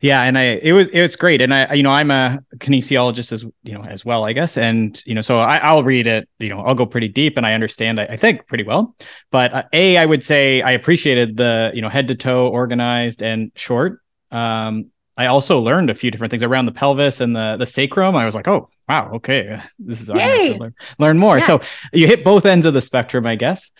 yeah, 0.00 0.22
and 0.22 0.38
I 0.38 0.42
it 0.62 0.72
was 0.72 0.88
it 0.88 1.00
was 1.00 1.16
great, 1.16 1.42
and 1.42 1.52
I 1.52 1.72
you 1.74 1.82
know 1.82 1.90
I'm 1.90 2.10
a 2.10 2.40
kinesiologist 2.58 3.32
as 3.32 3.44
you 3.62 3.72
know 3.72 3.84
as 3.84 4.04
well, 4.04 4.24
I 4.24 4.32
guess, 4.32 4.56
and 4.56 5.02
you 5.06 5.14
know 5.14 5.22
so 5.22 5.40
I, 5.40 5.74
will 5.74 5.82
read 5.84 6.06
it. 6.06 6.28
You 6.38 6.50
know 6.50 6.60
I'll 6.60 6.74
go 6.74 6.86
pretty 6.86 7.08
deep, 7.08 7.36
and 7.36 7.46
I 7.46 7.54
understand 7.54 8.00
I, 8.00 8.04
I 8.04 8.16
think 8.16 8.46
pretty 8.46 8.64
well. 8.64 8.94
But 9.30 9.52
uh, 9.52 9.62
a 9.72 9.96
I 9.96 10.04
would 10.04 10.22
say 10.22 10.62
I 10.62 10.72
appreciated 10.72 11.36
the 11.36 11.72
you 11.74 11.82
know 11.82 11.88
head 11.88 12.08
to 12.08 12.14
toe 12.14 12.48
organized 12.48 13.22
and 13.22 13.50
short. 13.56 14.00
Um, 14.30 14.90
I 15.16 15.26
also 15.26 15.60
learned 15.60 15.90
a 15.90 15.94
few 15.94 16.10
different 16.10 16.30
things 16.30 16.42
around 16.42 16.66
the 16.66 16.72
pelvis 16.72 17.20
and 17.20 17.34
the 17.34 17.56
the 17.56 17.66
sacrum. 17.66 18.16
I 18.16 18.24
was 18.24 18.34
like, 18.34 18.48
oh 18.48 18.68
wow, 18.88 19.12
okay, 19.14 19.60
this 19.78 20.00
is 20.00 20.10
i 20.10 20.56
learn, 20.58 20.74
learn, 20.98 21.18
more. 21.18 21.38
Yeah. 21.38 21.46
So 21.46 21.60
you 21.92 22.06
hit 22.06 22.24
both 22.24 22.46
ends 22.46 22.66
of 22.66 22.74
the 22.74 22.80
spectrum, 22.80 23.26
I 23.26 23.36
guess, 23.36 23.70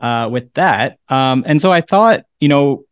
uh, 0.00 0.28
with 0.30 0.52
that. 0.54 0.98
Um, 1.08 1.44
and 1.46 1.60
so 1.60 1.70
I 1.70 1.80
thought, 1.80 2.24
you 2.40 2.48
know, 2.48 2.84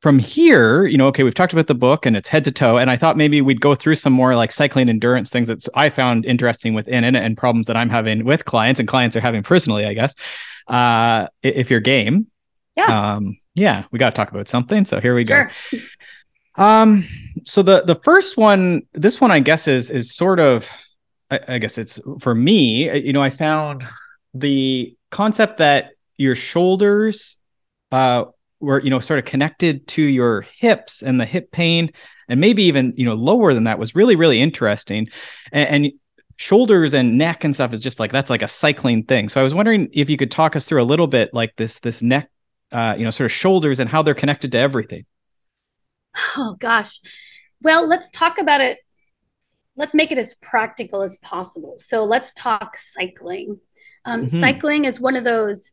from 0.00 0.18
here, 0.18 0.84
you 0.84 0.98
know, 0.98 1.06
okay, 1.08 1.22
we've 1.22 1.34
talked 1.34 1.52
about 1.52 1.68
the 1.68 1.76
book 1.76 2.06
and 2.06 2.16
it's 2.16 2.28
head 2.28 2.44
to 2.44 2.50
toe, 2.50 2.78
and 2.78 2.90
I 2.90 2.96
thought 2.96 3.16
maybe 3.16 3.40
we'd 3.40 3.60
go 3.60 3.74
through 3.74 3.96
some 3.96 4.12
more 4.12 4.34
like 4.34 4.50
cycling 4.50 4.88
endurance 4.88 5.30
things 5.30 5.48
that 5.48 5.66
I 5.74 5.90
found 5.90 6.24
interesting 6.24 6.74
within 6.74 7.04
it 7.04 7.14
and 7.14 7.36
problems 7.36 7.66
that 7.66 7.76
I'm 7.76 7.90
having 7.90 8.24
with 8.24 8.44
clients 8.44 8.80
and 8.80 8.88
clients 8.88 9.14
are 9.16 9.20
having 9.20 9.42
personally, 9.42 9.84
I 9.84 9.94
guess. 9.94 10.14
Uh, 10.66 11.28
if 11.42 11.70
you're 11.70 11.80
game, 11.80 12.28
yeah, 12.76 13.14
um, 13.14 13.38
yeah, 13.54 13.84
we 13.90 13.98
got 13.98 14.10
to 14.10 14.16
talk 14.16 14.30
about 14.30 14.48
something. 14.48 14.84
So 14.86 15.00
here 15.00 15.14
we 15.14 15.24
sure. 15.24 15.50
go. 15.72 15.78
Um, 16.56 17.04
so 17.44 17.62
the 17.62 17.82
the 17.82 17.96
first 17.96 18.36
one, 18.36 18.82
this 18.92 19.20
one, 19.20 19.30
I 19.30 19.40
guess 19.40 19.68
is 19.68 19.90
is 19.90 20.14
sort 20.14 20.38
of, 20.40 20.68
I, 21.30 21.40
I 21.48 21.58
guess 21.58 21.78
it's 21.78 22.00
for 22.20 22.34
me. 22.34 22.90
Uh, 22.90 22.94
you 22.94 23.12
know, 23.12 23.22
I 23.22 23.30
found 23.30 23.84
the 24.34 24.96
concept 25.10 25.58
that 25.58 25.92
your 26.16 26.34
shoulders, 26.34 27.38
uh, 27.90 28.24
were 28.60 28.80
you 28.80 28.90
know 28.90 29.00
sort 29.00 29.18
of 29.18 29.24
connected 29.24 29.86
to 29.88 30.02
your 30.02 30.42
hips 30.58 31.02
and 31.02 31.20
the 31.20 31.26
hip 31.26 31.50
pain, 31.50 31.90
and 32.28 32.40
maybe 32.40 32.62
even 32.64 32.94
you 32.96 33.04
know 33.04 33.14
lower 33.14 33.52
than 33.54 33.64
that 33.64 33.78
was 33.78 33.94
really 33.94 34.16
really 34.16 34.40
interesting, 34.40 35.08
and, 35.52 35.68
and 35.68 35.92
shoulders 36.36 36.94
and 36.94 37.18
neck 37.18 37.44
and 37.44 37.54
stuff 37.54 37.72
is 37.72 37.80
just 37.80 38.00
like 38.00 38.12
that's 38.12 38.30
like 38.30 38.42
a 38.42 38.48
cycling 38.48 39.04
thing. 39.04 39.28
So 39.28 39.40
I 39.40 39.44
was 39.44 39.54
wondering 39.54 39.88
if 39.92 40.08
you 40.08 40.16
could 40.16 40.30
talk 40.30 40.56
us 40.56 40.64
through 40.64 40.82
a 40.82 40.84
little 40.84 41.06
bit 41.06 41.32
like 41.32 41.54
this 41.56 41.78
this 41.80 42.02
neck, 42.02 42.30
uh, 42.70 42.94
you 42.96 43.04
know, 43.04 43.10
sort 43.10 43.26
of 43.26 43.32
shoulders 43.32 43.80
and 43.80 43.88
how 43.88 44.02
they're 44.02 44.14
connected 44.14 44.52
to 44.52 44.58
everything. 44.58 45.04
Oh 46.36 46.56
gosh. 46.58 47.00
Well, 47.60 47.86
let's 47.86 48.08
talk 48.08 48.38
about 48.38 48.60
it. 48.60 48.78
Let's 49.76 49.94
make 49.94 50.10
it 50.10 50.18
as 50.18 50.34
practical 50.34 51.02
as 51.02 51.16
possible. 51.18 51.76
So 51.78 52.04
let's 52.04 52.32
talk 52.34 52.76
cycling. 52.76 53.60
Um, 54.04 54.26
mm-hmm. 54.26 54.38
Cycling 54.38 54.84
is 54.84 55.00
one 55.00 55.16
of 55.16 55.24
those 55.24 55.72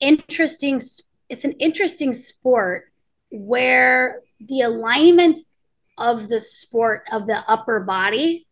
interesting. 0.00 0.80
It's 1.28 1.44
an 1.44 1.52
interesting 1.52 2.14
sport 2.14 2.92
where 3.30 4.20
the 4.40 4.62
alignment 4.62 5.38
of 5.98 6.28
the 6.28 6.40
sport 6.40 7.04
of 7.10 7.26
the 7.26 7.38
upper 7.48 7.80
body 7.80 8.46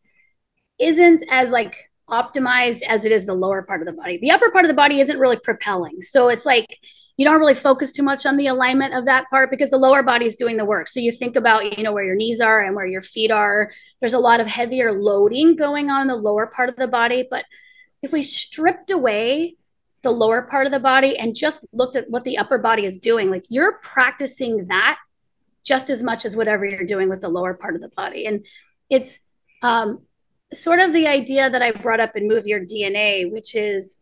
isn't 0.79 1.23
as 1.31 1.51
like 1.51 1.90
optimized 2.11 2.83
as 2.83 3.05
it 3.05 3.13
is 3.13 3.27
the 3.27 3.35
lower 3.35 3.63
part 3.63 3.81
of 3.81 3.87
the 3.87 3.93
body. 3.93 4.19
The 4.21 4.31
upper 4.31 4.51
part 4.51 4.65
of 4.65 4.69
the 4.69 4.75
body 4.75 5.01
isn't 5.01 5.19
really 5.19 5.39
propelling. 5.39 6.03
So 6.03 6.29
it's 6.29 6.45
like 6.45 6.67
you 7.17 7.25
don't 7.25 7.39
really 7.39 7.55
focus 7.55 7.93
too 7.93 8.03
much 8.03 8.25
on 8.25 8.37
the 8.37 8.47
alignment 8.47 8.95
of 8.95 9.05
that 9.05 9.29
part 9.29 9.51
because 9.51 9.71
the 9.71 9.77
lower 9.77 10.03
body 10.03 10.27
is 10.27 10.37
doing 10.37 10.57
the 10.57 10.65
work. 10.65 10.89
So 10.89 11.01
you 11.01 11.13
think 11.13 11.37
about, 11.37 11.77
you 11.77 11.85
know, 11.85 11.93
where 11.93 12.05
your 12.05 12.15
knees 12.15 12.41
are 12.41 12.63
and 12.63 12.75
where 12.75 12.87
your 12.87 13.03
feet 13.03 13.31
are. 13.31 13.71
There's 14.01 14.15
a 14.15 14.19
lot 14.19 14.41
of 14.41 14.47
heavier 14.47 14.99
loading 14.99 15.55
going 15.55 15.91
on 15.91 16.03
in 16.03 16.07
the 16.09 16.17
lower 16.17 16.47
part 16.47 16.71
of 16.71 16.77
the 16.77 16.89
body. 16.89 17.27
But 17.31 17.45
if 18.03 18.11
we 18.11 18.23
stripped 18.23 18.91
away 18.91 19.57
the 20.03 20.11
lower 20.11 20.41
part 20.41 20.65
of 20.65 20.73
the 20.73 20.81
body 20.81 21.19
and 21.19 21.37
just 21.37 21.67
looked 21.73 21.95
at 21.95 22.09
what 22.09 22.25
the 22.25 22.39
upper 22.39 22.57
body 22.57 22.87
is 22.87 22.97
doing, 22.97 23.31
like 23.31 23.45
you're 23.49 23.75
practicing 23.83 24.69
that 24.69 24.99
just 25.63 25.91
as 25.91 26.03
much 26.03 26.25
as 26.25 26.35
whatever 26.35 26.65
you're 26.65 26.87
doing 26.87 27.11
with 27.11 27.21
the 27.21 27.29
lower 27.29 27.53
part 27.53 27.75
of 27.75 27.83
the 27.83 27.91
body. 27.91 28.25
And 28.25 28.47
it's 28.89 29.21
um, 29.63 30.01
sort 30.55 30.81
of 30.81 30.93
the 30.93 31.07
idea 31.07 31.49
that 31.49 31.63
I 31.63 31.73
brought 31.73 32.01
up 32.01 32.17
in 32.17 32.29
Move 32.29 32.47
Your 32.47 32.61
DNA, 32.61 33.31
which 33.31 33.55
is 33.55 33.99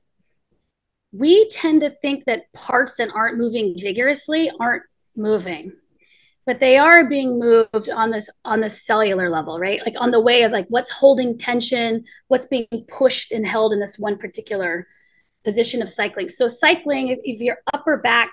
we 1.13 1.49
tend 1.49 1.81
to 1.81 1.91
think 1.91 2.25
that 2.25 2.53
parts 2.53 2.97
that 2.97 3.11
aren't 3.15 3.39
moving 3.39 3.75
vigorously 3.79 4.51
aren't 4.61 4.83
moving 5.17 5.73
but 6.49 6.61
they 6.61 6.79
are 6.79 7.07
being 7.07 7.39
moved 7.39 7.91
on 7.91 8.11
this 8.11 8.31
on 8.45 8.61
the 8.61 8.71
cellular 8.71 9.29
level 9.29 9.59
right? 9.59 9.81
Like 9.85 9.97
on 9.99 10.11
the 10.11 10.21
way 10.21 10.43
of 10.43 10.53
like 10.53 10.67
what's 10.69 10.91
holding 10.91 11.37
tension 11.37 12.05
what's 12.29 12.47
being 12.47 12.67
pushed 12.89 13.33
and 13.33 13.47
held 13.47 13.73
in 13.73 13.81
this 13.81 13.99
one 13.99 14.17
particular 14.17 14.87
position 15.45 15.83
of 15.83 15.91
cycling. 15.91 16.29
So 16.29 16.49
cycling 16.49 17.09
if, 17.09 17.19
if 17.23 17.41
your 17.41 17.59
upper 17.73 17.99
back 17.99 18.31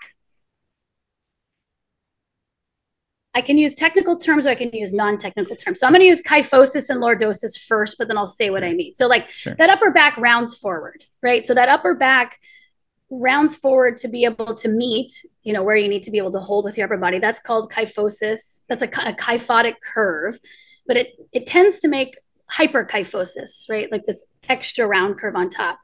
I 3.35 3.41
can 3.41 3.57
use 3.57 3.73
technical 3.73 4.17
terms 4.17 4.47
or 4.47 4.51
I 4.51 4.55
can 4.55 4.71
use 4.71 4.93
non-technical 4.93 5.57
terms. 5.57 5.81
So 5.81 5.87
I'm 5.87 5.91
going 5.91 5.99
to 5.99 6.07
use 6.07 6.21
kyphosis 6.21 6.89
and 6.89 7.01
lordosis 7.01 7.59
first, 7.59 7.97
but 7.97 8.07
then 8.07 8.17
I'll 8.17 8.29
say 8.29 8.49
what 8.49 8.63
I 8.63 8.73
mean. 8.73 8.93
So 8.93 9.07
like 9.07 9.29
sure. 9.29 9.53
that 9.55 9.69
upper 9.69 9.91
back 9.91 10.15
rounds 10.17 10.55
forward, 10.55 11.03
right? 11.21 11.43
So 11.43 11.53
that 11.53 11.67
upper 11.67 11.93
back 11.93 12.39
rounds 13.09 13.57
forward 13.57 13.97
to 13.97 14.07
be 14.07 14.23
able 14.23 14.55
to 14.55 14.69
meet, 14.69 15.25
you 15.43 15.51
know, 15.51 15.63
where 15.63 15.75
you 15.75 15.89
need 15.89 16.03
to 16.03 16.11
be 16.11 16.17
able 16.17 16.31
to 16.31 16.39
hold 16.39 16.63
with 16.63 16.77
your 16.77 16.85
upper 16.85 16.97
body. 16.97 17.19
That's 17.19 17.41
called 17.41 17.71
kyphosis. 17.71 18.61
That's 18.69 18.83
a, 18.83 18.87
a 18.87 19.13
kyphotic 19.13 19.75
curve, 19.83 20.39
but 20.87 20.95
it 20.95 21.09
it 21.33 21.45
tends 21.45 21.81
to 21.81 21.89
make 21.89 22.17
hyperkyphosis, 22.51 23.69
right? 23.69 23.91
Like 23.91 24.05
this 24.05 24.25
extra 24.47 24.87
round 24.87 25.17
curve 25.17 25.35
on 25.35 25.49
top. 25.49 25.79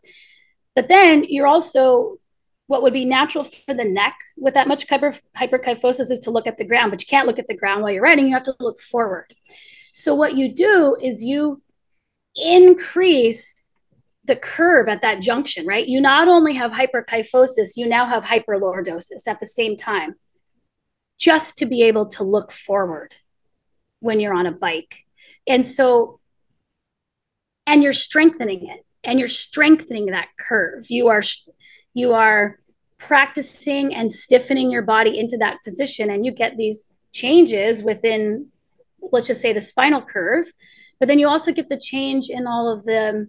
But 0.74 0.88
then 0.88 1.26
you're 1.28 1.48
also 1.48 2.18
what 2.72 2.84
would 2.84 2.94
be 2.94 3.04
natural 3.04 3.44
for 3.44 3.74
the 3.74 3.84
neck 3.84 4.16
with 4.38 4.54
that 4.54 4.66
much 4.66 4.88
hyper, 4.88 5.14
hyperkyphosis 5.38 6.10
is 6.10 6.22
to 6.22 6.32
look 6.32 6.48
at 6.48 6.58
the 6.58 6.64
ground, 6.64 6.90
but 6.90 7.02
you 7.02 7.06
can't 7.06 7.28
look 7.28 7.38
at 7.38 7.50
the 7.50 7.54
ground 7.54 7.84
while 7.84 7.92
you're 7.92 8.02
riding. 8.02 8.28
You 8.28 8.34
have 8.34 8.46
to 8.46 8.56
look 8.62 8.80
forward. 8.80 9.36
So 9.92 10.16
what 10.16 10.38
you 10.38 10.56
do 10.56 10.96
is 11.04 11.22
you 11.22 11.62
increase 12.34 13.66
the 14.24 14.38
curve 14.38 14.88
at 14.88 15.02
that 15.02 15.20
junction, 15.20 15.68
right? 15.68 15.86
You 15.86 16.00
not 16.00 16.30
only 16.30 16.54
have 16.54 16.72
hyperkyphosis, 16.72 17.76
you 17.76 17.90
now 17.90 18.06
have 18.06 18.24
hyperlordosis 18.24 19.28
at 19.28 19.42
the 19.42 19.46
same 19.46 19.76
time, 19.76 20.16
just 21.20 21.58
to 21.58 21.66
be 21.66 21.84
able 21.84 22.06
to 22.06 22.24
look 22.24 22.54
forward 22.54 23.14
when 24.00 24.22
you're 24.22 24.34
on 24.34 24.46
a 24.46 24.52
bike. 24.54 25.04
And 25.46 25.66
so, 25.66 26.22
and 27.68 27.84
you're 27.84 27.92
strengthening 27.92 28.70
it 28.70 28.86
and 29.04 29.20
you're 29.20 29.28
strengthening 29.28 30.06
that 30.06 30.30
curve. 30.40 30.86
You 30.88 31.10
are, 31.10 31.22
you 31.94 32.14
are 32.14 32.60
practicing 32.98 33.94
and 33.96 34.12
stiffening 34.12 34.70
your 34.70 34.84
body 34.84 35.18
into 35.18 35.38
that 35.38 35.64
position, 35.64 36.10
and 36.10 36.26
you 36.26 36.32
get 36.32 36.58
these 36.58 36.86
changes 37.12 37.84
within, 37.84 38.48
let's 39.12 39.28
just 39.28 39.42
say, 39.42 39.54
the 39.54 39.62
spinal 39.62 40.02
curve. 40.02 40.52
But 41.00 41.08
then 41.08 41.20
you 41.20 41.28
also 41.28 41.52
get 41.52 41.68
the 41.68 41.80
change 41.80 42.30
in 42.30 42.46
all 42.46 42.72
of 42.72 42.84
the 42.84 43.28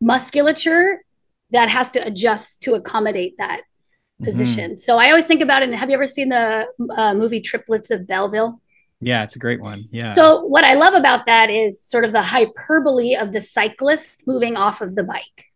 musculature 0.00 1.02
that 1.50 1.68
has 1.68 1.90
to 1.90 2.06
adjust 2.06 2.62
to 2.62 2.74
accommodate 2.74 3.34
that 3.38 3.60
mm-hmm. 3.60 4.24
position. 4.24 4.70
Mm-hmm. 4.70 4.76
So 4.76 4.98
I 4.98 5.08
always 5.08 5.26
think 5.26 5.42
about 5.42 5.62
it. 5.62 5.74
Have 5.74 5.90
you 5.90 5.94
ever 5.94 6.06
seen 6.06 6.28
the 6.28 6.66
uh, 6.96 7.14
movie 7.14 7.40
Triplets 7.40 7.90
of 7.90 8.06
Belleville? 8.06 8.60
Yeah, 9.00 9.24
it's 9.24 9.36
a 9.36 9.38
great 9.38 9.60
one. 9.60 9.88
Yeah. 9.90 10.08
So 10.08 10.44
what 10.44 10.64
I 10.64 10.74
love 10.74 10.94
about 10.94 11.26
that 11.26 11.50
is 11.50 11.82
sort 11.82 12.04
of 12.04 12.12
the 12.12 12.22
hyperbole 12.22 13.14
of 13.14 13.32
the 13.32 13.40
cyclist 13.40 14.26
moving 14.26 14.56
off 14.56 14.80
of 14.80 14.94
the 14.94 15.04
bike. 15.04 15.47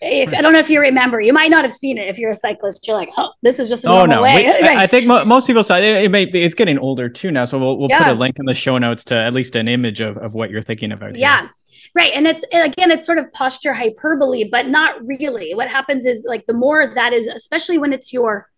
If 0.00 0.34
I 0.34 0.42
don't 0.42 0.52
know 0.52 0.58
if 0.58 0.68
you 0.68 0.80
remember, 0.80 1.22
you 1.22 1.32
might 1.32 1.50
not 1.50 1.62
have 1.62 1.72
seen 1.72 1.96
it. 1.96 2.06
If 2.08 2.18
you're 2.18 2.30
a 2.30 2.34
cyclist, 2.34 2.86
you're 2.86 2.96
like, 2.96 3.08
"Oh, 3.16 3.32
this 3.40 3.58
is 3.58 3.70
just 3.70 3.86
a 3.86 3.88
oh 3.88 4.04
no." 4.04 4.22
Way. 4.22 4.42
We, 4.42 4.50
right. 4.50 4.64
I 4.76 4.86
think 4.86 5.06
mo- 5.06 5.24
most 5.24 5.46
people 5.46 5.62
saw 5.62 5.78
it. 5.78 5.84
It 5.84 6.10
may 6.10 6.26
be, 6.26 6.42
it's 6.42 6.54
getting 6.54 6.78
older 6.78 7.08
too 7.08 7.30
now, 7.30 7.46
so 7.46 7.58
we'll 7.58 7.78
we'll 7.78 7.88
yeah. 7.88 8.04
put 8.04 8.08
a 8.08 8.14
link 8.14 8.38
in 8.38 8.44
the 8.44 8.52
show 8.52 8.76
notes 8.76 9.04
to 9.04 9.14
at 9.14 9.32
least 9.32 9.56
an 9.56 9.68
image 9.68 10.02
of, 10.02 10.18
of 10.18 10.34
what 10.34 10.50
you're 10.50 10.62
thinking 10.62 10.92
about. 10.92 11.16
Yeah, 11.16 11.40
here. 11.40 11.50
right. 11.94 12.10
And 12.14 12.26
it's 12.26 12.44
again, 12.52 12.90
it's 12.90 13.06
sort 13.06 13.16
of 13.16 13.32
posture 13.32 13.72
hyperbole, 13.72 14.44
but 14.50 14.66
not 14.66 15.02
really. 15.06 15.54
What 15.54 15.68
happens 15.68 16.04
is 16.04 16.26
like 16.28 16.44
the 16.44 16.52
more 16.52 16.92
that 16.94 17.14
is, 17.14 17.26
especially 17.26 17.78
when 17.78 17.94
it's 17.94 18.12
your 18.12 18.50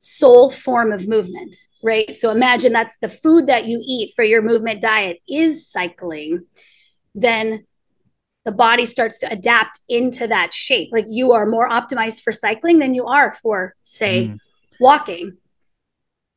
sole 0.00 0.50
form 0.50 0.92
of 0.92 1.08
movement, 1.08 1.56
right? 1.82 2.14
So 2.18 2.30
imagine 2.30 2.74
that's 2.74 2.98
the 2.98 3.08
food 3.08 3.46
that 3.46 3.64
you 3.64 3.82
eat 3.82 4.12
for 4.14 4.22
your 4.22 4.42
movement 4.42 4.82
diet 4.82 5.20
is 5.26 5.66
cycling, 5.66 6.44
then 7.14 7.64
the 8.44 8.52
body 8.52 8.86
starts 8.86 9.18
to 9.18 9.30
adapt 9.30 9.80
into 9.88 10.26
that 10.26 10.52
shape. 10.52 10.90
Like 10.92 11.06
you 11.08 11.32
are 11.32 11.46
more 11.46 11.68
optimized 11.68 12.22
for 12.22 12.32
cycling 12.32 12.78
than 12.78 12.94
you 12.94 13.06
are 13.06 13.32
for, 13.32 13.74
say, 13.84 14.28
mm. 14.28 14.38
walking. 14.78 15.38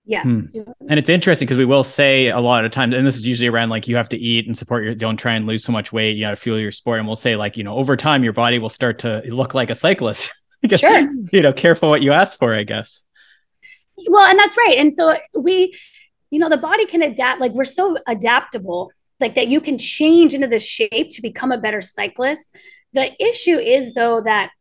Yeah. 0.06 0.24
Hmm. 0.24 0.46
And 0.88 0.98
it's 0.98 1.10
interesting 1.10 1.46
because 1.46 1.58
we 1.58 1.66
will 1.66 1.84
say 1.84 2.30
a 2.30 2.40
lot 2.40 2.64
of 2.64 2.72
times, 2.72 2.96
and 2.96 3.06
this 3.06 3.18
is 3.18 3.26
usually 3.26 3.50
around 3.50 3.70
like 3.70 3.90
you 3.90 3.98
have 3.98 4.08
to 4.10 4.18
eat 4.18 4.48
and 4.48 4.58
support 4.58 4.86
your, 4.86 4.96
don't 4.96 5.18
try 5.18 5.34
and 5.34 5.46
lose 5.46 5.66
so 5.66 5.74
much 5.74 5.92
weight. 5.92 6.16
You 6.16 6.24
got 6.24 6.30
to 6.30 6.38
fuel 6.38 6.58
your 6.58 6.72
sport. 6.72 7.00
And 7.00 7.08
we'll 7.08 7.18
say, 7.18 7.36
like, 7.36 7.58
you 7.58 7.66
know, 7.66 7.76
over 7.76 7.98
time, 7.98 8.24
your 8.24 8.32
body 8.32 8.58
will 8.58 8.70
start 8.70 9.00
to 9.00 9.22
look 9.26 9.54
like 9.54 9.70
a 9.70 9.76
cyclist. 9.76 10.32
sure. 10.76 11.10
You 11.34 11.42
know, 11.42 11.52
careful 11.52 11.90
what 11.90 12.02
you 12.02 12.14
ask 12.14 12.38
for, 12.38 12.56
I 12.56 12.64
guess. 12.64 13.04
Well, 14.08 14.26
and 14.26 14.40
that's 14.40 14.56
right. 14.58 14.78
And 14.78 14.94
so 14.94 15.14
we, 15.38 15.78
you 16.30 16.40
know, 16.40 16.48
the 16.48 16.58
body 16.58 16.86
can 16.86 17.02
adapt. 17.02 17.42
Like 17.42 17.52
we're 17.52 17.66
so 17.66 17.98
adaptable, 18.08 18.92
like 19.20 19.36
that 19.36 19.48
you 19.48 19.62
can 19.62 19.78
change 19.78 20.34
into 20.34 20.48
this 20.48 20.66
shape 20.66 21.10
to 21.12 21.22
become 21.22 21.52
a 21.52 21.58
better 21.58 21.82
cyclist. 21.82 22.56
The 22.94 23.12
issue 23.24 23.58
is 23.58 23.94
though 23.94 24.22
that 24.22 24.52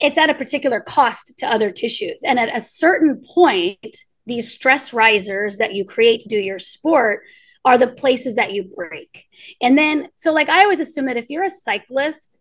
it's 0.00 0.18
at 0.18 0.30
a 0.30 0.34
particular 0.34 0.80
cost 0.80 1.38
to 1.38 1.46
other 1.46 1.70
tissues. 1.70 2.22
And 2.24 2.38
at 2.38 2.54
a 2.54 2.60
certain 2.60 3.22
point, 3.34 3.96
these 4.26 4.52
stress 4.52 4.92
risers 4.92 5.58
that 5.58 5.74
you 5.74 5.84
create 5.84 6.20
to 6.20 6.28
do 6.28 6.38
your 6.38 6.58
sport 6.58 7.24
are 7.64 7.78
the 7.78 7.88
places 7.88 8.36
that 8.36 8.52
you 8.52 8.70
break. 8.76 9.26
And 9.60 9.76
then, 9.76 10.08
so 10.14 10.32
like 10.32 10.48
I 10.48 10.62
always 10.62 10.80
assume 10.80 11.06
that 11.06 11.16
if 11.16 11.28
you're 11.28 11.44
a 11.44 11.50
cyclist 11.50 12.38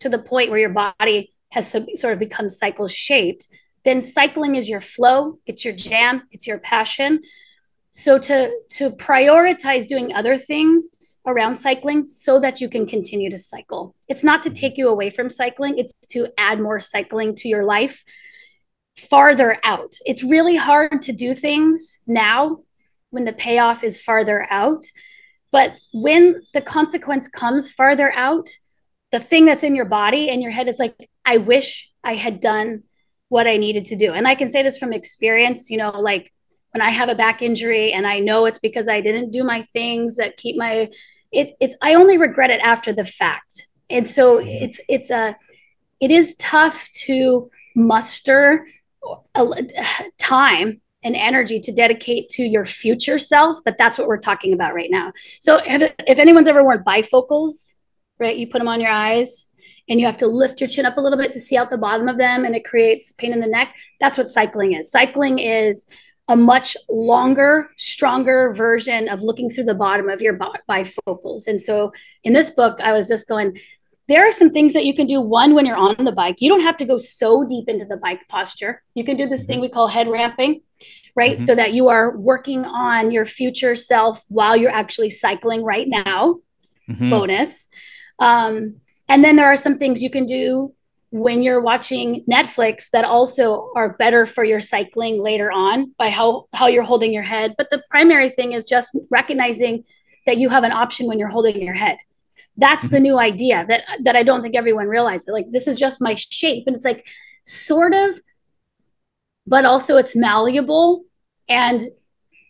to 0.00 0.08
the 0.08 0.18
point 0.18 0.50
where 0.50 0.60
your 0.60 0.70
body 0.70 1.34
has 1.50 1.68
sort 1.70 2.12
of 2.12 2.18
become 2.18 2.48
cycle 2.48 2.86
shaped, 2.86 3.48
then 3.84 4.00
cycling 4.00 4.54
is 4.54 4.68
your 4.68 4.80
flow, 4.80 5.38
it's 5.46 5.64
your 5.64 5.74
jam, 5.74 6.22
it's 6.30 6.46
your 6.46 6.58
passion. 6.58 7.20
So 7.92 8.18
to 8.18 8.52
to 8.70 8.90
prioritize 8.90 9.86
doing 9.86 10.14
other 10.14 10.36
things 10.36 11.18
around 11.26 11.56
cycling 11.56 12.06
so 12.06 12.38
that 12.38 12.60
you 12.60 12.68
can 12.68 12.86
continue 12.86 13.30
to 13.30 13.38
cycle. 13.38 13.94
It's 14.08 14.22
not 14.22 14.42
to 14.44 14.48
mm-hmm. 14.48 14.54
take 14.54 14.78
you 14.78 14.88
away 14.88 15.10
from 15.10 15.28
cycling, 15.28 15.78
it's 15.78 15.94
to 16.10 16.28
add 16.38 16.60
more 16.60 16.78
cycling 16.78 17.34
to 17.36 17.48
your 17.48 17.64
life 17.64 18.04
farther 18.96 19.58
out. 19.64 19.94
It's 20.04 20.22
really 20.22 20.56
hard 20.56 21.02
to 21.02 21.12
do 21.12 21.34
things 21.34 21.98
now 22.06 22.58
when 23.10 23.24
the 23.24 23.32
payoff 23.32 23.82
is 23.82 24.00
farther 24.00 24.46
out. 24.50 24.84
But 25.50 25.72
when 25.92 26.42
the 26.54 26.60
consequence 26.60 27.26
comes 27.28 27.70
farther 27.70 28.12
out, 28.14 28.48
the 29.10 29.18
thing 29.18 29.46
that's 29.46 29.64
in 29.64 29.74
your 29.74 29.84
body 29.84 30.28
and 30.28 30.40
your 30.42 30.52
head 30.52 30.68
is 30.68 30.78
like, 30.78 31.10
I 31.24 31.38
wish 31.38 31.90
I 32.04 32.14
had 32.14 32.40
done 32.40 32.84
what 33.28 33.48
I 33.48 33.56
needed 33.56 33.86
to 33.86 33.96
do. 33.96 34.12
And 34.12 34.28
I 34.28 34.34
can 34.34 34.48
say 34.48 34.62
this 34.62 34.78
from 34.78 34.92
experience, 34.92 35.70
you 35.70 35.78
know, 35.78 35.90
like 35.90 36.32
when 36.72 36.82
I 36.82 36.90
have 36.90 37.08
a 37.08 37.14
back 37.14 37.42
injury 37.42 37.92
and 37.92 38.06
I 38.06 38.20
know 38.20 38.46
it's 38.46 38.58
because 38.58 38.88
I 38.88 39.00
didn't 39.00 39.30
do 39.30 39.44
my 39.44 39.62
things 39.72 40.16
that 40.16 40.36
keep 40.36 40.56
my 40.56 40.90
it 41.32 41.56
it's 41.60 41.76
I 41.82 41.94
only 41.94 42.18
regret 42.18 42.50
it 42.50 42.60
after 42.60 42.92
the 42.92 43.04
fact. 43.04 43.68
And 43.88 44.06
so 44.06 44.38
it's 44.38 44.80
it's 44.88 45.10
a 45.10 45.36
it 46.00 46.10
is 46.10 46.34
tough 46.36 46.88
to 47.06 47.50
muster 47.74 48.66
a, 49.34 49.46
time 50.18 50.80
and 51.02 51.16
energy 51.16 51.60
to 51.60 51.72
dedicate 51.72 52.28
to 52.28 52.42
your 52.42 52.64
future 52.64 53.18
self, 53.18 53.58
but 53.64 53.78
that's 53.78 53.98
what 53.98 54.06
we're 54.06 54.18
talking 54.18 54.52
about 54.52 54.74
right 54.74 54.90
now. 54.90 55.12
So 55.40 55.60
if, 55.64 55.92
if 56.06 56.18
anyone's 56.18 56.48
ever 56.48 56.62
worn 56.62 56.84
bifocals, 56.86 57.74
right, 58.18 58.36
you 58.36 58.46
put 58.46 58.58
them 58.58 58.68
on 58.68 58.82
your 58.82 58.90
eyes 58.90 59.46
and 59.88 59.98
you 59.98 60.04
have 60.04 60.18
to 60.18 60.26
lift 60.26 60.60
your 60.60 60.68
chin 60.68 60.84
up 60.84 60.98
a 60.98 61.00
little 61.00 61.18
bit 61.18 61.32
to 61.32 61.40
see 61.40 61.56
out 61.56 61.70
the 61.70 61.78
bottom 61.78 62.06
of 62.06 62.18
them 62.18 62.44
and 62.44 62.54
it 62.54 62.64
creates 62.66 63.12
pain 63.14 63.32
in 63.32 63.40
the 63.40 63.46
neck. 63.46 63.74
That's 63.98 64.18
what 64.18 64.28
cycling 64.28 64.74
is. 64.74 64.90
Cycling 64.90 65.38
is 65.38 65.86
a 66.30 66.36
much 66.36 66.76
longer, 66.88 67.70
stronger 67.76 68.54
version 68.54 69.08
of 69.08 69.24
looking 69.24 69.50
through 69.50 69.64
the 69.64 69.74
bottom 69.74 70.08
of 70.08 70.22
your 70.22 70.38
bifocals. 70.68 71.48
And 71.48 71.60
so 71.60 71.92
in 72.22 72.32
this 72.32 72.50
book, 72.50 72.78
I 72.80 72.92
was 72.92 73.08
just 73.08 73.28
going, 73.28 73.58
there 74.06 74.26
are 74.28 74.30
some 74.30 74.50
things 74.50 74.72
that 74.74 74.84
you 74.84 74.94
can 74.94 75.08
do. 75.08 75.20
One, 75.20 75.54
when 75.54 75.66
you're 75.66 75.76
on 75.76 76.04
the 76.04 76.12
bike, 76.12 76.36
you 76.38 76.48
don't 76.48 76.60
have 76.62 76.76
to 76.76 76.84
go 76.84 76.98
so 76.98 77.44
deep 77.44 77.68
into 77.68 77.84
the 77.84 77.96
bike 77.96 78.20
posture. 78.28 78.80
You 78.94 79.02
can 79.02 79.16
do 79.16 79.28
this 79.28 79.40
mm-hmm. 79.40 79.46
thing 79.48 79.60
we 79.60 79.68
call 79.68 79.88
head 79.88 80.08
ramping, 80.08 80.62
right? 81.16 81.34
Mm-hmm. 81.34 81.44
So 81.44 81.56
that 81.56 81.72
you 81.72 81.88
are 81.88 82.16
working 82.16 82.64
on 82.64 83.10
your 83.10 83.24
future 83.24 83.74
self 83.74 84.24
while 84.28 84.56
you're 84.56 84.70
actually 84.70 85.10
cycling 85.10 85.64
right 85.64 85.88
now. 85.88 86.36
Mm-hmm. 86.88 87.10
Bonus. 87.10 87.66
Um, 88.20 88.76
and 89.08 89.24
then 89.24 89.34
there 89.34 89.46
are 89.46 89.56
some 89.56 89.78
things 89.78 90.00
you 90.00 90.10
can 90.10 90.26
do 90.26 90.72
when 91.10 91.42
you're 91.42 91.60
watching 91.60 92.24
Netflix 92.30 92.90
that 92.90 93.04
also 93.04 93.72
are 93.74 93.94
better 93.94 94.26
for 94.26 94.44
your 94.44 94.60
cycling 94.60 95.20
later 95.20 95.50
on 95.50 95.92
by 95.98 96.08
how 96.08 96.46
how 96.52 96.68
you're 96.68 96.84
holding 96.84 97.12
your 97.12 97.24
head. 97.24 97.54
But 97.58 97.68
the 97.70 97.82
primary 97.90 98.30
thing 98.30 98.52
is 98.52 98.66
just 98.66 98.96
recognizing 99.10 99.84
that 100.26 100.38
you 100.38 100.48
have 100.48 100.64
an 100.64 100.72
option 100.72 101.06
when 101.06 101.18
you're 101.18 101.28
holding 101.28 101.60
your 101.60 101.74
head. 101.74 101.98
That's 102.56 102.84
mm-hmm. 102.84 102.94
the 102.94 103.00
new 103.00 103.18
idea 103.18 103.66
that 103.68 103.82
that 104.04 104.16
I 104.16 104.22
don't 104.22 104.42
think 104.42 104.54
everyone 104.54 104.86
realizes. 104.86 105.28
Like 105.28 105.50
this 105.50 105.66
is 105.66 105.78
just 105.78 106.00
my 106.00 106.14
shape, 106.14 106.64
and 106.66 106.76
it's 106.76 106.84
like 106.84 107.04
sort 107.44 107.92
of, 107.92 108.20
but 109.46 109.64
also 109.64 109.96
it's 109.96 110.14
malleable 110.14 111.04
and 111.48 111.82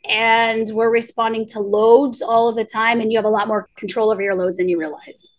and 0.08 0.68
we're 0.70 0.90
responding 0.90 1.46
to 1.46 1.60
loads 1.60 2.22
all 2.22 2.48
of 2.48 2.56
the 2.56 2.64
time, 2.64 3.00
and 3.00 3.10
you 3.10 3.18
have 3.18 3.24
a 3.24 3.30
lot 3.30 3.48
more 3.48 3.68
control 3.76 4.10
over 4.10 4.22
your 4.22 4.34
loads 4.34 4.58
than 4.58 4.68
you 4.68 4.78
realize. 4.78 5.30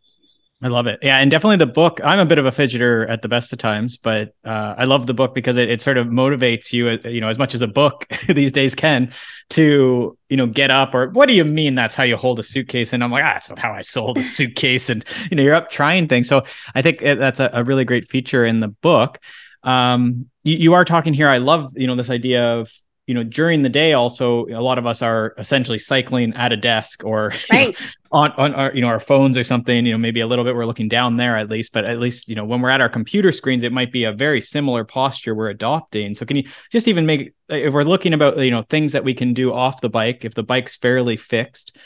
I 0.64 0.68
love 0.68 0.86
it. 0.86 1.00
Yeah, 1.02 1.18
and 1.18 1.32
definitely 1.32 1.58
the 1.58 1.66
book. 1.66 2.00
I'm 2.04 2.20
a 2.20 2.26
bit 2.26 2.38
of 2.38 2.46
a 2.46 2.52
fidgeter 2.52 3.10
at 3.10 3.24
the 3.24 3.28
best 3.28 3.52
of 3.52 3.58
times, 3.58 3.98
but 3.98 4.36
uh, 4.46 4.76
I 4.78 4.86
love 4.86 5.08
the 5.08 5.14
book 5.14 5.34
because 5.34 5.58
it, 5.58 5.72
it 5.72 5.82
sort 5.82 5.98
of 5.98 6.08
motivates 6.08 6.72
you, 6.72 6.90
uh, 6.90 7.08
you 7.08 7.20
know, 7.20 7.30
as 7.30 7.40
much 7.40 7.56
as 7.56 7.64
a 7.64 7.68
book 7.68 8.08
these 8.28 8.52
days 8.52 8.76
can, 8.76 9.12
to 9.52 10.16
you 10.30 10.38
know 10.38 10.46
get 10.46 10.70
up 10.70 10.94
or 10.94 11.10
what 11.10 11.28
do 11.28 11.34
you 11.34 11.44
mean 11.44 11.74
that's 11.74 11.96
how 11.96 12.04
you 12.04 12.16
hold 12.16 12.40
a 12.40 12.44
suitcase? 12.44 12.94
And 12.94 13.04
I'm 13.04 13.12
like, 13.12 13.24
ah, 13.24 13.34
that's 13.34 13.50
not 13.50 13.58
how 13.58 13.72
I 13.72 13.82
sold 13.82 14.20
a 14.20 14.24
suitcase. 14.38 14.92
And 14.92 15.04
you 15.32 15.38
know, 15.38 15.42
you're 15.42 15.56
up 15.56 15.72
trying 15.72 16.08
things. 16.08 16.28
So 16.28 16.44
I 16.76 16.84
think 16.84 17.00
that's 17.00 17.40
a, 17.40 17.50
a 17.54 17.64
really 17.64 17.84
great 17.84 18.08
feature 18.10 18.46
in 18.46 18.60
the 18.60 18.68
book. 18.68 19.20
Um, 19.64 20.30
you, 20.44 20.58
you 20.58 20.74
are 20.74 20.86
talking 20.86 21.14
here. 21.14 21.28
I 21.28 21.40
love 21.40 21.74
you 21.76 21.88
know 21.88 21.96
this 21.96 22.12
idea 22.12 22.60
of 22.60 22.72
you 23.12 23.16
know 23.16 23.24
during 23.24 23.62
the 23.62 23.68
day 23.68 23.92
also 23.92 24.46
a 24.46 24.62
lot 24.62 24.78
of 24.78 24.86
us 24.86 25.02
are 25.02 25.34
essentially 25.38 25.78
cycling 25.78 26.34
at 26.36 26.54
a 26.54 26.56
desk 26.56 27.04
or 27.04 27.34
right. 27.52 27.78
know, 27.78 27.88
on 28.14 28.32
on 28.38 28.56
our 28.56 28.74
you 28.74 28.80
know 28.80 28.88
our 28.88 29.02
phones 29.02 29.36
or 29.36 29.44
something 29.44 29.86
you 29.86 29.92
know 29.92 29.98
maybe 29.98 30.22
a 30.22 30.28
little 30.28 30.46
bit 30.46 30.56
we're 30.56 30.66
looking 30.66 30.88
down 30.88 31.18
there 31.18 31.36
at 31.36 31.50
least 31.50 31.74
but 31.74 31.84
at 31.84 32.00
least 32.00 32.30
you 32.30 32.36
know 32.36 32.46
when 32.46 32.62
we're 32.62 32.70
at 32.70 32.80
our 32.80 32.88
computer 32.88 33.30
screens 33.34 33.64
it 33.64 33.74
might 33.74 33.92
be 33.92 34.06
a 34.06 34.14
very 34.14 34.40
similar 34.40 34.86
posture 34.86 35.36
we're 35.36 35.50
adopting 35.50 36.16
so 36.16 36.26
can 36.26 36.38
you 36.38 36.44
just 36.72 36.88
even 36.88 37.06
make 37.06 37.34
if 37.50 37.74
we're 37.74 37.84
looking 37.84 38.14
about 38.14 38.38
you 38.38 38.50
know 38.50 38.64
things 38.70 38.94
that 38.94 39.04
we 39.04 39.14
can 39.14 39.34
do 39.34 39.52
off 39.52 39.82
the 39.82 39.90
bike 39.90 40.24
if 40.24 40.34
the 40.34 40.44
bike's 40.44 40.78
fairly 40.78 41.18
fixed 41.18 41.78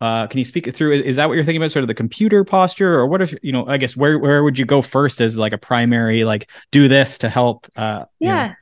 uh, 0.00 0.28
can 0.28 0.38
you 0.38 0.44
speak 0.44 0.68
it 0.68 0.76
through? 0.76 0.92
Is, 0.92 1.02
is, 1.02 1.16
that 1.16 1.26
what 1.26 1.34
you're 1.34 1.44
thinking 1.44 1.60
about, 1.60 1.72
sort 1.72 1.82
of 1.82 1.88
the 1.88 1.94
computer 1.94 2.44
posture, 2.44 2.94
or 2.94 3.08
what 3.08 3.20
if 3.20 3.34
you 3.42 3.50
know? 3.50 3.66
I 3.66 3.78
guess 3.78 3.96
where 3.96 4.16
where 4.16 4.44
would 4.44 4.56
you 4.56 4.64
go 4.64 4.80
first 4.80 5.20
as 5.20 5.36
like 5.36 5.52
a 5.52 5.58
primary, 5.58 6.22
like 6.22 6.48
do 6.70 6.86
this 6.86 7.18
to 7.18 7.28
help? 7.28 7.66
Uh, 7.74 8.04
yeah, 8.20 8.54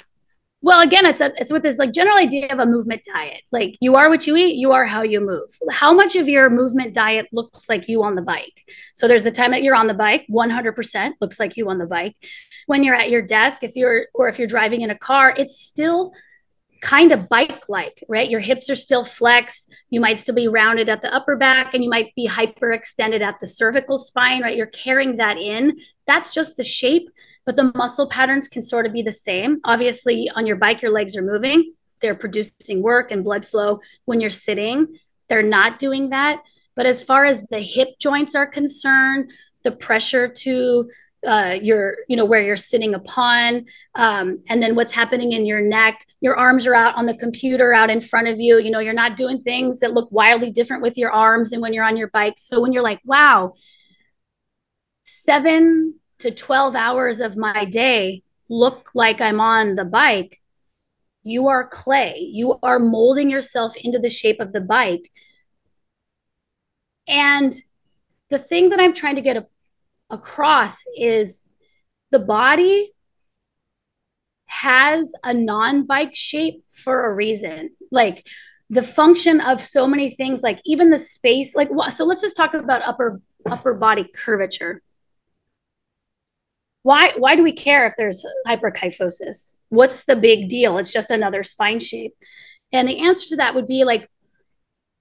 well 0.63 0.81
again 0.81 1.07
it's 1.07 1.21
a, 1.21 1.33
it's 1.37 1.53
with 1.53 1.63
this 1.63 1.79
like 1.79 1.93
general 1.93 2.17
idea 2.17 2.49
of 2.49 2.59
a 2.59 2.67
movement 2.67 3.03
diet. 3.05 3.43
Like 3.53 3.77
you 3.81 3.95
are 3.95 4.09
what 4.09 4.27
you 4.27 4.37
eat 4.37 4.57
you 4.57 4.73
are 4.73 4.87
how 4.87 5.03
you 5.03 5.21
move. 5.21 5.49
How 5.71 5.93
much 5.93 6.17
of 6.17 6.29
your 6.29 6.51
movement 6.51 6.95
diet 6.95 7.27
looks 7.33 7.69
like 7.69 7.89
you 7.89 8.03
on 8.03 8.15
the 8.15 8.23
bike? 8.23 8.65
So 8.95 9.07
there's 9.07 9.25
the 9.25 9.31
time 9.31 9.51
that 9.51 9.63
you're 9.63 9.75
on 9.75 9.87
the 9.87 9.95
bike 9.95 10.27
100% 10.31 11.13
looks 11.21 11.39
like 11.39 11.57
you 11.57 11.69
on 11.69 11.79
the 11.79 11.87
bike. 11.87 12.17
When 12.67 12.83
you're 12.83 12.95
at 12.95 13.11
your 13.11 13.23
desk 13.23 13.63
if 13.63 13.77
you're 13.77 14.07
or 14.15 14.29
if 14.29 14.39
you're 14.39 14.49
driving 14.49 14.81
in 14.81 14.91
a 14.91 14.99
car 14.99 15.35
it's 15.37 15.61
still 15.61 16.13
kind 16.81 17.13
of 17.13 17.29
bike 17.29 17.69
like 17.69 18.03
right? 18.09 18.29
Your 18.31 18.41
hips 18.41 18.71
are 18.71 18.77
still 18.77 19.05
flexed. 19.05 19.73
You 19.91 20.01
might 20.01 20.19
still 20.19 20.35
be 20.35 20.49
rounded 20.49 20.89
at 20.89 21.03
the 21.03 21.15
upper 21.15 21.37
back 21.37 21.75
and 21.75 21.83
you 21.83 21.91
might 21.91 22.15
be 22.15 22.29
hyperextended 22.29 23.21
at 23.21 23.41
the 23.41 23.47
cervical 23.47 23.99
spine 23.99 24.43
right? 24.43 24.57
You're 24.57 24.67
carrying 24.67 25.17
that 25.17 25.37
in. 25.37 25.79
That's 26.07 26.33
just 26.33 26.57
the 26.57 26.65
shape 26.65 27.09
but 27.47 27.57
the 27.57 27.73
muscle 27.75 28.09
patterns 28.09 28.49
can 28.49 28.61
sort 28.61 28.85
of 28.85 28.93
be 28.93 29.03
the 29.03 29.13
same. 29.13 29.61
Obviously, 29.65 30.29
on 30.35 30.47
your 30.47 30.57
bike, 30.57 30.83
your 30.83 30.91
legs 30.91 31.17
are 31.17 31.23
moving, 31.23 31.73
they're 32.01 32.17
producing 32.17 32.83
work 32.83 33.11
and 33.11 33.25
blood 33.25 33.47
flow. 33.47 33.81
When 34.05 34.21
you're 34.21 34.31
sitting, 34.31 34.99
they're 35.29 35.43
not 35.43 35.79
doing 35.79 36.11
that. 36.11 36.43
But 36.75 36.87
as 36.87 37.03
far 37.03 37.25
as 37.25 37.47
the 37.47 37.61
hip 37.61 37.99
joints 37.99 38.35
are 38.35 38.47
concerned, 38.47 39.33
the 39.63 39.71
pressure 39.71 40.29
to 40.29 40.91
uh, 41.27 41.57
your, 41.61 41.97
you 42.09 42.17
know, 42.17 42.25
where 42.25 42.43
you're 42.43 42.57
sitting 42.57 42.95
upon, 42.95 43.65
um, 43.95 44.41
and 44.49 44.63
then 44.63 44.75
what's 44.75 44.93
happening 44.93 45.33
in 45.33 45.47
your 45.47 45.61
neck. 45.61 46.07
Your 46.21 46.37
arms 46.37 46.67
are 46.67 46.75
out 46.75 46.95
on 46.97 47.07
the 47.07 47.17
computer, 47.17 47.73
out 47.73 47.91
in 47.91 48.01
front 48.01 48.29
of 48.29 48.39
you. 48.39 48.59
You 48.59 48.71
know, 48.71 48.79
you're 48.81 48.93
not 48.93 49.17
doing 49.17 49.41
things 49.41 49.81
that 49.81 49.95
look 49.95 50.11
wildly 50.13 50.51
different 50.51 50.83
with 50.83 50.99
your 50.99 51.11
arms 51.11 51.53
and 51.53 51.63
when 51.63 51.73
you're 51.73 51.85
on 51.85 51.97
your 51.97 52.09
bike. 52.09 52.35
So 52.37 52.61
when 52.61 52.73
you're 52.73 52.83
like, 52.83 53.01
wow, 53.05 53.55
seven 55.03 55.95
to 56.19 56.31
12 56.31 56.75
hours 56.75 57.21
of 57.21 57.37
my 57.37 57.65
day 57.65 58.23
look 58.49 58.91
like 58.95 59.21
I'm 59.21 59.41
on 59.41 59.75
the 59.75 59.85
bike, 59.85 60.41
you 61.23 61.49
are 61.49 61.67
clay. 61.67 62.19
You 62.21 62.59
are 62.63 62.79
molding 62.79 63.31
yourself 63.31 63.77
into 63.77 63.99
the 63.99 64.11
shape 64.11 64.39
of 64.41 64.53
the 64.53 64.61
bike. 64.61 65.11
And 67.09 67.53
the 68.31 68.39
thing 68.39 68.71
that 68.71 68.81
I'm 68.81 68.95
trying 68.95 69.17
to 69.17 69.23
get 69.23 69.37
a, 69.37 69.47
across 70.09 70.83
is 70.97 71.45
the 72.13 72.19
body 72.19 72.93
has 74.47 75.13
a 75.25 75.35
non 75.35 75.85
bike 75.87 76.15
shape 76.15 76.65
for 76.71 77.07
a 77.07 77.15
reason. 77.15 77.71
Like 77.91 78.25
the 78.71 78.83
function 78.83 79.41
of 79.41 79.61
so 79.61 79.87
many 79.87 80.11
things, 80.11 80.43
like 80.43 80.61
even 80.65 80.91
the 80.91 80.99
space, 80.99 81.57
like 81.57 81.71
so 81.91 82.05
let's 82.05 82.23
just 82.23 82.37
talk 82.37 82.55
about 82.55 82.83
upper 82.83 83.21
upper 83.51 83.75
body 83.75 84.05
curvature 84.15 84.83
why 86.87 87.11
why 87.19 87.35
do 87.35 87.43
we 87.43 87.51
care 87.51 87.85
if 87.85 87.95
there's 87.97 88.25
hyperkyphosis? 88.47 89.57
What's 89.71 90.05
the 90.05 90.15
big 90.15 90.49
deal? 90.49 90.79
It's 90.79 90.93
just 90.93 91.11
another 91.11 91.43
spine 91.43 91.81
shape. 91.81 92.15
And 92.73 92.87
the 92.87 93.01
answer 93.01 93.31
to 93.31 93.37
that 93.37 93.57
would 93.57 93.67
be 93.67 93.83
like 93.83 94.09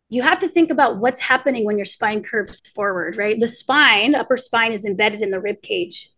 you 0.09 0.23
have 0.23 0.39
to 0.39 0.47
think 0.47 0.71
about 0.71 0.97
what's 0.97 1.21
happening 1.21 1.63
when 1.63 1.77
your 1.77 1.85
spine 1.85 2.23
curves 2.23 2.59
forward 2.73 3.17
right? 3.17 3.39
The 3.39 3.47
spine 3.47 4.15
upper 4.15 4.35
spine 4.35 4.71
is 4.71 4.83
embedded 4.83 5.21
in 5.21 5.29
the 5.29 5.39
rib 5.39 5.61
cage 5.61 6.09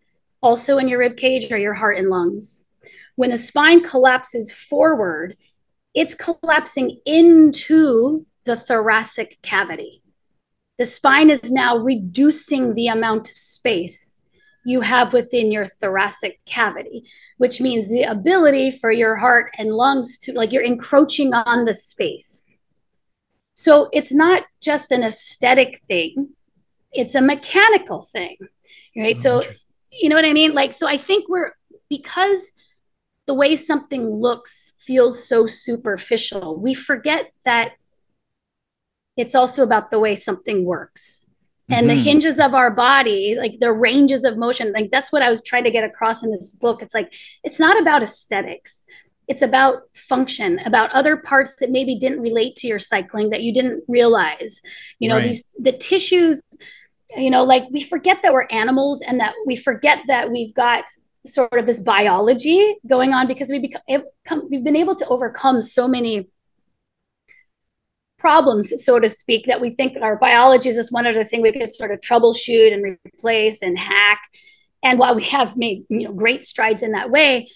also 0.42 0.78
in 0.78 0.88
your 0.88 1.00
rib 1.00 1.18
cage 1.18 1.52
are 1.52 1.58
your 1.58 1.74
heart 1.74 1.98
and 1.98 2.10
lungs. 2.10 2.64
When 3.18 3.32
the 3.32 3.38
spine 3.38 3.84
collapses 3.84 4.54
forward 4.54 5.36
it's 5.94 6.16
collapsing 6.16 7.02
into 7.06 8.26
the 8.46 8.56
thoracic 8.56 9.42
cavity. 9.42 10.02
The 10.78 10.86
spine 10.86 11.30
is 11.30 11.52
now 11.52 11.76
reducing 11.76 12.74
the 12.74 12.88
amount 12.88 13.32
of 13.32 13.36
space 13.36 14.17
you 14.68 14.82
have 14.82 15.14
within 15.14 15.50
your 15.50 15.66
thoracic 15.66 16.44
cavity, 16.46 17.02
which 17.38 17.62
means 17.62 17.90
the 17.90 18.04
ability 18.04 18.70
for 18.70 18.92
your 18.92 19.16
heart 19.16 19.50
and 19.58 19.72
lungs 19.72 20.18
to, 20.18 20.34
like, 20.34 20.52
you're 20.52 20.62
encroaching 20.62 21.34
on 21.34 21.64
the 21.64 21.74
space. 21.74 22.54
So 23.54 23.88
it's 23.94 24.14
not 24.14 24.44
just 24.60 24.92
an 24.92 25.04
aesthetic 25.04 25.80
thing, 25.88 26.32
it's 26.92 27.16
a 27.16 27.22
mechanical 27.22 28.02
thing, 28.04 28.36
right? 28.98 29.18
So, 29.18 29.40
mm-hmm. 29.40 29.52
you 29.90 30.10
know 30.10 30.18
what 30.18 30.26
I 30.26 30.34
mean? 30.34 30.54
Like, 30.54 30.74
so 30.74 30.86
I 30.86 30.98
think 30.98 31.30
we're, 31.30 31.54
because 31.90 32.52
the 33.26 33.34
way 33.34 33.56
something 33.56 34.10
looks 34.20 34.74
feels 34.78 35.26
so 35.26 35.48
superficial, 35.48 36.60
we 36.60 36.74
forget 36.74 37.32
that 37.46 37.72
it's 39.16 39.34
also 39.34 39.64
about 39.64 39.92
the 39.92 40.00
way 40.00 40.14
something 40.14 40.66
works 40.66 41.27
and 41.70 41.88
mm-hmm. 41.88 41.98
the 41.98 42.04
hinges 42.04 42.40
of 42.40 42.54
our 42.54 42.72
body 42.72 43.36
like 43.38 43.60
the 43.60 43.72
ranges 43.72 44.24
of 44.24 44.38
motion 44.38 44.72
like 44.72 44.90
that's 44.92 45.12
what 45.12 45.22
i 45.22 45.30
was 45.30 45.42
trying 45.44 45.64
to 45.64 45.72
get 45.72 45.84
across 45.84 46.24
in 46.24 46.32
this 46.32 46.50
book 46.50 46.82
it's 46.82 46.94
like 46.94 47.12
it's 47.44 47.60
not 47.60 47.80
about 47.80 48.04
aesthetics 48.04 48.86
it's 49.28 49.42
about 49.42 49.82
function 49.94 50.60
about 50.60 50.92
other 50.92 51.18
parts 51.18 51.58
that 51.58 51.70
maybe 51.70 51.98
didn't 51.98 52.22
relate 52.22 52.56
to 52.56 52.68
your 52.68 52.80
cycling 52.80 53.30
that 53.30 53.42
you 53.42 53.54
didn't 53.54 53.84
realize 53.88 54.62
you 55.00 55.10
know 55.10 55.18
right. 55.18 55.26
these 55.26 55.44
the 55.60 55.72
tissues 55.72 56.42
you 57.16 57.30
know 57.30 57.44
like 57.44 57.64
we 57.72 57.82
forget 57.82 58.20
that 58.24 58.34
we're 58.34 58.48
animals 58.52 59.02
and 59.02 59.20
that 59.20 59.34
we 59.46 59.56
forget 59.56 60.00
that 60.08 60.32
we've 60.32 60.54
got 60.54 60.86
sort 61.26 61.54
of 61.54 61.66
this 61.66 61.80
biology 61.80 62.76
going 62.88 63.14
on 63.14 63.28
because 63.28 63.50
we've 63.50 63.62
become 63.62 64.48
we've 64.50 64.64
been 64.64 64.76
able 64.76 64.96
to 64.96 65.08
overcome 65.08 65.62
so 65.62 65.88
many 65.88 66.28
problems, 68.18 68.74
so 68.84 69.00
to 69.00 69.10
speak, 69.10 69.46
that 69.46 69.62
we 69.62 69.72
think 69.72 69.98
our 70.02 70.18
biology 70.18 70.70
is 70.70 70.76
just 70.76 70.92
one 70.92 71.08
other 71.08 71.24
thing 71.24 71.42
we 71.42 71.52
could 71.52 71.72
sort 71.72 71.92
of 71.92 72.02
troubleshoot 72.02 72.74
and 72.74 72.98
replace 73.06 73.62
and 73.62 73.78
hack. 73.78 74.20
And 74.84 75.00
while 75.00 75.16
we 75.16 75.24
have 75.26 75.58
made 75.58 75.86
you 75.90 76.08
know 76.08 76.14
great 76.14 76.44
strides 76.44 76.84
in 76.84 76.92
that 76.92 77.10
way, 77.10 77.50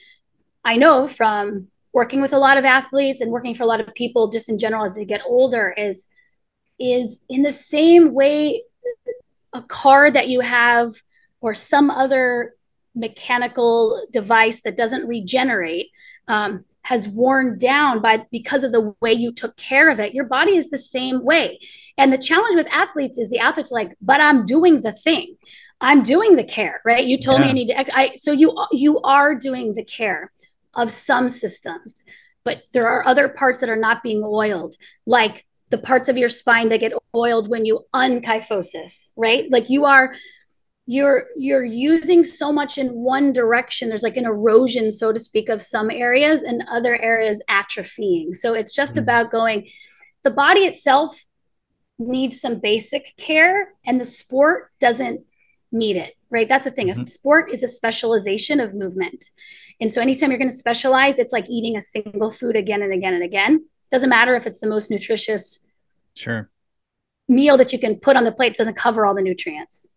I 0.63 0.77
know 0.77 1.07
from 1.07 1.67
working 1.93 2.21
with 2.21 2.33
a 2.33 2.39
lot 2.39 2.57
of 2.57 2.65
athletes 2.65 3.21
and 3.21 3.31
working 3.31 3.55
for 3.55 3.63
a 3.63 3.67
lot 3.67 3.81
of 3.81 3.93
people 3.93 4.29
just 4.29 4.49
in 4.49 4.57
general 4.57 4.85
as 4.85 4.95
they 4.95 5.05
get 5.05 5.21
older 5.25 5.73
is 5.77 6.05
is 6.79 7.23
in 7.29 7.43
the 7.43 7.51
same 7.51 8.13
way 8.13 8.63
a 9.53 9.61
car 9.61 10.09
that 10.09 10.29
you 10.29 10.39
have 10.39 10.93
or 11.41 11.53
some 11.53 11.89
other 11.89 12.53
mechanical 12.95 14.05
device 14.11 14.61
that 14.61 14.77
doesn't 14.77 15.07
regenerate 15.07 15.89
um, 16.27 16.65
has 16.83 17.07
worn 17.07 17.57
down 17.57 18.01
by 18.01 18.25
because 18.31 18.63
of 18.63 18.71
the 18.71 18.93
way 19.01 19.13
you 19.13 19.31
took 19.31 19.55
care 19.57 19.89
of 19.89 19.99
it. 19.99 20.13
Your 20.13 20.25
body 20.25 20.55
is 20.57 20.69
the 20.69 20.77
same 20.77 21.23
way. 21.23 21.59
And 21.97 22.11
the 22.11 22.17
challenge 22.17 22.55
with 22.55 22.67
athletes 22.71 23.17
is 23.19 23.29
the 23.29 23.39
athletes 23.39 23.71
like 23.71 23.95
but 24.01 24.19
i'm 24.21 24.45
doing 24.45 24.81
the 24.81 24.91
thing. 24.91 25.37
I'm 25.79 26.03
doing 26.03 26.35
the 26.35 26.43
care 26.43 26.81
right? 26.85 27.05
You 27.05 27.19
told 27.19 27.39
yeah. 27.39 27.45
me 27.45 27.49
i 27.49 27.53
need 27.53 27.67
to 27.67 27.97
I, 27.97 28.11
so 28.15 28.31
you 28.31 28.55
you 28.71 28.99
are 29.01 29.35
doing 29.35 29.73
the 29.73 29.83
care 29.83 30.31
of 30.73 30.89
some 30.89 31.29
systems 31.29 32.03
but 32.43 32.63
there 32.71 32.87
are 32.87 33.05
other 33.05 33.27
parts 33.27 33.59
that 33.59 33.69
are 33.69 33.75
not 33.75 34.01
being 34.01 34.23
oiled 34.23 34.75
like 35.05 35.45
the 35.69 35.77
parts 35.77 36.09
of 36.09 36.17
your 36.17 36.29
spine 36.29 36.69
that 36.69 36.79
get 36.79 36.93
oiled 37.15 37.49
when 37.49 37.65
you 37.65 37.81
unkyphosis 37.93 39.11
right? 39.15 39.49
Like 39.51 39.69
you 39.69 39.85
are 39.85 40.13
you're 40.91 41.27
you're 41.37 41.63
using 41.63 42.21
so 42.21 42.51
much 42.51 42.77
in 42.77 42.89
one 42.89 43.31
direction. 43.31 43.87
There's 43.87 44.03
like 44.03 44.17
an 44.17 44.25
erosion 44.25 44.91
so 44.91 45.13
to 45.13 45.19
speak 45.19 45.47
of 45.47 45.61
some 45.61 45.89
areas 45.89 46.43
and 46.43 46.63
other 46.69 47.01
areas 47.01 47.41
atrophying. 47.49 48.35
So 48.35 48.53
it's 48.53 48.75
just 48.75 48.93
mm-hmm. 48.93 49.03
about 49.03 49.31
going 49.31 49.69
the 50.23 50.31
body 50.31 50.61
itself 50.61 51.23
needs 51.97 52.41
some 52.41 52.59
basic 52.59 53.15
care 53.15 53.73
and 53.85 54.01
the 54.01 54.05
sport 54.05 54.71
doesn't 54.79 55.21
need 55.71 55.95
it 55.95 56.15
right? 56.29 56.47
That's 56.49 56.65
the 56.65 56.71
thing. 56.71 56.87
Mm-hmm. 56.87 57.03
a 57.03 57.07
sport 57.07 57.51
is 57.51 57.61
a 57.61 57.67
specialization 57.67 58.59
of 58.59 58.73
movement. 58.73 59.31
And 59.79 59.91
so 59.91 60.01
anytime 60.01 60.31
you're 60.31 60.39
going 60.39 60.49
to 60.49 60.55
specialize 60.55 61.19
it's 61.19 61.33
like 61.33 61.49
eating 61.49 61.77
a 61.77 61.81
single 61.81 62.31
food 62.31 62.55
again 62.55 62.81
and 62.81 62.93
again 62.93 63.13
and 63.13 63.23
again. 63.23 63.65
Doesn't 63.91 64.09
matter 64.09 64.35
if 64.35 64.47
it's 64.47 64.59
the 64.59 64.67
most 64.67 64.89
nutritious 64.89 65.65
sure. 66.15 66.49
meal 67.27 67.57
that 67.57 67.73
you 67.73 67.79
can 67.79 67.95
put 67.95 68.15
on 68.15 68.23
the 68.23 68.31
plate 68.31 68.55
doesn't 68.55 68.75
cover 68.75 69.05
all 69.05 69.13
the 69.13 69.21
nutrients 69.21 69.87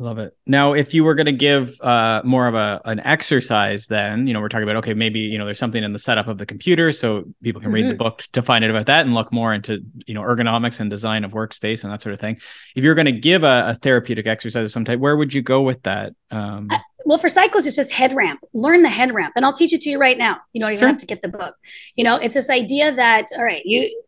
I 0.00 0.02
love 0.04 0.18
it. 0.18 0.34
Now, 0.46 0.72
if 0.72 0.94
you 0.94 1.04
were 1.04 1.14
going 1.14 1.26
to 1.26 1.32
give 1.32 1.78
uh, 1.82 2.22
more 2.24 2.46
of 2.46 2.54
a 2.54 2.80
an 2.86 3.00
exercise, 3.00 3.88
then 3.88 4.26
you 4.26 4.32
know 4.32 4.40
we're 4.40 4.48
talking 4.48 4.62
about 4.62 4.76
okay, 4.76 4.94
maybe 4.94 5.20
you 5.20 5.36
know 5.36 5.44
there's 5.44 5.58
something 5.58 5.84
in 5.84 5.92
the 5.92 5.98
setup 5.98 6.28
of 6.28 6.38
the 6.38 6.46
computer, 6.46 6.92
so 6.92 7.24
people 7.42 7.60
can 7.60 7.68
mm-hmm. 7.68 7.74
read 7.74 7.84
the 7.84 7.88
mm-hmm. 7.90 7.98
book 7.98 8.24
to 8.32 8.40
find 8.40 8.64
out 8.64 8.70
about 8.70 8.86
that 8.86 9.04
and 9.04 9.12
look 9.12 9.30
more 9.32 9.52
into 9.52 9.80
you 10.06 10.14
know 10.14 10.22
ergonomics 10.22 10.80
and 10.80 10.88
design 10.88 11.24
of 11.24 11.32
workspace 11.32 11.84
and 11.84 11.92
that 11.92 12.00
sort 12.00 12.14
of 12.14 12.20
thing. 12.20 12.38
If 12.74 12.84
you're 12.84 12.94
going 12.94 13.06
to 13.06 13.12
give 13.12 13.44
a, 13.44 13.68
a, 13.68 13.74
therapeutic 13.74 14.26
exercise 14.26 14.64
of 14.64 14.72
some 14.72 14.86
type, 14.86 14.98
where 14.98 15.16
would 15.16 15.34
you 15.34 15.42
go 15.42 15.60
with 15.60 15.82
that? 15.82 16.14
Um, 16.30 16.68
uh, 16.70 16.78
well, 17.04 17.18
for 17.18 17.28
cyclists, 17.28 17.66
it's 17.66 17.76
just 17.76 17.92
head 17.92 18.16
ramp. 18.16 18.40
Learn 18.54 18.82
the 18.82 18.88
head 18.88 19.12
ramp, 19.12 19.34
and 19.36 19.44
I'll 19.44 19.52
teach 19.52 19.74
it 19.74 19.82
to 19.82 19.90
you 19.90 19.98
right 19.98 20.16
now. 20.16 20.38
You 20.54 20.60
don't 20.62 20.70
even 20.70 20.80
sure. 20.80 20.88
have 20.88 20.98
to 20.98 21.06
get 21.06 21.20
the 21.20 21.28
book. 21.28 21.54
You 21.96 22.04
know, 22.04 22.16
it's 22.16 22.34
this 22.34 22.48
idea 22.48 22.94
that 22.94 23.26
all 23.36 23.44
right, 23.44 23.62
you 23.66 24.02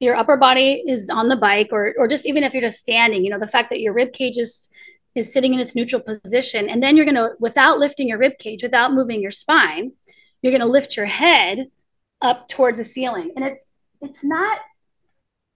your 0.00 0.14
upper 0.14 0.36
body 0.36 0.82
is 0.86 1.08
on 1.10 1.28
the 1.28 1.36
bike 1.36 1.68
or 1.72 1.94
or 1.98 2.06
just 2.08 2.26
even 2.26 2.44
if 2.44 2.52
you're 2.52 2.62
just 2.62 2.78
standing 2.78 3.24
you 3.24 3.30
know 3.30 3.38
the 3.38 3.46
fact 3.46 3.70
that 3.70 3.80
your 3.80 3.92
rib 3.92 4.12
cage 4.12 4.36
is 4.36 4.70
is 5.14 5.32
sitting 5.32 5.54
in 5.54 5.60
its 5.60 5.74
neutral 5.74 6.00
position 6.00 6.68
and 6.68 6.82
then 6.82 6.96
you're 6.96 7.04
going 7.04 7.14
to 7.14 7.30
without 7.40 7.78
lifting 7.78 8.08
your 8.08 8.18
rib 8.18 8.38
cage 8.38 8.62
without 8.62 8.92
moving 8.92 9.20
your 9.20 9.30
spine 9.30 9.92
you're 10.42 10.52
going 10.52 10.60
to 10.60 10.66
lift 10.66 10.96
your 10.96 11.06
head 11.06 11.68
up 12.20 12.48
towards 12.48 12.78
the 12.78 12.84
ceiling 12.84 13.32
and 13.34 13.44
it's 13.44 13.66
it's 14.00 14.22
not 14.22 14.58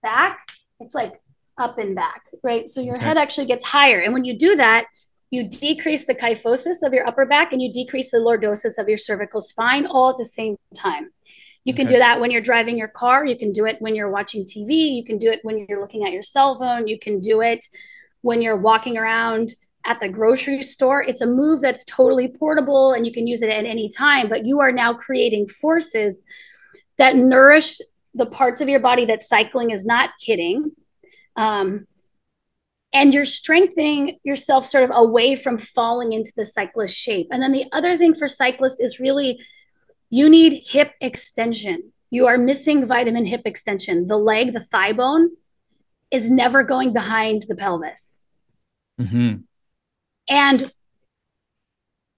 back 0.01 0.39
it's 0.79 0.93
like 0.93 1.13
up 1.57 1.77
and 1.77 1.95
back 1.95 2.23
right 2.43 2.69
so 2.69 2.81
your 2.81 2.95
okay. 2.95 3.05
head 3.05 3.17
actually 3.17 3.45
gets 3.45 3.63
higher 3.63 3.99
and 3.99 4.13
when 4.13 4.25
you 4.25 4.37
do 4.37 4.55
that 4.55 4.85
you 5.33 5.43
decrease 5.49 6.05
the 6.05 6.13
kyphosis 6.13 6.85
of 6.85 6.93
your 6.93 7.07
upper 7.07 7.25
back 7.25 7.51
and 7.51 7.59
you 7.59 7.73
decrease 7.73 8.11
the 8.11 8.19
lordosis 8.19 8.77
of 8.77 8.87
your 8.87 8.99
cervical 8.99 9.41
spine 9.41 9.87
all 9.87 10.11
at 10.11 10.17
the 10.17 10.25
same 10.25 10.57
time. 10.75 11.09
You 11.65 11.73
can 11.73 11.87
okay. 11.87 11.95
do 11.95 11.99
that 11.99 12.19
when 12.19 12.31
you're 12.31 12.41
driving 12.41 12.77
your 12.77 12.89
car. 12.89 13.25
You 13.25 13.37
can 13.37 13.51
do 13.51 13.65
it 13.65 13.77
when 13.79 13.95
you're 13.95 14.09
watching 14.09 14.45
TV. 14.45 14.95
You 14.95 15.05
can 15.05 15.17
do 15.17 15.31
it 15.31 15.39
when 15.43 15.65
you're 15.67 15.79
looking 15.79 16.05
at 16.05 16.11
your 16.11 16.23
cell 16.23 16.57
phone. 16.57 16.87
You 16.87 16.99
can 16.99 17.19
do 17.19 17.41
it 17.41 17.65
when 18.21 18.41
you're 18.41 18.57
walking 18.57 18.97
around 18.97 19.55
at 19.85 19.99
the 19.99 20.09
grocery 20.09 20.61
store. 20.63 21.01
It's 21.01 21.21
a 21.21 21.27
move 21.27 21.61
that's 21.61 21.83
totally 21.85 22.27
portable 22.27 22.93
and 22.93 23.05
you 23.05 23.13
can 23.13 23.27
use 23.27 23.41
it 23.41 23.49
at 23.49 23.65
any 23.65 23.89
time, 23.89 24.29
but 24.29 24.45
you 24.45 24.59
are 24.59 24.71
now 24.71 24.93
creating 24.93 25.47
forces 25.47 26.23
that 26.97 27.15
nourish 27.15 27.79
the 28.13 28.25
parts 28.25 28.61
of 28.61 28.69
your 28.69 28.79
body 28.79 29.05
that 29.05 29.21
cycling 29.21 29.71
is 29.71 29.85
not 29.85 30.11
hitting. 30.21 30.71
Um, 31.35 31.87
and 32.93 33.13
you're 33.13 33.25
strengthening 33.25 34.19
yourself 34.23 34.65
sort 34.65 34.83
of 34.83 34.91
away 34.93 35.35
from 35.35 35.57
falling 35.57 36.13
into 36.13 36.31
the 36.35 36.45
cyclist 36.45 36.95
shape. 36.95 37.27
And 37.31 37.41
then 37.41 37.51
the 37.51 37.65
other 37.71 37.97
thing 37.97 38.13
for 38.13 38.27
cyclists 38.27 38.79
is 38.79 38.99
really 38.99 39.39
you 40.13 40.29
need 40.29 40.61
hip 40.67 40.91
extension. 41.01 41.91
You 42.11 42.27
are 42.27 42.37
missing 42.37 42.85
vitamin 42.85 43.25
hip 43.25 43.41
extension. 43.45 44.05
The 44.05 44.15
leg, 44.15 44.53
the 44.53 44.59
thigh 44.59 44.93
bone, 44.93 45.31
is 46.11 46.29
never 46.29 46.61
going 46.61 46.93
behind 46.93 47.45
the 47.47 47.55
pelvis. 47.55 48.23
Mm-hmm. 49.01 49.37
And 50.29 50.71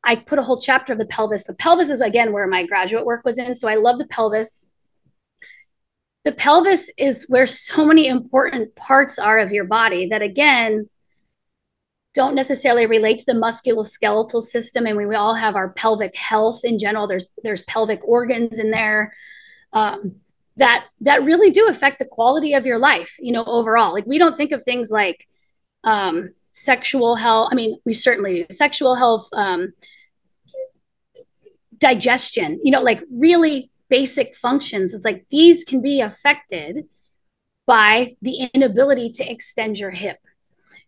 I 0.03 0.17
put 0.17 0.39
a 0.39 0.41
whole 0.41 0.59
chapter 0.59 0.91
of 0.91 0.99
the 0.99 1.05
pelvis. 1.05 1.45
The 1.45 1.53
pelvis 1.53 1.89
is 1.89 2.01
again 2.01 2.33
where 2.33 2.47
my 2.47 2.65
graduate 2.65 3.05
work 3.05 3.23
was 3.23 3.37
in. 3.37 3.55
So 3.55 3.69
I 3.69 3.75
love 3.75 3.97
the 3.97 4.07
pelvis. 4.07 4.67
The 6.25 6.33
pelvis 6.33 6.91
is 6.97 7.25
where 7.29 7.47
so 7.47 7.85
many 7.85 8.07
important 8.09 8.75
parts 8.75 9.17
are 9.17 9.39
of 9.39 9.53
your 9.53 9.63
body 9.63 10.09
that 10.09 10.21
again 10.21 10.89
don't 12.15 12.33
necessarily 12.33 12.85
relate 12.87 13.19
to 13.19 13.25
the 13.27 13.33
musculoskeletal 13.33 14.41
system. 14.41 14.87
And 14.87 14.97
we, 14.97 15.05
we 15.05 15.15
all 15.15 15.35
have 15.35 15.55
our 15.55 15.69
pelvic 15.69 16.15
health 16.15 16.61
in 16.63 16.79
general. 16.79 17.07
There's 17.07 17.27
there's 17.43 17.61
pelvic 17.63 17.99
organs 18.03 18.57
in 18.57 18.71
there. 18.71 19.13
Um, 19.73 20.15
that 20.57 20.85
that 21.01 21.23
really 21.23 21.51
do 21.51 21.67
affect 21.67 21.99
the 21.99 22.05
quality 22.05 22.53
of 22.53 22.65
your 22.65 22.79
life 22.79 23.15
you 23.19 23.31
know 23.31 23.43
overall 23.45 23.93
like 23.93 24.05
we 24.05 24.17
don't 24.17 24.37
think 24.37 24.51
of 24.51 24.63
things 24.63 24.89
like 24.89 25.27
um, 25.83 26.31
sexual 26.51 27.15
health 27.15 27.49
i 27.51 27.55
mean 27.55 27.77
we 27.85 27.93
certainly 27.93 28.43
do 28.43 28.53
sexual 28.53 28.95
health 28.95 29.27
um, 29.33 29.73
digestion 31.77 32.59
you 32.63 32.71
know 32.71 32.81
like 32.81 33.01
really 33.11 33.69
basic 33.89 34.35
functions 34.35 34.93
it's 34.93 35.05
like 35.05 35.25
these 35.29 35.63
can 35.63 35.81
be 35.81 36.01
affected 36.01 36.87
by 37.65 38.15
the 38.21 38.49
inability 38.53 39.11
to 39.11 39.29
extend 39.29 39.77
your 39.77 39.91
hip 39.91 40.19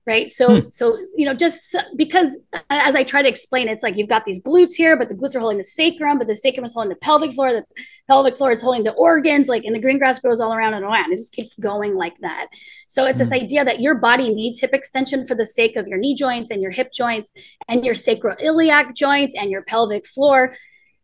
right 0.08 0.30
so 0.30 0.62
hmm. 0.62 0.70
so 0.70 0.98
you 1.16 1.26
know 1.26 1.34
just 1.34 1.76
because 1.96 2.40
as 2.70 2.96
i 2.96 3.04
try 3.04 3.22
to 3.22 3.28
explain 3.28 3.68
it's 3.68 3.84
like 3.84 3.98
you've 3.98 4.10
got 4.10 4.26
these 4.26 4.42
glutes 4.42 4.74
here 4.74 4.98
but 4.98 5.10
the 5.10 5.16
glutes 5.16 5.36
are 5.36 5.40
holding 5.40 5.58
the 5.58 5.64
sacrum 5.64 6.18
but 6.18 6.28
the 6.28 6.34
sacrum 6.34 6.66
is 6.66 6.74
holding 6.74 6.90
the 6.90 6.96
pelvic 6.96 7.34
floor 7.34 7.52
the 7.52 7.64
pelvic 8.08 8.38
floor 8.38 8.50
is 8.50 8.62
holding 8.62 8.84
the 8.84 8.94
organs 8.94 9.48
like 9.48 9.64
and 9.66 9.76
the 9.76 9.80
green 9.80 10.00
grass 10.00 10.18
grows 10.20 10.40
all 10.40 10.54
around 10.54 10.74
and 10.74 10.84
around 10.84 11.12
it 11.12 11.18
just 11.18 11.34
keeps 11.34 11.54
going 11.56 11.96
like 11.96 12.18
that 12.22 12.48
so 12.88 13.06
it's 13.06 13.20
hmm. 13.20 13.26
this 13.26 13.32
idea 13.34 13.64
that 13.64 13.82
your 13.82 13.96
body 13.96 14.34
needs 14.34 14.62
hip 14.62 14.74
extension 14.74 15.28
for 15.28 15.36
the 15.36 15.46
sake 15.46 15.76
of 15.76 15.88
your 15.88 15.98
knee 15.98 16.16
joints 16.16 16.50
and 16.50 16.62
your 16.62 16.72
hip 16.72 16.92
joints 16.94 17.34
and 17.68 17.86
your 17.86 17.94
sacroiliac 17.94 18.96
joints 18.96 19.36
and 19.36 19.52
your 19.52 19.62
pelvic 19.64 20.08
floor 20.08 20.56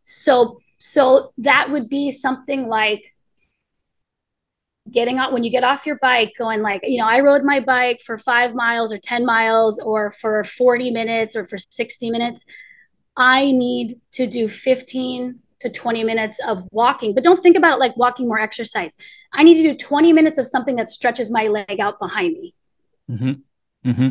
so 0.04 0.58
so 0.80 1.32
that 1.38 1.72
would 1.72 1.88
be 1.88 2.12
something 2.12 2.68
like 2.68 3.13
getting 4.94 5.18
out 5.18 5.34
when 5.34 5.44
you 5.44 5.52
get 5.52 5.64
off 5.64 5.86
your 5.86 5.98
bike 5.98 6.34
going 6.38 6.62
like 6.62 6.82
you 6.84 6.98
know 6.98 7.08
i 7.08 7.20
rode 7.20 7.44
my 7.44 7.60
bike 7.60 8.00
for 8.06 8.18
five 8.18 8.54
miles 8.54 8.94
or 8.94 8.98
10 8.98 9.26
miles 9.26 9.80
or 9.80 10.12
for 10.12 10.44
40 10.44 10.92
minutes 10.92 11.36
or 11.36 11.46
for 11.46 11.58
60 11.58 12.12
minutes 12.12 12.46
i 13.18 13.52
need 13.52 14.00
to 14.12 14.28
do 14.28 14.48
15 14.48 15.40
to 15.64 15.70
20 15.70 16.04
minutes 16.04 16.40
of 16.46 16.68
walking. 16.72 17.14
But 17.14 17.24
don't 17.24 17.42
think 17.42 17.58
about 17.58 17.80
like 17.80 17.98
walking 17.98 18.28
more 18.28 18.40
exercise. 18.40 18.96
I 19.34 19.44
need 19.44 19.56
to 19.56 19.64
do 19.64 19.76
20 19.76 20.14
minutes 20.14 20.38
of 20.38 20.46
something 20.46 20.76
that 20.76 20.90
stretches 20.90 21.32
my 21.32 21.48
leg 21.48 21.80
out 21.80 22.00
behind 22.00 22.34
me. 22.40 22.54
Mm-hmm. 23.10 23.90
Mm-hmm. 23.90 24.10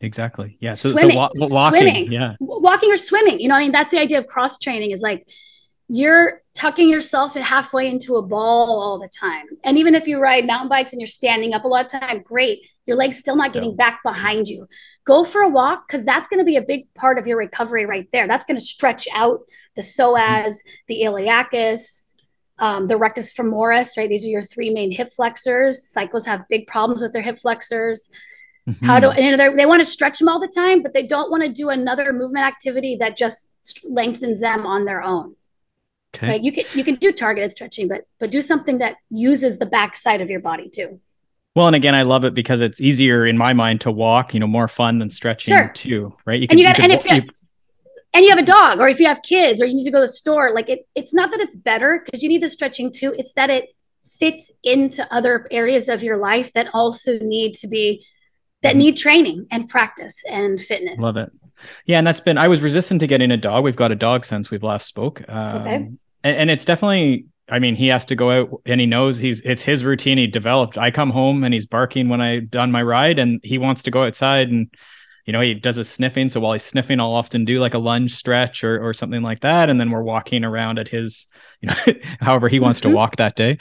exactly. 0.00 0.56
Yeah. 0.60 0.72
So, 0.72 0.90
swimming, 0.90 1.12
so 1.12 1.16
wa- 1.16 1.30
walking. 1.38 1.80
Swimming, 1.80 2.12
yeah. 2.12 2.34
Walking 2.40 2.90
or 2.90 2.96
swimming. 2.96 3.38
You 3.38 3.48
know 3.48 3.54
i 3.56 3.60
mean? 3.60 3.72
That's 3.72 3.90
the 3.90 3.98
idea 3.98 4.18
of 4.18 4.26
cross 4.26 4.58
training 4.58 4.90
is 4.90 5.02
like 5.02 5.26
you're 5.88 6.42
tucking 6.54 6.88
yourself 6.88 7.34
halfway 7.34 7.88
into 7.88 8.16
a 8.16 8.22
ball 8.22 8.80
all 8.80 8.98
the 8.98 9.08
time. 9.08 9.46
And 9.64 9.76
even 9.76 9.94
if 9.94 10.06
you 10.06 10.18
ride 10.18 10.46
mountain 10.46 10.68
bikes 10.68 10.92
and 10.92 11.00
you're 11.00 11.06
standing 11.06 11.52
up 11.52 11.64
a 11.64 11.68
lot 11.68 11.84
of 11.84 12.00
time, 12.00 12.22
great. 12.22 12.60
Your 12.86 12.96
leg's 12.96 13.18
still 13.18 13.36
not 13.36 13.52
getting 13.52 13.76
back 13.76 14.00
behind 14.02 14.46
you. 14.46 14.66
Go 15.04 15.24
for 15.24 15.42
a 15.42 15.48
walk 15.48 15.86
because 15.86 16.04
that's 16.04 16.28
going 16.28 16.38
to 16.38 16.44
be 16.44 16.56
a 16.56 16.62
big 16.62 16.92
part 16.94 17.18
of 17.18 17.26
your 17.26 17.38
recovery 17.38 17.86
right 17.86 18.08
there. 18.12 18.28
That's 18.28 18.44
going 18.44 18.56
to 18.56 18.64
stretch 18.64 19.08
out 19.12 19.40
the 19.74 19.82
psoas, 19.82 20.54
the 20.86 21.02
iliacus, 21.02 22.14
um, 22.58 22.86
the 22.86 22.96
rectus 22.96 23.32
femoris, 23.32 23.96
right? 23.96 24.08
These 24.08 24.24
are 24.24 24.28
your 24.28 24.42
three 24.42 24.70
main 24.70 24.90
hip 24.90 25.10
flexors. 25.14 25.82
Cyclists 25.82 26.26
have 26.26 26.48
big 26.48 26.66
problems 26.66 27.02
with 27.02 27.12
their 27.12 27.22
hip 27.22 27.38
flexors. 27.40 28.10
Mm-hmm. 28.68 28.86
How 28.86 29.00
do 29.00 29.12
you 29.20 29.36
know, 29.36 29.54
they 29.54 29.66
want 29.66 29.82
to 29.82 29.88
stretch 29.88 30.18
them 30.18 30.28
all 30.28 30.40
the 30.40 30.48
time, 30.48 30.82
but 30.82 30.94
they 30.94 31.06
don't 31.06 31.30
want 31.30 31.42
to 31.42 31.50
do 31.50 31.68
another 31.68 32.12
movement 32.12 32.46
activity 32.46 32.96
that 33.00 33.16
just 33.16 33.52
lengthens 33.84 34.40
them 34.40 34.64
on 34.64 34.84
their 34.84 35.02
own. 35.02 35.36
Okay. 36.14 36.28
Right? 36.28 36.42
You 36.42 36.52
can 36.52 36.64
you 36.74 36.84
can 36.84 36.94
do 36.96 37.12
targeted 37.12 37.50
stretching, 37.50 37.88
but 37.88 38.06
but 38.20 38.30
do 38.30 38.40
something 38.40 38.78
that 38.78 38.96
uses 39.10 39.58
the 39.58 39.66
back 39.66 39.96
side 39.96 40.20
of 40.20 40.30
your 40.30 40.40
body 40.40 40.68
too. 40.68 41.00
Well, 41.54 41.68
and 41.68 41.76
again, 41.76 41.94
I 41.94 42.02
love 42.02 42.24
it 42.24 42.34
because 42.34 42.60
it's 42.60 42.80
easier 42.80 43.24
in 43.24 43.38
my 43.38 43.52
mind 43.52 43.80
to 43.82 43.90
walk. 43.90 44.34
You 44.34 44.40
know, 44.40 44.46
more 44.46 44.68
fun 44.68 44.98
than 44.98 45.10
stretching 45.10 45.56
sure. 45.56 45.70
too, 45.74 46.14
right? 46.24 46.40
You 46.40 46.48
can, 46.48 46.54
and 46.54 46.60
you, 46.60 46.66
got, 46.66 46.78
you 46.78 46.84
and 46.84 46.92
if 46.92 47.04
you, 47.04 47.16
you, 47.16 47.22
and 48.12 48.24
you 48.24 48.30
have 48.30 48.38
a 48.38 48.44
dog, 48.44 48.80
or 48.80 48.88
if 48.88 49.00
you 49.00 49.06
have 49.06 49.22
kids, 49.22 49.60
or 49.60 49.66
you 49.66 49.74
need 49.74 49.84
to 49.84 49.90
go 49.90 49.98
to 49.98 50.06
the 50.06 50.08
store, 50.08 50.52
like 50.54 50.68
it. 50.68 50.86
It's 50.94 51.14
not 51.14 51.30
that 51.30 51.40
it's 51.40 51.54
better 51.54 52.02
because 52.04 52.22
you 52.22 52.28
need 52.28 52.42
the 52.42 52.48
stretching 52.48 52.92
too. 52.92 53.14
It's 53.16 53.32
that 53.34 53.50
it 53.50 53.74
fits 54.18 54.52
into 54.62 55.06
other 55.12 55.46
areas 55.50 55.88
of 55.88 56.02
your 56.02 56.16
life 56.16 56.52
that 56.52 56.68
also 56.72 57.18
need 57.18 57.54
to 57.54 57.66
be 57.66 58.04
that 58.62 58.70
mm-hmm. 58.70 58.78
need 58.78 58.96
training 58.96 59.46
and 59.50 59.68
practice 59.68 60.22
and 60.30 60.60
fitness. 60.60 60.98
Love 60.98 61.16
it. 61.16 61.30
Yeah, 61.86 61.98
and 61.98 62.06
that's 62.06 62.20
been 62.20 62.36
I 62.36 62.48
was 62.48 62.60
resistant 62.60 63.00
to 63.00 63.06
getting 63.06 63.30
a 63.30 63.36
dog. 63.36 63.64
We've 63.64 63.76
got 63.76 63.92
a 63.92 63.96
dog 63.96 64.24
since 64.24 64.50
we've 64.50 64.62
last 64.62 64.86
spoke. 64.86 65.22
Um, 65.28 65.56
okay 65.62 65.88
and, 66.24 66.36
and 66.36 66.50
it's 66.50 66.64
definitely 66.64 67.26
I 67.48 67.58
mean, 67.58 67.76
he 67.76 67.88
has 67.88 68.06
to 68.06 68.16
go 68.16 68.30
out 68.30 68.62
and 68.64 68.80
he 68.80 68.86
knows 68.86 69.18
he's 69.18 69.42
it's 69.42 69.62
his 69.62 69.84
routine 69.84 70.18
he 70.18 70.26
developed. 70.26 70.78
I 70.78 70.90
come 70.90 71.10
home 71.10 71.44
and 71.44 71.52
he's 71.52 71.66
barking 71.66 72.08
when 72.08 72.20
I 72.20 72.40
done 72.40 72.72
my 72.72 72.82
ride 72.82 73.18
and 73.18 73.38
he 73.42 73.58
wants 73.58 73.82
to 73.84 73.90
go 73.90 74.04
outside 74.04 74.48
and 74.48 74.68
you 75.26 75.32
know, 75.32 75.40
he 75.40 75.54
does 75.54 75.78
a 75.78 75.84
sniffing. 75.84 76.28
So 76.28 76.40
while 76.40 76.52
he's 76.52 76.64
sniffing, 76.64 77.00
I'll 77.00 77.14
often 77.14 77.46
do 77.46 77.58
like 77.58 77.72
a 77.72 77.78
lunge 77.78 78.14
stretch 78.14 78.62
or 78.62 78.82
or 78.82 78.92
something 78.92 79.22
like 79.22 79.40
that. 79.40 79.70
And 79.70 79.80
then 79.80 79.90
we're 79.90 80.02
walking 80.02 80.44
around 80.44 80.78
at 80.78 80.88
his, 80.88 81.26
you 81.60 81.68
know, 81.68 81.74
however 82.20 82.48
he 82.48 82.60
wants 82.60 82.80
mm-hmm. 82.80 82.90
to 82.90 82.96
walk 82.96 83.16
that 83.16 83.36
day. 83.36 83.58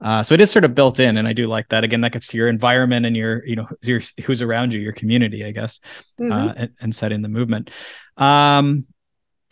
Uh, 0.00 0.22
so 0.22 0.34
it 0.34 0.40
is 0.40 0.50
sort 0.50 0.64
of 0.64 0.74
built 0.74 0.98
in, 0.98 1.16
and 1.16 1.26
I 1.26 1.32
do 1.32 1.46
like 1.46 1.68
that. 1.68 1.84
Again, 1.84 2.02
that 2.02 2.12
gets 2.12 2.26
to 2.28 2.36
your 2.36 2.48
environment 2.48 3.06
and 3.06 3.16
your, 3.16 3.46
you 3.46 3.56
know, 3.56 3.66
your 3.82 4.00
who's 4.24 4.42
around 4.42 4.72
you, 4.72 4.80
your 4.80 4.92
community, 4.92 5.44
I 5.44 5.52
guess, 5.52 5.80
mm-hmm. 6.20 6.32
uh, 6.32 6.52
and, 6.56 6.70
and 6.80 6.94
setting 6.94 7.22
the 7.22 7.28
movement. 7.28 7.70
Um, 8.16 8.86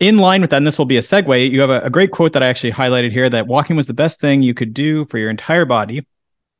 in 0.07 0.17
line 0.17 0.41
with 0.41 0.49
that, 0.51 0.57
and 0.57 0.67
this 0.67 0.77
will 0.77 0.85
be 0.85 0.97
a 0.97 1.01
segue, 1.01 1.49
you 1.49 1.61
have 1.61 1.69
a, 1.69 1.81
a, 1.81 1.89
great 1.89 2.11
quote 2.11 2.33
that 2.33 2.43
I 2.43 2.47
actually 2.47 2.71
highlighted 2.71 3.11
here 3.11 3.29
that 3.29 3.47
walking 3.47 3.75
was 3.75 3.87
the 3.87 3.93
best 3.93 4.19
thing 4.19 4.41
you 4.41 4.53
could 4.53 4.73
do 4.73 5.05
for 5.05 5.17
your 5.17 5.29
entire 5.29 5.65
body 5.65 6.05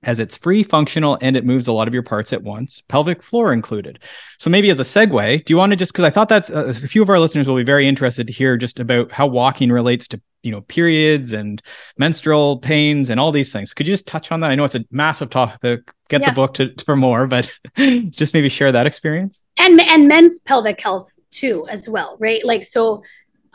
as 0.03 0.19
it's 0.19 0.35
free, 0.35 0.63
functional, 0.63 1.17
and 1.21 1.37
it 1.37 1.45
moves 1.45 1.67
a 1.67 1.73
lot 1.73 1.87
of 1.87 1.93
your 1.93 2.03
parts 2.03 2.33
at 2.33 2.43
once, 2.43 2.81
pelvic 2.81 3.23
floor 3.23 3.53
included. 3.53 3.99
So, 4.37 4.49
maybe 4.49 4.69
as 4.69 4.79
a 4.79 4.83
segue, 4.83 5.45
do 5.45 5.53
you 5.53 5.57
want 5.57 5.71
to 5.71 5.75
just 5.75 5.93
because 5.93 6.05
I 6.05 6.09
thought 6.09 6.29
that's 6.29 6.49
uh, 6.49 6.65
a 6.65 6.73
few 6.73 7.01
of 7.01 7.09
our 7.09 7.19
listeners 7.19 7.47
will 7.47 7.55
be 7.55 7.63
very 7.63 7.87
interested 7.87 8.27
to 8.27 8.33
hear 8.33 8.57
just 8.57 8.79
about 8.79 9.11
how 9.11 9.27
walking 9.27 9.71
relates 9.71 10.07
to 10.09 10.21
you 10.41 10.51
know 10.51 10.61
periods 10.61 11.31
and 11.31 11.61
menstrual 11.97 12.57
pains 12.59 13.09
and 13.09 13.19
all 13.19 13.31
these 13.31 13.51
things. 13.51 13.73
Could 13.73 13.87
you 13.87 13.93
just 13.93 14.07
touch 14.07 14.31
on 14.31 14.41
that? 14.41 14.51
I 14.51 14.55
know 14.55 14.65
it's 14.65 14.75
a 14.75 14.85
massive 14.91 15.29
topic. 15.29 15.89
Get 16.09 16.21
yeah. 16.21 16.29
the 16.29 16.35
book 16.35 16.53
to, 16.55 16.73
for 16.85 16.95
more, 16.95 17.27
but 17.27 17.49
just 18.09 18.33
maybe 18.33 18.49
share 18.49 18.71
that 18.71 18.85
experience 18.85 19.43
and 19.57 19.79
and 19.79 20.07
men's 20.07 20.39
pelvic 20.41 20.81
health 20.81 21.11
too 21.31 21.65
as 21.69 21.89
well, 21.89 22.17
right? 22.19 22.45
Like 22.45 22.63
so 22.63 23.01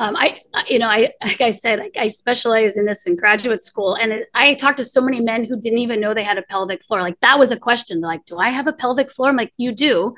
um, 0.01 0.15
I, 0.17 0.41
you 0.69 0.79
know, 0.79 0.87
I, 0.87 1.13
like 1.25 1.41
I 1.41 1.51
said, 1.51 1.81
like 1.81 1.97
I 1.99 2.07
specialize 2.07 2.77
in 2.77 2.87
this 2.87 3.05
in 3.05 3.17
graduate 3.17 3.63
school, 3.63 3.95
and 3.95 4.13
it, 4.13 4.29
I 4.33 4.55
talked 4.55 4.77
to 4.79 4.85
so 4.85 5.01
many 5.01 5.21
men 5.21 5.45
who 5.45 5.59
didn't 5.59 5.79
even 5.79 6.01
know 6.01 6.15
they 6.15 6.23
had 6.23 6.39
a 6.39 6.43
pelvic 6.43 6.85
floor. 6.85 7.03
Like 7.03 7.19
that 7.21 7.39
was 7.39 7.51
a 7.51 7.59
question. 7.59 8.01
They're 8.01 8.11
like, 8.11 8.25
do 8.25 8.39
I 8.39 8.51
have 8.51 8.69
a 8.69 8.73
pelvic 8.73 9.11
floor? 9.11 9.31
I'm 9.31 9.37
like, 9.37 9.53
you 9.57 9.73
do. 9.73 10.15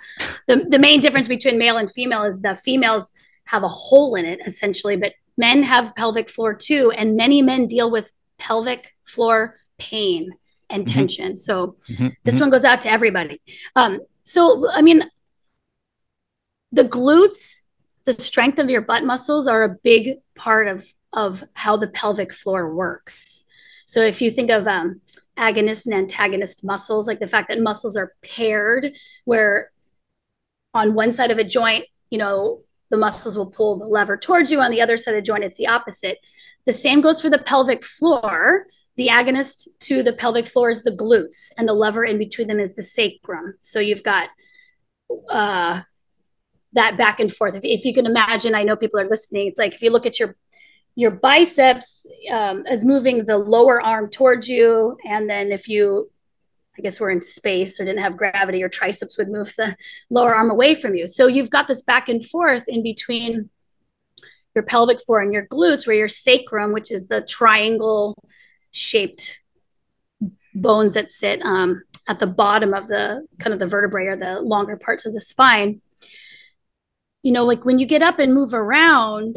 The 0.46 0.66
the 0.68 0.78
main 0.78 1.00
difference 1.00 1.28
between 1.28 1.58
male 1.58 1.78
and 1.78 1.90
female 1.90 2.24
is 2.24 2.42
that 2.42 2.60
females 2.60 3.12
have 3.44 3.62
a 3.62 3.68
hole 3.68 4.14
in 4.16 4.26
it 4.26 4.40
essentially, 4.44 4.96
but 4.96 5.14
men 5.38 5.62
have 5.62 5.96
pelvic 5.96 6.28
floor 6.28 6.54
too, 6.54 6.90
and 6.90 7.16
many 7.16 7.40
men 7.40 7.66
deal 7.66 7.90
with 7.90 8.12
pelvic 8.38 8.94
floor 9.04 9.56
pain 9.78 10.30
and 10.68 10.84
mm-hmm. 10.84 10.94
tension. 10.94 11.36
So 11.38 11.76
mm-hmm. 11.88 12.08
this 12.24 12.34
mm-hmm. 12.34 12.44
one 12.44 12.50
goes 12.50 12.64
out 12.64 12.82
to 12.82 12.90
everybody. 12.90 13.40
Um, 13.76 14.00
so 14.24 14.70
I 14.70 14.82
mean, 14.82 15.10
the 16.70 16.84
glutes 16.84 17.59
the 18.04 18.14
strength 18.14 18.58
of 18.58 18.70
your 18.70 18.80
butt 18.80 19.04
muscles 19.04 19.46
are 19.46 19.62
a 19.64 19.76
big 19.82 20.18
part 20.34 20.68
of 20.68 20.86
of 21.12 21.42
how 21.54 21.76
the 21.76 21.88
pelvic 21.88 22.32
floor 22.32 22.72
works. 22.72 23.44
So 23.86 24.00
if 24.00 24.22
you 24.22 24.30
think 24.30 24.50
of 24.50 24.68
um, 24.68 25.00
agonist 25.36 25.86
and 25.86 25.94
antagonist 25.94 26.62
muscles, 26.62 27.08
like 27.08 27.18
the 27.18 27.26
fact 27.26 27.48
that 27.48 27.60
muscles 27.60 27.96
are 27.96 28.12
paired, 28.22 28.92
where 29.24 29.72
on 30.72 30.94
one 30.94 31.10
side 31.10 31.32
of 31.32 31.38
a 31.38 31.44
joint 31.44 31.86
you 32.10 32.18
know, 32.18 32.62
the 32.90 32.96
muscles 32.96 33.38
will 33.38 33.46
pull 33.46 33.78
the 33.78 33.86
lever 33.86 34.16
towards 34.16 34.50
you. 34.50 34.60
On 34.60 34.70
the 34.70 34.82
other 34.82 34.98
side 34.98 35.14
of 35.14 35.18
the 35.18 35.26
joint, 35.26 35.44
it's 35.44 35.56
the 35.56 35.68
opposite. 35.68 36.18
The 36.66 36.72
same 36.72 37.00
goes 37.00 37.22
for 37.22 37.30
the 37.30 37.38
pelvic 37.38 37.84
floor. 37.84 38.66
The 38.96 39.08
agonist 39.08 39.68
to 39.80 40.02
the 40.02 40.12
pelvic 40.12 40.46
floor 40.46 40.70
is 40.70 40.82
the 40.82 40.90
glutes, 40.90 41.52
and 41.56 41.66
the 41.66 41.72
lever 41.72 42.04
in 42.04 42.18
between 42.18 42.48
them 42.48 42.60
is 42.60 42.74
the 42.74 42.82
sacrum. 42.82 43.54
So 43.60 43.78
you've 43.78 44.02
got 44.02 44.28
uh, 45.30 45.82
that 46.72 46.96
back 46.96 47.20
and 47.20 47.32
forth. 47.32 47.54
If, 47.54 47.64
if 47.64 47.84
you 47.84 47.94
can 47.94 48.06
imagine, 48.06 48.54
I 48.54 48.62
know 48.62 48.76
people 48.76 49.00
are 49.00 49.08
listening. 49.08 49.48
It's 49.48 49.58
like 49.58 49.74
if 49.74 49.82
you 49.82 49.90
look 49.90 50.06
at 50.06 50.18
your 50.18 50.36
your 50.96 51.10
biceps 51.12 52.06
um, 52.30 52.66
is 52.66 52.84
moving 52.84 53.24
the 53.24 53.38
lower 53.38 53.80
arm 53.80 54.10
towards 54.10 54.48
you, 54.48 54.96
and 55.04 55.30
then 55.30 55.52
if 55.52 55.68
you 55.68 56.10
I 56.78 56.82
guess 56.82 57.00
we're 57.00 57.10
in 57.10 57.20
space 57.20 57.78
or 57.78 57.84
didn't 57.84 58.02
have 58.02 58.16
gravity, 58.16 58.58
your 58.58 58.68
triceps 58.68 59.18
would 59.18 59.28
move 59.28 59.52
the 59.56 59.76
lower 60.08 60.34
arm 60.34 60.50
away 60.50 60.74
from 60.74 60.94
you. 60.94 61.06
So 61.06 61.26
you've 61.26 61.50
got 61.50 61.68
this 61.68 61.82
back 61.82 62.08
and 62.08 62.24
forth 62.24 62.64
in 62.68 62.82
between 62.82 63.50
your 64.54 64.64
pelvic 64.64 65.00
floor 65.02 65.20
and 65.20 65.32
your 65.32 65.46
glutes, 65.46 65.86
where 65.86 65.96
your 65.96 66.08
sacrum, 66.08 66.72
which 66.72 66.90
is 66.90 67.08
the 67.08 67.20
triangle 67.20 68.16
shaped 68.70 69.40
bones 70.54 70.94
that 70.94 71.10
sit 71.10 71.42
um, 71.42 71.82
at 72.08 72.18
the 72.18 72.26
bottom 72.26 72.72
of 72.74 72.88
the 72.88 73.26
kind 73.38 73.52
of 73.52 73.58
the 73.58 73.66
vertebrae 73.66 74.06
or 74.06 74.16
the 74.16 74.40
longer 74.40 74.76
parts 74.76 75.06
of 75.06 75.12
the 75.12 75.20
spine. 75.20 75.80
You 77.22 77.32
know, 77.32 77.44
like 77.44 77.64
when 77.64 77.78
you 77.78 77.86
get 77.86 78.02
up 78.02 78.18
and 78.18 78.32
move 78.32 78.54
around, 78.54 79.36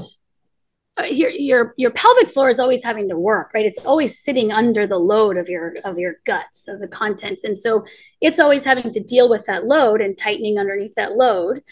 uh, 1.00 1.06
your 1.06 1.32
your 1.32 1.74
your 1.76 1.92
pelvic 1.92 2.30
floor 2.30 2.50
is 2.50 2.60
always 2.60 2.84
having 2.84 3.10
to 3.10 3.18
work 3.18 3.52
right? 3.54 3.66
It's 3.66 3.84
always 3.84 4.20
sitting 4.20 4.52
under 4.52 4.86
the 4.86 5.00
load 5.00 5.38
of 5.38 5.50
your 5.50 5.76
of 5.84 5.98
your 5.98 6.16
guts 6.26 6.68
of 6.68 6.80
the 6.80 6.88
contents. 6.88 7.44
And 7.44 7.58
so 7.58 7.84
it's 8.22 8.40
always 8.40 8.64
having 8.64 8.92
to 8.92 9.00
deal 9.00 9.28
with 9.28 9.46
that 9.48 9.66
load 9.66 10.02
and 10.02 10.18
tightening 10.18 10.60
underneath 10.60 10.94
that 10.96 11.14
load. 11.14 11.64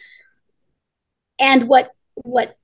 And 1.39 1.67
what 1.67 1.91
what 2.15 2.57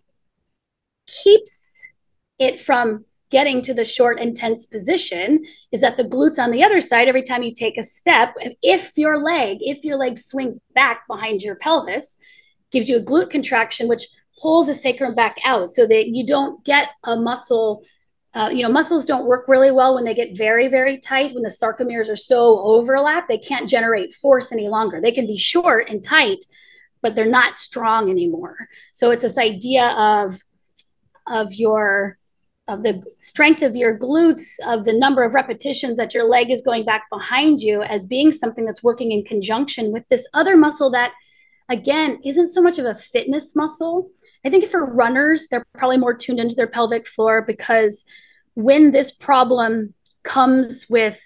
keeps 1.06 1.94
it 2.40 2.60
from 2.60 3.06
getting 3.30 3.62
to 3.62 3.74
the 3.74 3.84
short 3.84 4.20
intense 4.20 4.66
position 4.66 5.44
is 5.72 5.82
that 5.82 5.98
the 5.98 6.04
glutes 6.04 6.42
on 6.42 6.52
the 6.52 6.64
other 6.64 6.82
side 6.82 7.08
every 7.08 7.24
time 7.24 7.44
you 7.44 7.54
take 7.54 7.78
a 7.78 7.84
step 7.84 8.34
if 8.62 8.92
your 8.96 9.22
leg 9.22 9.58
if 9.62 9.84
your 9.84 9.98
leg 9.98 10.18
swings 10.18 10.60
back 10.74 11.06
behind 11.08 11.42
your 11.42 11.56
pelvis 11.56 12.18
gives 12.78 12.90
you 12.90 12.98
a 12.98 13.02
glute 13.02 13.32
contraction 13.32 13.88
which 13.88 14.06
pulls 14.40 14.68
the 14.68 14.74
sacrum 14.76 15.16
back 15.16 15.38
out 15.44 15.68
so 15.68 15.88
that 15.88 16.10
you 16.10 16.24
don't 16.24 16.64
get 16.64 16.90
a 17.06 17.16
muscle 17.16 17.82
uh, 18.36 18.50
you 18.54 18.62
know 18.62 18.72
muscles 18.72 19.04
don't 19.04 19.26
work 19.26 19.48
really 19.48 19.72
well 19.72 19.96
when 19.96 20.04
they 20.06 20.14
get 20.14 20.38
very 20.38 20.68
very 20.68 21.00
tight 21.00 21.34
when 21.34 21.42
the 21.42 21.50
sarcomeres 21.50 22.08
are 22.08 22.16
so 22.16 22.60
overlapped 22.60 23.28
they 23.28 23.38
can't 23.40 23.68
generate 23.68 24.14
force 24.14 24.52
any 24.52 24.68
longer. 24.68 25.02
They 25.02 25.12
can 25.12 25.26
be 25.26 25.38
short 25.38 25.90
and 25.90 26.04
tight 26.04 26.46
but 27.02 27.16
they're 27.16 27.26
not 27.26 27.58
strong 27.58 28.12
anymore. 28.12 28.70
So 28.94 29.10
it's 29.12 29.24
this 29.24 29.40
idea 29.40 29.88
of 29.88 30.40
of 31.26 31.54
your 31.56 32.20
of 32.68 32.84
the 32.84 33.02
strength 33.08 33.64
of 33.64 33.76
your 33.76 33.98
glutes 33.98 34.60
of 34.68 34.84
the 34.86 34.94
number 34.94 35.24
of 35.24 35.34
repetitions 35.34 35.98
that 35.98 36.14
your 36.14 36.30
leg 36.30 36.52
is 36.52 36.62
going 36.62 36.86
back 36.86 37.06
behind 37.10 37.62
you 37.62 37.82
as 37.82 38.06
being 38.06 38.32
something 38.32 38.66
that's 38.66 38.84
working 38.84 39.12
in 39.12 39.24
conjunction 39.24 39.92
with 39.92 40.04
this 40.10 40.28
other 40.36 40.56
muscle 40.58 40.92
that 40.92 41.14
again 41.70 42.20
isn't 42.24 42.48
so 42.48 42.62
much 42.62 42.80
of 42.80 42.86
a 42.86 42.96
fitness 42.96 43.56
muscle 43.56 44.10
I 44.48 44.50
think 44.50 44.68
for 44.68 44.86
runners, 44.86 45.48
they're 45.50 45.66
probably 45.74 45.98
more 45.98 46.14
tuned 46.14 46.40
into 46.40 46.56
their 46.56 46.68
pelvic 46.68 47.06
floor 47.06 47.42
because 47.42 48.06
when 48.54 48.92
this 48.92 49.12
problem 49.12 49.94
comes 50.24 50.86
with 50.90 51.20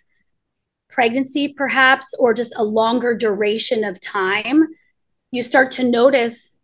pregnancy, 0.90 1.54
perhaps, 1.56 2.16
or 2.18 2.34
just 2.34 2.56
a 2.58 2.64
longer 2.64 3.16
duration 3.16 3.84
of 3.84 4.00
time, 4.00 4.68
you 5.30 5.44
start 5.44 5.70
to 5.72 5.84
notice 5.84 6.58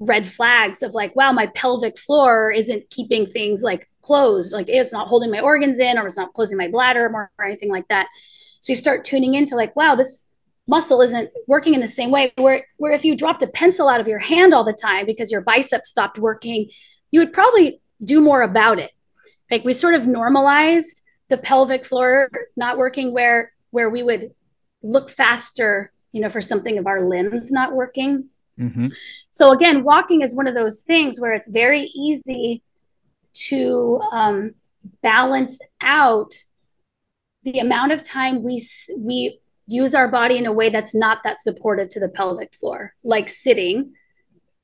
red 0.00 0.26
flags 0.26 0.82
of 0.82 0.92
like, 0.92 1.14
wow, 1.14 1.30
my 1.30 1.46
pelvic 1.54 1.96
floor 1.96 2.50
isn't 2.50 2.90
keeping 2.90 3.24
things 3.24 3.62
like 3.62 3.86
closed, 4.02 4.52
like 4.52 4.68
it's 4.68 4.92
not 4.92 5.06
holding 5.06 5.30
my 5.30 5.40
organs 5.40 5.78
in 5.78 5.98
or 5.98 6.06
it's 6.06 6.16
not 6.16 6.34
closing 6.34 6.58
my 6.58 6.68
bladder 6.68 7.06
or, 7.06 7.30
or 7.38 7.44
anything 7.44 7.70
like 7.70 7.86
that. 7.88 8.08
So 8.60 8.72
you 8.72 8.76
start 8.76 9.04
tuning 9.04 9.34
into 9.34 9.54
like, 9.54 9.76
wow, 9.76 9.94
this 9.94 10.31
muscle 10.66 11.00
isn't 11.00 11.30
working 11.46 11.74
in 11.74 11.80
the 11.80 11.86
same 11.86 12.10
way 12.10 12.32
where 12.36 12.64
where 12.76 12.92
if 12.92 13.04
you 13.04 13.16
dropped 13.16 13.42
a 13.42 13.48
pencil 13.48 13.88
out 13.88 14.00
of 14.00 14.08
your 14.08 14.18
hand 14.18 14.54
all 14.54 14.64
the 14.64 14.72
time 14.72 15.06
because 15.06 15.30
your 15.30 15.40
biceps 15.40 15.88
stopped 15.88 16.18
working 16.18 16.68
you 17.10 17.20
would 17.20 17.32
probably 17.32 17.80
do 18.04 18.20
more 18.20 18.42
about 18.42 18.78
it 18.78 18.90
like 19.50 19.64
we 19.64 19.72
sort 19.72 19.94
of 19.94 20.06
normalized 20.06 21.02
the 21.28 21.36
pelvic 21.36 21.84
floor 21.84 22.30
not 22.56 22.78
working 22.78 23.12
where 23.12 23.52
where 23.70 23.90
we 23.90 24.02
would 24.02 24.30
look 24.82 25.10
faster 25.10 25.92
you 26.12 26.20
know 26.20 26.30
for 26.30 26.40
something 26.40 26.78
of 26.78 26.86
our 26.86 27.08
limbs 27.08 27.50
not 27.50 27.72
working 27.72 28.28
mm-hmm. 28.58 28.84
so 29.30 29.50
again 29.52 29.82
walking 29.82 30.22
is 30.22 30.34
one 30.34 30.46
of 30.46 30.54
those 30.54 30.82
things 30.82 31.18
where 31.18 31.32
it's 31.32 31.48
very 31.48 31.90
easy 31.94 32.62
to 33.32 34.00
um, 34.12 34.54
balance 35.02 35.58
out 35.80 36.34
the 37.44 37.58
amount 37.58 37.92
of 37.92 38.02
time 38.02 38.42
we 38.42 38.64
we 38.96 39.40
use 39.72 39.94
our 39.94 40.08
body 40.08 40.36
in 40.36 40.46
a 40.46 40.52
way 40.52 40.68
that's 40.68 40.94
not 40.94 41.18
that 41.24 41.40
supportive 41.40 41.88
to 41.90 42.00
the 42.00 42.08
pelvic 42.08 42.54
floor, 42.54 42.94
like 43.02 43.28
sitting 43.28 43.94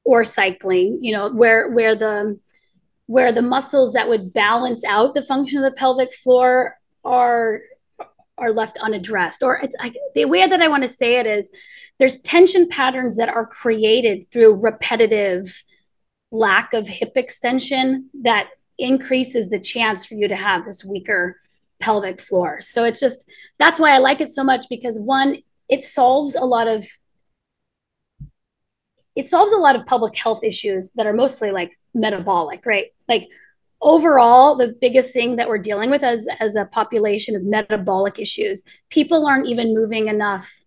or 0.04 0.22
cycling, 0.24 0.98
you 1.00 1.12
know, 1.12 1.30
where 1.30 1.70
where 1.70 1.96
the 1.96 2.38
where 3.06 3.32
the 3.32 3.42
muscles 3.42 3.94
that 3.94 4.08
would 4.08 4.32
balance 4.34 4.84
out 4.84 5.14
the 5.14 5.22
function 5.22 5.58
of 5.58 5.64
the 5.64 5.76
pelvic 5.76 6.12
floor 6.12 6.78
are 7.04 7.60
are 8.36 8.52
left 8.52 8.78
unaddressed. 8.78 9.42
Or 9.42 9.56
it's 9.56 9.74
I, 9.80 9.92
the 10.14 10.26
way 10.26 10.46
that 10.46 10.60
i 10.60 10.68
want 10.68 10.82
to 10.82 10.88
say 10.88 11.16
it 11.16 11.26
is 11.26 11.50
there's 11.98 12.18
tension 12.18 12.68
patterns 12.68 13.16
that 13.16 13.28
are 13.28 13.46
created 13.46 14.30
through 14.30 14.60
repetitive 14.60 15.64
lack 16.30 16.74
of 16.74 16.86
hip 16.86 17.12
extension 17.16 18.10
that 18.22 18.50
increases 18.78 19.48
the 19.50 19.58
chance 19.58 20.04
for 20.04 20.14
you 20.14 20.28
to 20.28 20.36
have 20.36 20.64
this 20.64 20.84
weaker 20.84 21.40
pelvic 21.80 22.20
floor. 22.20 22.60
So 22.60 22.84
it's 22.84 23.00
just 23.00 23.28
that's 23.58 23.80
why 23.80 23.90
I 23.94 23.98
like 23.98 24.20
it 24.20 24.30
so 24.30 24.44
much 24.44 24.66
because 24.68 24.98
one, 24.98 25.38
it 25.68 25.82
solves 25.82 26.34
a 26.34 26.44
lot 26.44 26.68
of 26.68 26.86
it 29.14 29.26
solves 29.26 29.52
a 29.52 29.56
lot 29.56 29.74
of 29.74 29.84
public 29.86 30.16
health 30.16 30.44
issues 30.44 30.92
that 30.92 31.06
are 31.06 31.12
mostly 31.12 31.50
like 31.50 31.76
metabolic, 31.92 32.64
right? 32.64 32.86
Like 33.08 33.28
overall, 33.80 34.56
the 34.56 34.76
biggest 34.80 35.12
thing 35.12 35.36
that 35.36 35.48
we're 35.48 35.58
dealing 35.58 35.90
with 35.90 36.02
as 36.02 36.28
as 36.40 36.56
a 36.56 36.64
population 36.64 37.34
is 37.34 37.44
metabolic 37.44 38.18
issues. 38.18 38.64
People 38.90 39.26
aren't 39.26 39.48
even 39.48 39.74
moving 39.74 40.08
enough 40.08 40.64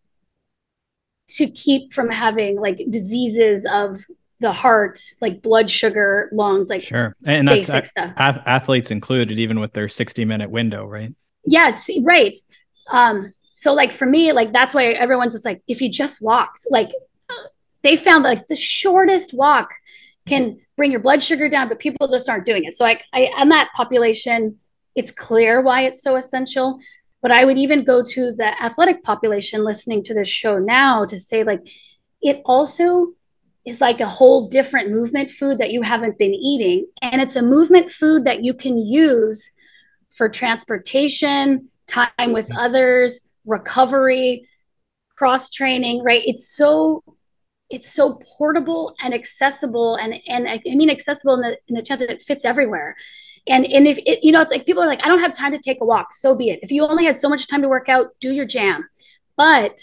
to 1.29 1.49
keep 1.49 1.93
from 1.93 2.09
having 2.09 2.59
like 2.59 2.81
diseases 2.89 3.65
of 3.71 4.05
the 4.41 4.51
heart, 4.51 4.99
like 5.21 5.41
blood 5.41 5.69
sugar, 5.69 6.29
lungs, 6.33 6.67
like 6.69 6.81
sure, 6.81 7.15
and 7.25 7.47
that's 7.47 7.69
a- 7.69 7.85
stuff. 7.85 8.13
athletes 8.17 8.89
included, 8.89 9.39
even 9.39 9.59
with 9.59 9.71
their 9.73 9.87
sixty 9.87 10.25
minute 10.25 10.49
window, 10.49 10.85
right? 10.85 11.13
Yes, 11.45 11.89
right. 12.01 12.35
Um, 12.89 13.33
so 13.53 13.73
like 13.73 13.93
for 13.93 14.07
me, 14.07 14.31
like 14.31 14.51
that's 14.51 14.73
why 14.73 14.87
everyone's 14.87 15.33
just 15.33 15.45
like, 15.45 15.61
if 15.67 15.79
you 15.79 15.89
just 15.89 16.21
walked, 16.21 16.65
like 16.71 16.89
they 17.83 17.95
found 17.95 18.23
like 18.23 18.47
the 18.47 18.55
shortest 18.55 19.33
walk 19.33 19.69
can 20.27 20.59
bring 20.75 20.91
your 20.91 20.99
blood 20.99 21.21
sugar 21.21 21.47
down, 21.47 21.69
but 21.69 21.77
people 21.77 22.07
just 22.07 22.27
aren't 22.27 22.45
doing 22.45 22.63
it. 22.63 22.75
So 22.75 22.83
like 22.83 23.03
I, 23.13 23.31
on 23.37 23.49
that 23.49 23.69
population, 23.75 24.57
it's 24.95 25.11
clear 25.11 25.61
why 25.61 25.83
it's 25.83 26.01
so 26.01 26.15
essential. 26.15 26.79
But 27.21 27.31
I 27.31 27.45
would 27.45 27.59
even 27.59 27.83
go 27.83 28.03
to 28.03 28.31
the 28.31 28.63
athletic 28.63 29.03
population 29.03 29.63
listening 29.63 30.01
to 30.05 30.15
this 30.15 30.27
show 30.27 30.57
now 30.57 31.05
to 31.05 31.17
say 31.19 31.43
like 31.43 31.61
it 32.23 32.41
also 32.45 33.13
is 33.65 33.81
like 33.81 33.99
a 33.99 34.07
whole 34.07 34.49
different 34.49 34.91
movement 34.91 35.29
food 35.29 35.59
that 35.59 35.71
you 35.71 35.81
haven't 35.81 36.17
been 36.17 36.33
eating. 36.33 36.87
And 37.01 37.21
it's 37.21 37.35
a 37.35 37.41
movement 37.41 37.91
food 37.91 38.25
that 38.25 38.43
you 38.43 38.53
can 38.53 38.77
use 38.77 39.51
for 40.09 40.27
transportation, 40.29 41.69
time 41.87 42.33
with 42.33 42.47
mm-hmm. 42.47 42.57
others, 42.57 43.21
recovery, 43.45 44.47
cross 45.15 45.49
training, 45.49 46.03
right? 46.03 46.21
It's 46.25 46.47
so 46.47 47.03
it's 47.69 47.89
so 47.89 48.19
portable 48.37 48.95
and 49.01 49.13
accessible 49.13 49.95
and 49.95 50.15
and 50.27 50.47
I 50.47 50.59
mean 50.65 50.89
accessible 50.89 51.35
in 51.35 51.41
the 51.41 51.57
in 51.67 51.75
the 51.75 51.85
sense 51.85 51.99
that 52.01 52.09
it 52.09 52.21
fits 52.21 52.43
everywhere. 52.43 52.95
And 53.47 53.65
and 53.65 53.87
if 53.87 53.97
it, 53.99 54.23
you 54.23 54.31
know, 54.31 54.41
it's 54.41 54.51
like 54.51 54.65
people 54.65 54.83
are 54.83 54.87
like, 54.87 55.03
I 55.03 55.07
don't 55.07 55.19
have 55.19 55.33
time 55.33 55.51
to 55.51 55.59
take 55.59 55.79
a 55.81 55.85
walk. 55.85 56.13
So 56.13 56.35
be 56.35 56.49
it. 56.49 56.59
If 56.63 56.71
you 56.71 56.85
only 56.85 57.05
had 57.05 57.17
so 57.17 57.29
much 57.29 57.47
time 57.47 57.61
to 57.61 57.69
work 57.69 57.87
out, 57.87 58.07
do 58.19 58.33
your 58.33 58.45
jam. 58.45 58.89
But 59.37 59.79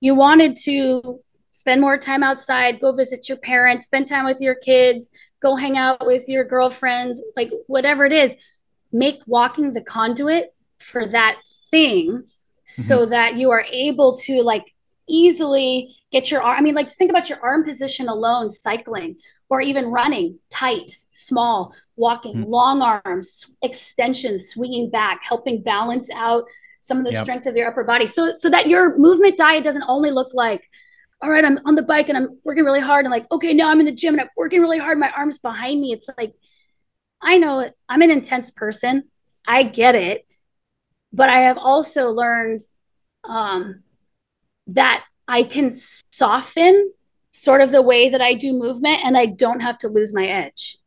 you 0.00 0.14
wanted 0.14 0.56
to 0.64 1.20
spend 1.54 1.80
more 1.80 1.96
time 1.96 2.24
outside, 2.24 2.80
go 2.80 2.90
visit 2.92 3.28
your 3.28 3.38
parents, 3.38 3.86
spend 3.86 4.08
time 4.08 4.24
with 4.24 4.40
your 4.40 4.56
kids, 4.56 5.12
go 5.40 5.54
hang 5.54 5.78
out 5.78 6.04
with 6.04 6.28
your 6.28 6.42
girlfriends, 6.42 7.22
like 7.36 7.48
whatever 7.68 8.04
it 8.04 8.12
is, 8.12 8.36
make 8.90 9.20
walking 9.28 9.72
the 9.72 9.80
conduit 9.80 10.52
for 10.80 11.06
that 11.06 11.36
thing 11.70 12.08
mm-hmm. 12.08 12.24
so 12.66 13.06
that 13.06 13.36
you 13.36 13.52
are 13.52 13.64
able 13.70 14.16
to 14.16 14.42
like 14.42 14.64
easily 15.08 15.94
get 16.10 16.28
your 16.28 16.42
arm. 16.42 16.58
I 16.58 16.60
mean, 16.60 16.74
like 16.74 16.86
just 16.86 16.98
think 16.98 17.10
about 17.10 17.28
your 17.28 17.40
arm 17.40 17.64
position 17.64 18.08
alone, 18.08 18.50
cycling 18.50 19.14
or 19.48 19.60
even 19.60 19.86
running 19.86 20.40
tight, 20.50 20.96
small, 21.12 21.72
walking, 21.94 22.34
mm-hmm. 22.34 22.50
long 22.50 22.82
arms, 22.82 23.54
extensions, 23.62 24.48
swinging 24.48 24.90
back, 24.90 25.22
helping 25.22 25.62
balance 25.62 26.10
out 26.16 26.46
some 26.80 26.98
of 26.98 27.04
the 27.04 27.12
yep. 27.12 27.22
strength 27.22 27.46
of 27.46 27.54
your 27.54 27.68
upper 27.68 27.84
body. 27.84 28.08
So 28.08 28.34
so 28.38 28.50
that 28.50 28.66
your 28.66 28.98
movement 28.98 29.38
diet 29.38 29.62
doesn't 29.62 29.84
only 29.86 30.10
look 30.10 30.34
like 30.34 30.68
all 31.22 31.30
right, 31.30 31.44
I'm 31.44 31.58
on 31.64 31.74
the 31.74 31.82
bike 31.82 32.08
and 32.08 32.18
I'm 32.18 32.38
working 32.44 32.64
really 32.64 32.80
hard. 32.80 33.04
And 33.04 33.12
like, 33.12 33.26
okay, 33.30 33.54
now 33.54 33.70
I'm 33.70 33.80
in 33.80 33.86
the 33.86 33.94
gym 33.94 34.14
and 34.14 34.22
I'm 34.22 34.28
working 34.36 34.60
really 34.60 34.78
hard. 34.78 34.98
My 34.98 35.10
arm's 35.10 35.38
behind 35.38 35.80
me. 35.80 35.92
It's 35.92 36.06
like, 36.18 36.34
I 37.22 37.38
know 37.38 37.70
I'm 37.88 38.02
an 38.02 38.10
intense 38.10 38.50
person. 38.50 39.04
I 39.46 39.62
get 39.62 39.94
it. 39.94 40.26
But 41.12 41.28
I 41.28 41.40
have 41.40 41.58
also 41.58 42.10
learned 42.10 42.60
um, 43.22 43.82
that 44.66 45.04
I 45.28 45.44
can 45.44 45.70
soften 45.70 46.92
sort 47.30 47.60
of 47.60 47.72
the 47.72 47.82
way 47.82 48.10
that 48.10 48.20
I 48.20 48.34
do 48.34 48.52
movement 48.52 49.00
and 49.04 49.16
I 49.16 49.26
don't 49.26 49.60
have 49.60 49.78
to 49.78 49.88
lose 49.88 50.12
my 50.12 50.26
edge. 50.26 50.78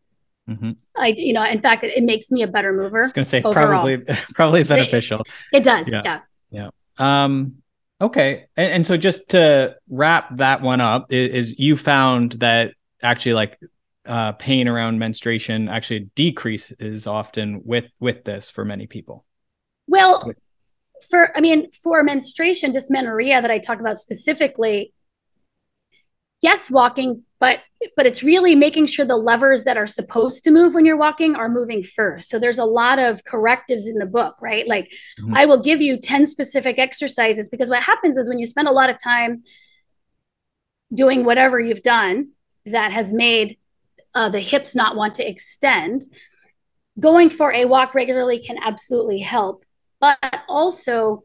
Mm-hmm. 0.50 0.72
I, 0.96 1.08
you 1.08 1.34
know, 1.34 1.44
in 1.44 1.62
fact, 1.62 1.84
it, 1.84 2.04
makes 2.04 2.32
me 2.32 2.42
a 2.42 2.48
better 2.48 2.72
mover. 2.72 3.00
I 3.00 3.02
was 3.02 3.14
going 3.14 3.24
to 3.24 3.30
say 3.30 3.42
overall. 3.42 3.66
probably, 3.66 3.98
probably 4.34 4.62
is 4.62 4.68
beneficial. 4.68 5.22
It, 5.52 5.58
it 5.58 5.64
does. 5.64 5.92
Yeah. 5.92 6.02
Yeah. 6.06 6.20
yeah. 7.00 7.24
Um, 7.24 7.62
okay. 8.02 8.46
And, 8.56 8.74
and, 8.74 8.88
so 8.88 8.98
just 8.98 9.30
to 9.30 9.76
wrap 9.90 10.38
that 10.38 10.62
one 10.62 10.82
up 10.82 11.12
is, 11.12 11.52
is 11.52 11.60
you 11.60 11.78
found 11.78 12.34
that 12.34 12.74
actually 13.02 13.34
like 13.34 13.60
uh, 14.06 14.34
pain 14.34 14.68
around 14.68 15.00
menstruation 15.00 15.70
actually 15.70 16.10
decreases 16.16 17.08
often 17.08 17.62
with, 17.66 17.86
with 18.00 18.24
this 18.24 18.50
for 18.50 18.66
many 18.66 18.88
people. 18.88 19.26
Well, 19.88 20.34
for, 21.10 21.36
I 21.36 21.42
mean, 21.42 21.72
for 21.72 22.04
menstruation 22.04 22.72
dysmenorrhea 22.72 23.42
that 23.42 23.52
I 23.52 23.60
talk 23.60 23.80
about 23.80 23.98
specifically, 23.98 24.94
yes, 26.42 26.70
walking, 26.70 27.24
but 27.40 27.60
but 27.96 28.06
it's 28.06 28.24
really 28.24 28.56
making 28.56 28.88
sure 28.88 29.06
the 29.06 29.16
levers 29.16 29.64
that 29.64 29.78
are 29.78 29.88
supposed 29.88 30.44
to 30.44 30.52
move 30.52 30.74
when 30.74 30.86
you're 30.86 30.98
walking 30.98 31.36
are 31.36 31.50
moving 31.50 31.84
first. 31.84 32.30
So 32.30 32.40
there's 32.40 32.58
a 32.58 32.66
lot 32.66 33.00
of 33.00 33.24
correctives 33.24 33.88
in 33.88 33.96
the 33.96 34.06
book, 34.06 34.36
right? 34.42 34.68
Like 34.68 34.92
mm-hmm. 35.20 35.36
I 35.36 35.46
will 35.46 35.62
give 35.62 35.82
you 35.82 36.00
10 36.00 36.26
specific 36.26 36.80
exercises 36.80 37.48
because 37.48 37.70
what 37.70 37.84
happens 37.84 38.18
is 38.18 38.28
when 38.28 38.40
you 38.40 38.48
spend 38.48 38.68
a 38.68 38.72
lot 38.72 38.90
of 38.90 38.98
time 39.02 39.44
doing 40.94 41.26
whatever 41.26 41.60
you've 41.60 41.82
done 41.82 42.30
that 42.66 42.92
has 42.92 43.14
made 43.14 43.58
uh, 44.16 44.30
the 44.30 44.40
hips 44.40 44.76
not 44.76 44.96
want 44.96 45.16
to 45.16 45.30
extend, 45.30 46.02
going 47.00 47.30
for 47.30 47.52
a 47.54 47.66
walk 47.66 47.94
regularly 47.94 48.40
can 48.40 48.58
absolutely 48.64 49.20
help. 49.20 49.64
But 50.00 50.18
also 50.48 51.24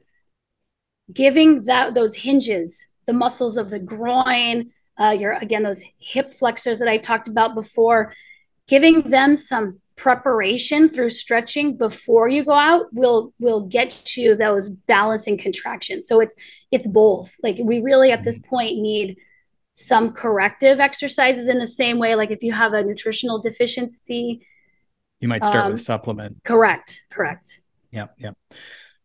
giving 1.13 1.65
that 1.65 1.95
those 1.95 2.17
hinges, 2.17 2.89
the 3.07 3.13
muscles 3.13 3.57
of 3.57 3.71
the 3.71 3.79
groin, 3.79 4.73
uh, 5.03 5.11
your 5.11 5.33
again 5.33 5.63
those 5.63 5.85
hip 5.99 6.31
flexors 6.31 6.79
that 6.79 6.89
I 6.89 6.99
talked 6.99 7.29
about 7.29 7.55
before, 7.55 8.15
giving 8.69 9.03
them 9.03 9.37
some 9.37 9.81
preparation 9.97 10.89
through 10.89 11.11
stretching 11.11 11.77
before 11.77 12.29
you 12.29 12.45
go 12.45 12.53
out 12.53 12.93
will 12.93 13.33
will 13.39 13.61
get 13.61 14.17
you 14.17 14.35
those 14.35 14.69
balancing 14.69 15.39
contractions. 15.39 16.07
So 16.07 16.21
it's 16.21 16.35
it's 16.71 16.87
both. 16.87 17.35
Like 17.43 17.57
we 17.61 17.81
really 17.81 18.13
at 18.13 18.25
this 18.25 18.39
point 18.39 18.79
need 18.79 19.17
some 19.75 20.13
corrective 20.13 20.81
exercises 20.81 21.49
in 21.49 21.59
the 21.59 21.67
same 21.67 21.99
way. 21.99 22.15
Like 22.15 22.31
if 22.31 22.43
you 22.43 22.53
have 22.53 22.73
a 22.73 22.83
nutritional 22.83 23.41
deficiency, 23.41 24.47
you 25.21 25.29
might 25.29 25.45
start 25.45 25.67
um, 25.67 25.73
with 25.73 25.81
supplement. 25.81 26.43
Correct. 26.45 27.05
Correct. 27.11 27.61
Yeah. 27.91 28.07
Yeah. 28.19 28.33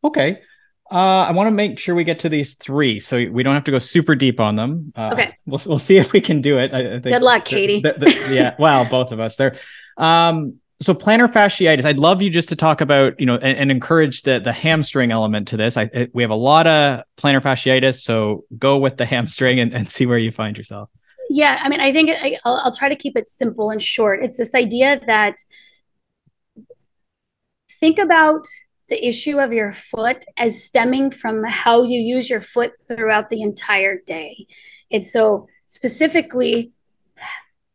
Okay. 0.04 0.42
Uh, 0.90 1.26
I 1.28 1.32
want 1.32 1.48
to 1.48 1.52
make 1.52 1.80
sure 1.80 1.96
we 1.96 2.06
get 2.06 2.20
to 2.20 2.30
these 2.30 2.54
three, 2.56 3.00
so 3.00 3.18
we 3.30 3.44
don't 3.44 3.54
have 3.54 3.66
to 3.66 3.72
go 3.72 3.78
super 3.78 4.16
deep 4.16 4.40
on 4.40 4.56
them. 4.56 4.94
Uh, 4.96 5.10
okay, 5.14 5.34
we'll 5.46 5.62
we'll 5.66 5.80
see 5.80 5.98
if 6.04 6.14
we 6.14 6.22
can 6.22 6.42
do 6.42 6.58
it. 6.58 6.74
I, 6.74 6.96
I 6.96 7.00
Good 7.00 7.22
luck, 7.22 7.46
Katy. 7.46 7.82
The, 7.82 7.94
the, 7.94 8.06
the, 8.06 8.36
yeah, 8.36 8.56
well, 8.60 8.86
both 8.86 9.12
of 9.12 9.20
us 9.20 9.36
there. 9.36 9.56
Um, 9.98 10.60
so 10.80 10.94
plantar 10.94 11.32
fasciitis, 11.32 11.86
I'd 11.86 12.00
love 12.00 12.22
you 12.22 12.30
just 12.30 12.50
to 12.50 12.56
talk 12.56 12.82
about, 12.82 13.20
you 13.20 13.26
know, 13.26 13.36
and, 13.36 13.58
and 13.58 13.72
encourage 13.72 14.22
the 14.22 14.40
the 14.40 14.54
hamstring 14.54 15.12
element 15.12 15.50
to 15.50 15.58
this. 15.58 15.76
I, 15.76 15.90
I, 15.94 16.08
we 16.14 16.24
have 16.24 16.32
a 16.32 16.36
lot 16.36 16.68
of 16.68 17.04
plantar 17.18 17.42
fasciitis, 17.42 18.02
so 18.02 18.46
go 18.58 18.78
with 18.78 18.98
the 18.98 19.06
hamstring 19.06 19.60
and, 19.60 19.74
and 19.74 19.90
see 19.90 20.06
where 20.06 20.20
you 20.20 20.32
find 20.32 20.58
yourself. 20.58 20.90
Yeah, 21.30 21.60
I 21.62 21.68
mean, 21.68 21.82
I 21.82 21.92
think 21.92 22.12
I, 22.12 22.38
I'll, 22.46 22.62
I'll 22.64 22.74
try 22.74 22.90
to 22.90 22.96
keep 22.96 23.18
it 23.18 23.28
simple 23.28 23.70
and 23.70 23.82
short. 23.82 24.24
It's 24.24 24.38
this 24.38 24.56
idea 24.56 25.02
that 25.06 25.36
think 27.80 28.00
about 28.00 28.46
the 28.90 29.06
issue 29.06 29.40
of 29.40 29.52
your 29.52 29.72
foot 29.72 30.24
as 30.38 30.64
stemming 30.64 31.12
from 31.12 31.44
how 31.44 31.84
you 31.84 32.00
use 32.00 32.30
your 32.30 32.42
foot 32.42 32.72
throughout 32.88 33.30
the 33.30 33.42
entire 33.42 34.00
day. 34.06 34.48
And 34.92 35.04
so 35.04 35.48
specifically 35.66 36.72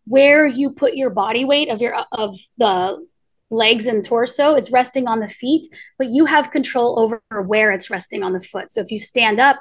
where 0.07 0.47
you 0.47 0.73
put 0.73 0.95
your 0.95 1.11
body 1.11 1.45
weight 1.45 1.69
of 1.69 1.81
your 1.81 1.95
of 2.13 2.37
the 2.59 3.07
legs 3.51 3.87
and 3.87 4.05
torso, 4.05 4.55
it's 4.55 4.73
resting 4.73 5.07
on 5.07 5.21
the 5.21 5.29
feet, 5.29 5.67
but 5.99 6.09
you 6.09 6.25
have 6.25 6.51
control 6.51 6.99
over 6.99 7.23
where 7.45 7.71
it's 7.71 7.91
resting 7.91 8.23
on 8.23 8.33
the 8.33 8.41
foot. 8.41 8.71
So 8.71 8.81
if 8.81 8.91
you 8.91 8.99
stand 8.99 9.39
up, 9.39 9.61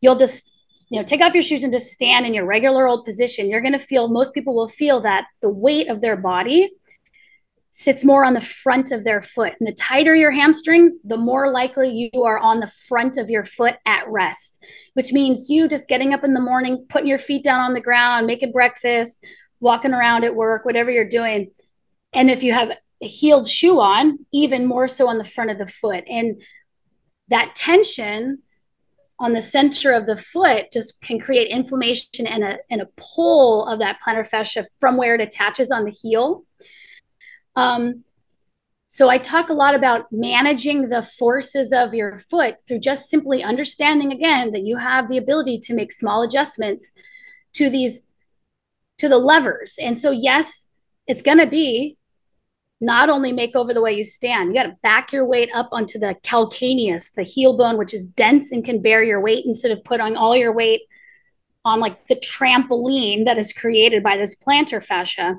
you'll 0.00 0.16
just 0.16 0.52
you 0.88 0.98
know 0.98 1.04
take 1.06 1.20
off 1.20 1.34
your 1.34 1.42
shoes 1.42 1.62
and 1.62 1.72
just 1.72 1.92
stand 1.92 2.26
in 2.26 2.34
your 2.34 2.44
regular 2.44 2.88
old 2.88 3.04
position. 3.04 3.48
You're 3.48 3.60
going 3.60 3.72
to 3.72 3.78
feel 3.78 4.08
most 4.08 4.34
people 4.34 4.54
will 4.54 4.68
feel 4.68 5.00
that 5.02 5.26
the 5.40 5.48
weight 5.48 5.88
of 5.88 6.00
their 6.00 6.16
body 6.16 6.70
sits 7.72 8.04
more 8.04 8.24
on 8.24 8.34
the 8.34 8.40
front 8.40 8.90
of 8.90 9.04
their 9.04 9.22
foot. 9.22 9.52
And 9.60 9.66
the 9.66 9.72
tighter 9.72 10.14
your 10.14 10.32
hamstrings, 10.32 11.00
the 11.02 11.16
more 11.16 11.52
likely 11.52 12.10
you 12.12 12.24
are 12.24 12.38
on 12.38 12.60
the 12.60 12.72
front 12.88 13.16
of 13.16 13.30
your 13.30 13.44
foot 13.44 13.76
at 13.86 14.08
rest, 14.08 14.64
which 14.94 15.12
means 15.12 15.48
you 15.48 15.68
just 15.68 15.88
getting 15.88 16.12
up 16.12 16.24
in 16.24 16.34
the 16.34 16.40
morning, 16.40 16.84
putting 16.88 17.06
your 17.06 17.18
feet 17.18 17.44
down 17.44 17.60
on 17.60 17.74
the 17.74 17.80
ground, 17.80 18.26
making 18.26 18.50
breakfast, 18.52 19.24
walking 19.60 19.94
around 19.94 20.24
at 20.24 20.34
work, 20.34 20.64
whatever 20.64 20.90
you're 20.90 21.08
doing. 21.08 21.50
And 22.12 22.28
if 22.28 22.42
you 22.42 22.52
have 22.52 22.70
a 23.02 23.06
heeled 23.06 23.48
shoe 23.48 23.80
on, 23.80 24.18
even 24.32 24.66
more 24.66 24.88
so 24.88 25.08
on 25.08 25.18
the 25.18 25.24
front 25.24 25.50
of 25.50 25.58
the 25.58 25.66
foot. 25.66 26.04
And 26.08 26.42
that 27.28 27.54
tension 27.54 28.42
on 29.20 29.32
the 29.32 29.42
center 29.42 29.92
of 29.92 30.06
the 30.06 30.16
foot 30.16 30.72
just 30.72 31.02
can 31.02 31.20
create 31.20 31.48
inflammation 31.48 32.26
and 32.26 32.42
a, 32.42 32.56
and 32.70 32.80
a 32.80 32.88
pull 32.96 33.66
of 33.66 33.78
that 33.78 33.98
plantar 34.04 34.26
fascia 34.26 34.66
from 34.80 34.96
where 34.96 35.14
it 35.14 35.20
attaches 35.20 35.70
on 35.70 35.84
the 35.84 35.90
heel 35.90 36.44
um, 37.60 38.04
so 38.88 39.08
I 39.08 39.18
talk 39.18 39.48
a 39.48 39.54
lot 39.54 39.74
about 39.76 40.10
managing 40.10 40.88
the 40.88 41.02
forces 41.02 41.72
of 41.72 41.94
your 41.94 42.16
foot 42.16 42.56
through 42.66 42.80
just 42.80 43.08
simply 43.08 43.42
understanding 43.42 44.10
again 44.10 44.50
that 44.50 44.62
you 44.62 44.78
have 44.78 45.08
the 45.08 45.16
ability 45.16 45.60
to 45.60 45.74
make 45.74 45.92
small 45.92 46.22
adjustments 46.22 46.92
to 47.54 47.70
these 47.70 48.06
to 48.98 49.08
the 49.08 49.16
levers. 49.16 49.78
And 49.80 49.96
so 49.96 50.10
yes, 50.10 50.66
it's 51.06 51.22
going 51.22 51.38
to 51.38 51.46
be 51.46 51.96
not 52.80 53.10
only 53.10 53.32
make 53.32 53.54
over 53.54 53.72
the 53.72 53.80
way 53.80 53.92
you 53.92 54.04
stand, 54.04 54.48
you 54.48 54.54
got 54.54 54.68
to 54.68 54.76
back 54.82 55.12
your 55.12 55.24
weight 55.24 55.50
up 55.54 55.68
onto 55.70 55.98
the 55.98 56.16
calcaneus, 56.24 57.12
the 57.12 57.22
heel 57.22 57.56
bone, 57.56 57.78
which 57.78 57.94
is 57.94 58.06
dense 58.06 58.50
and 58.50 58.64
can 58.64 58.82
bear 58.82 59.04
your 59.04 59.20
weight 59.20 59.44
instead 59.46 59.70
of 59.70 59.84
putting 59.84 60.16
all 60.16 60.36
your 60.36 60.52
weight 60.52 60.82
on 61.64 61.78
like 61.78 62.06
the 62.06 62.16
trampoline 62.16 63.24
that 63.26 63.38
is 63.38 63.52
created 63.52 64.02
by 64.02 64.16
this 64.16 64.34
plantar 64.34 64.82
fascia. 64.82 65.36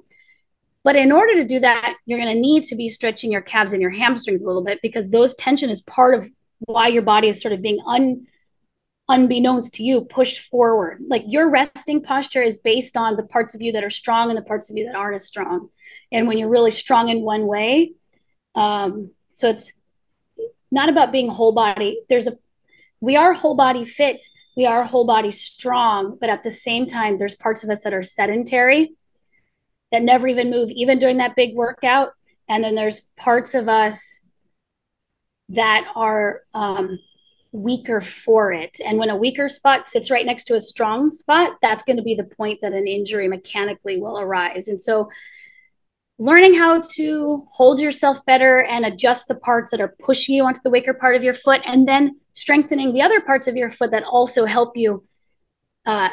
But 0.84 0.96
in 0.96 1.12
order 1.12 1.36
to 1.36 1.46
do 1.46 1.60
that, 1.60 1.96
you're 2.06 2.20
going 2.20 2.34
to 2.34 2.40
need 2.40 2.64
to 2.64 2.76
be 2.76 2.90
stretching 2.90 3.32
your 3.32 3.42
calves 3.42 3.74
and 3.74 3.82
your 3.82 3.92
hamstrings 3.92 4.42
a 4.42 4.48
little 4.48 4.64
bit 4.64 4.80
because 4.82 5.10
those 5.10 5.36
tension 5.36 5.70
is 5.70 5.82
part 5.82 6.16
of 6.16 6.30
why 6.60 6.88
your 6.88 7.04
body 7.04 7.28
is 7.28 7.42
sort 7.42 7.54
of 7.54 7.62
being 7.62 7.80
un 7.86 8.28
unbeknownst 9.10 9.74
to 9.74 9.84
you 9.84 10.02
pushed 10.02 10.40
forward. 10.40 11.02
Like 11.08 11.24
your 11.28 11.50
resting 11.50 12.02
posture 12.02 12.42
is 12.42 12.58
based 12.58 12.96
on 12.96 13.18
the 13.18 13.24
parts 13.24 13.54
of 13.54 13.62
you 13.62 13.74
that 13.74 13.84
are 13.84 13.90
strong 13.90 14.30
and 14.30 14.38
the 14.38 14.44
parts 14.44 14.70
of 14.70 14.78
you 14.78 14.86
that 14.86 14.96
aren't 14.96 15.16
as 15.16 15.28
strong. 15.28 15.70
And 16.12 16.28
when 16.28 16.38
you're 16.38 16.50
really 16.50 16.72
strong 16.72 17.10
in 17.10 17.22
one 17.22 17.46
way, 17.46 17.94
um, 18.56 19.12
so 19.34 19.50
it's 19.50 19.74
not 20.72 20.88
about 20.88 21.12
being 21.12 21.30
whole 21.30 21.52
body. 21.52 22.02
There's 22.10 22.28
a 22.28 22.38
we 23.02 23.16
are 23.16 23.34
whole 23.34 23.56
body 23.56 23.84
fit, 23.84 24.24
we 24.56 24.66
are 24.66 24.84
whole 24.86 25.06
body 25.06 25.32
strong, 25.32 26.18
but 26.20 26.30
at 26.30 26.44
the 26.44 26.52
same 26.52 26.86
time, 26.86 27.18
there's 27.18 27.36
parts 27.36 27.64
of 27.64 27.70
us 27.70 27.84
that 27.84 27.94
are 27.94 28.04
sedentary 28.04 28.96
that 29.92 30.02
never 30.02 30.28
even 30.28 30.50
move, 30.50 30.70
even 30.72 31.00
during 31.00 31.18
that 31.18 31.36
big 31.36 31.56
workout. 31.56 32.14
And 32.48 32.64
then 32.64 32.76
there's 32.76 33.02
parts 33.18 33.54
of 33.54 33.70
us 33.70 34.20
that 35.50 35.86
are 35.96 36.42
um, 36.54 36.98
weaker 37.52 38.02
for 38.02 38.52
it. 38.54 38.78
And 38.86 38.98
when 38.98 39.10
a 39.10 39.16
weaker 39.16 39.50
spot 39.50 39.86
sits 39.86 40.10
right 40.10 40.26
next 40.26 40.46
to 40.46 40.56
a 40.56 40.62
strong 40.62 41.12
spot, 41.12 41.58
that's 41.62 41.84
going 41.84 41.98
to 41.98 42.04
be 42.04 42.16
the 42.16 42.24
point 42.24 42.60
that 42.62 42.74
an 42.74 42.88
injury 42.88 43.28
mechanically 43.28 44.00
will 44.00 44.18
arise. 44.18 44.68
And 44.68 44.80
so, 44.80 45.10
learning 46.18 46.54
how 46.54 46.82
to 46.94 47.48
hold 47.52 47.80
yourself 47.80 48.24
better 48.26 48.64
and 48.64 48.86
adjust 48.86 49.28
the 49.28 49.36
parts 49.36 49.72
that 49.72 49.82
are 49.82 49.96
pushing 50.00 50.36
you 50.36 50.44
onto 50.44 50.60
the 50.62 50.70
weaker 50.70 50.94
part 50.94 51.16
of 51.16 51.24
your 51.24 51.34
foot, 51.34 51.62
and 51.66 51.88
then 51.88 52.20
strengthening 52.34 52.94
the 52.94 53.02
other 53.02 53.20
parts 53.20 53.48
of 53.48 53.56
your 53.56 53.72
foot 53.72 53.92
that 53.92 54.04
also 54.04 54.46
help 54.46 54.78
you 54.78 55.04
uh, 55.86 56.10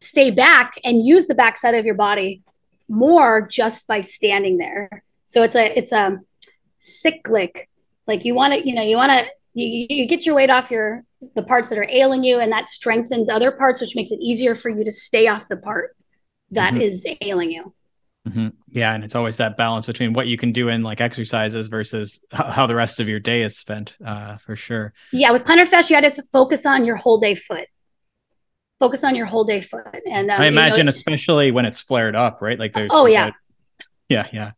stay 0.00 0.30
back 0.30 0.74
and 0.84 1.06
use 1.06 1.26
the 1.26 1.34
backside 1.34 1.74
of 1.74 1.86
your 1.86 1.94
body 1.94 2.42
more 2.90 3.46
just 3.46 3.86
by 3.86 4.00
standing 4.00 4.58
there. 4.58 5.02
So 5.28 5.42
it's 5.42 5.54
a 5.54 5.78
it's 5.78 5.92
a 5.92 6.18
cyclic. 6.78 7.68
Like 8.06 8.24
you 8.24 8.34
want 8.34 8.52
to, 8.52 8.68
you 8.68 8.74
know, 8.74 8.82
you 8.82 8.96
want 8.96 9.10
to 9.10 9.26
you, 9.54 9.86
you 9.88 10.06
get 10.06 10.26
your 10.26 10.34
weight 10.34 10.50
off 10.50 10.70
your 10.70 11.04
the 11.34 11.42
parts 11.42 11.68
that 11.68 11.78
are 11.78 11.88
ailing 11.88 12.24
you, 12.24 12.40
and 12.40 12.50
that 12.52 12.68
strengthens 12.68 13.28
other 13.28 13.52
parts, 13.52 13.80
which 13.80 13.94
makes 13.94 14.10
it 14.10 14.18
easier 14.20 14.54
for 14.54 14.68
you 14.68 14.84
to 14.84 14.92
stay 14.92 15.28
off 15.28 15.48
the 15.48 15.56
part 15.56 15.96
that 16.50 16.74
mm-hmm. 16.74 16.82
is 16.82 17.06
ailing 17.20 17.52
you. 17.52 17.72
Mm-hmm. 18.28 18.48
Yeah, 18.68 18.92
and 18.92 19.04
it's 19.04 19.14
always 19.14 19.38
that 19.38 19.56
balance 19.56 19.86
between 19.86 20.12
what 20.12 20.26
you 20.26 20.36
can 20.36 20.52
do 20.52 20.68
in 20.68 20.82
like 20.82 21.00
exercises 21.00 21.68
versus 21.68 22.22
how 22.32 22.66
the 22.66 22.74
rest 22.74 23.00
of 23.00 23.08
your 23.08 23.20
day 23.20 23.42
is 23.42 23.56
spent, 23.56 23.94
uh, 24.04 24.36
for 24.38 24.56
sure. 24.56 24.92
Yeah, 25.12 25.30
with 25.30 25.44
plantar 25.44 25.68
fasciitis, 25.68 26.18
focus 26.30 26.66
on 26.66 26.84
your 26.84 26.96
whole 26.96 27.18
day 27.18 27.34
foot 27.34 27.68
focus 28.80 29.04
on 29.04 29.14
your 29.14 29.26
whole 29.26 29.44
day 29.44 29.60
foot. 29.60 29.86
And 30.10 30.30
um, 30.30 30.40
I 30.40 30.46
imagine, 30.46 30.78
you 30.78 30.84
know, 30.84 30.88
especially 30.88 31.52
when 31.52 31.66
it's 31.66 31.78
flared 31.78 32.16
up, 32.16 32.42
right? 32.42 32.58
Like 32.58 32.72
there's 32.72 32.90
oh 32.92 33.06
yeah, 33.06 33.30
yeah, 34.08 34.26
yeah. 34.32 34.52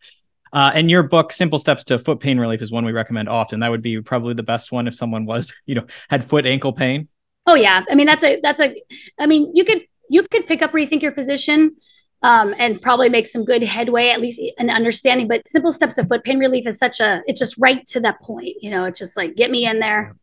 Uh, 0.55 0.71
and 0.75 0.91
your 0.91 1.03
book, 1.03 1.33
Simple 1.33 1.59
Steps 1.59 1.85
to 1.85 1.99
Foot 1.99 2.21
Pain 2.21 2.39
Relief, 2.39 2.63
is 2.63 2.71
one 2.71 2.85
we 2.85 2.93
recommend 2.93 3.29
often. 3.29 3.61
That 3.61 3.71
would 3.71 3.83
be 3.83 4.01
probably 4.01 4.35
the 4.35 4.43
best 4.43 4.71
one 4.71 4.87
if 4.87 4.95
someone 4.95 5.27
was, 5.27 5.53
you 5.67 5.75
know, 5.75 5.87
had 6.09 6.27
foot 6.27 6.47
ankle 6.47 6.73
pain. 6.73 7.09
Oh 7.47 7.57
yeah, 7.57 7.83
I 7.91 7.95
mean 7.95 8.07
that's 8.07 8.25
a 8.25 8.41
that's 8.41 8.61
a, 8.61 8.75
I 9.19 9.27
mean 9.27 9.51
you 9.55 9.65
could 9.65 9.83
you 10.09 10.23
could 10.23 10.47
pick 10.47 10.63
up 10.63 10.73
rethink 10.73 11.03
your 11.03 11.13
position. 11.13 11.77
Um, 12.25 12.55
and 12.57 12.81
probably 12.81 13.09
make 13.09 13.27
some 13.27 13.45
good 13.45 13.65
headway, 13.65 14.11
at 14.11 14.21
least 14.21 14.41
an 14.57 14.71
understanding. 14.71 15.27
But 15.27 15.49
simple 15.49 15.73
steps 15.73 15.99
of 15.99 16.07
foot 16.07 16.23
pain 16.23 16.39
relief 16.39 16.69
is 16.69 16.79
such 16.79 17.01
a, 17.01 17.21
it's 17.27 17.41
just 17.41 17.59
right 17.59 17.85
to 17.87 17.99
that 17.99 18.21
point. 18.21 18.55
You 18.61 18.71
know, 18.71 18.85
it's 18.85 19.01
just 19.01 19.17
like, 19.17 19.35
get 19.35 19.51
me 19.51 19.67
in 19.67 19.81
there. 19.81 20.15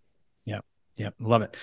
Yep. 0.46 0.64
Yep. 0.96 1.16
Love 1.20 1.42
it. 1.42 1.58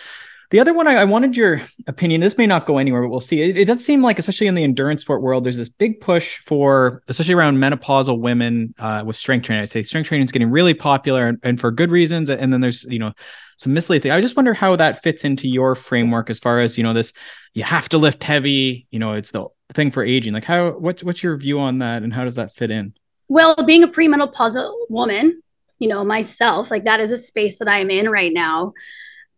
The 0.56 0.60
other 0.60 0.72
one, 0.72 0.88
I, 0.88 0.94
I, 0.94 1.04
wanted 1.04 1.36
your 1.36 1.60
opinion. 1.86 2.22
This 2.22 2.38
may 2.38 2.46
not 2.46 2.64
go 2.64 2.78
anywhere, 2.78 3.02
but 3.02 3.10
we'll 3.10 3.20
see. 3.20 3.42
It, 3.42 3.58
it, 3.58 3.66
does 3.66 3.84
seem 3.84 4.00
like, 4.00 4.18
especially 4.18 4.46
in 4.46 4.54
the 4.54 4.64
endurance 4.64 5.02
sport 5.02 5.20
world, 5.20 5.44
there's 5.44 5.58
this 5.58 5.68
big 5.68 6.00
push 6.00 6.38
for, 6.46 7.02
especially 7.08 7.34
around 7.34 7.58
menopausal 7.58 8.18
women 8.18 8.74
uh, 8.78 9.02
with 9.04 9.16
strength 9.16 9.44
training. 9.44 9.64
I'd 9.64 9.68
say 9.68 9.82
strength 9.82 10.06
training 10.06 10.24
is 10.24 10.32
getting 10.32 10.50
really 10.50 10.72
popular 10.72 11.26
and, 11.26 11.38
and, 11.42 11.60
for 11.60 11.70
good 11.70 11.90
reasons. 11.90 12.30
And 12.30 12.50
then 12.50 12.62
there's, 12.62 12.84
you 12.84 12.98
know, 12.98 13.12
some 13.58 13.74
misleading 13.74 14.04
thing. 14.04 14.12
I 14.12 14.22
just 14.22 14.34
wonder 14.34 14.54
how 14.54 14.74
that 14.76 15.02
fits 15.02 15.26
into 15.26 15.46
your 15.46 15.74
framework 15.74 16.30
as 16.30 16.38
far 16.38 16.60
as, 16.60 16.78
you 16.78 16.84
know, 16.84 16.94
this, 16.94 17.12
you 17.52 17.62
have 17.62 17.90
to 17.90 17.98
lift 17.98 18.24
heavy, 18.24 18.86
you 18.90 18.98
know, 18.98 19.12
it's 19.12 19.32
the 19.32 19.44
thing 19.74 19.90
for 19.90 20.04
aging. 20.04 20.32
Like 20.32 20.44
how, 20.44 20.70
what's, 20.70 21.04
what's 21.04 21.22
your 21.22 21.36
view 21.36 21.60
on 21.60 21.80
that 21.80 22.02
and 22.02 22.14
how 22.14 22.24
does 22.24 22.36
that 22.36 22.54
fit 22.54 22.70
in? 22.70 22.94
Well, 23.28 23.56
being 23.66 23.82
a 23.82 23.88
premenopausal 23.88 24.72
woman, 24.88 25.42
you 25.78 25.88
know, 25.88 26.02
myself, 26.02 26.70
like 26.70 26.84
that 26.84 27.00
is 27.00 27.10
a 27.10 27.18
space 27.18 27.58
that 27.58 27.68
I'm 27.68 27.90
in 27.90 28.08
right 28.08 28.32
now. 28.32 28.72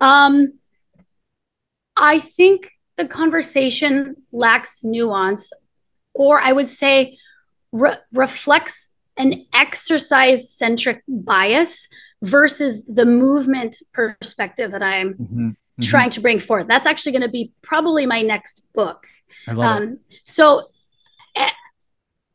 Um, 0.00 0.52
I 1.99 2.20
think 2.20 2.70
the 2.96 3.07
conversation 3.07 4.16
lacks 4.32 4.84
nuance, 4.84 5.53
or 6.14 6.40
I 6.40 6.53
would 6.53 6.68
say 6.68 7.18
re- 7.72 7.99
reflects 8.12 8.90
an 9.16 9.46
exercise 9.53 10.49
centric 10.49 11.03
bias 11.09 11.88
versus 12.22 12.86
the 12.86 13.05
movement 13.05 13.82
perspective 13.92 14.70
that 14.72 14.82
I'm 14.82 15.14
mm-hmm. 15.14 15.49
Mm-hmm. 15.49 15.82
trying 15.82 16.11
to 16.11 16.20
bring 16.20 16.38
forth. 16.38 16.68
That's 16.68 16.86
actually 16.86 17.12
going 17.12 17.22
to 17.22 17.28
be 17.28 17.53
probably 17.62 18.07
my 18.07 18.22
next 18.22 18.62
book. 18.74 19.07
I 19.46 19.53
love 19.53 19.82
um. 19.82 19.99
So, 20.24 20.68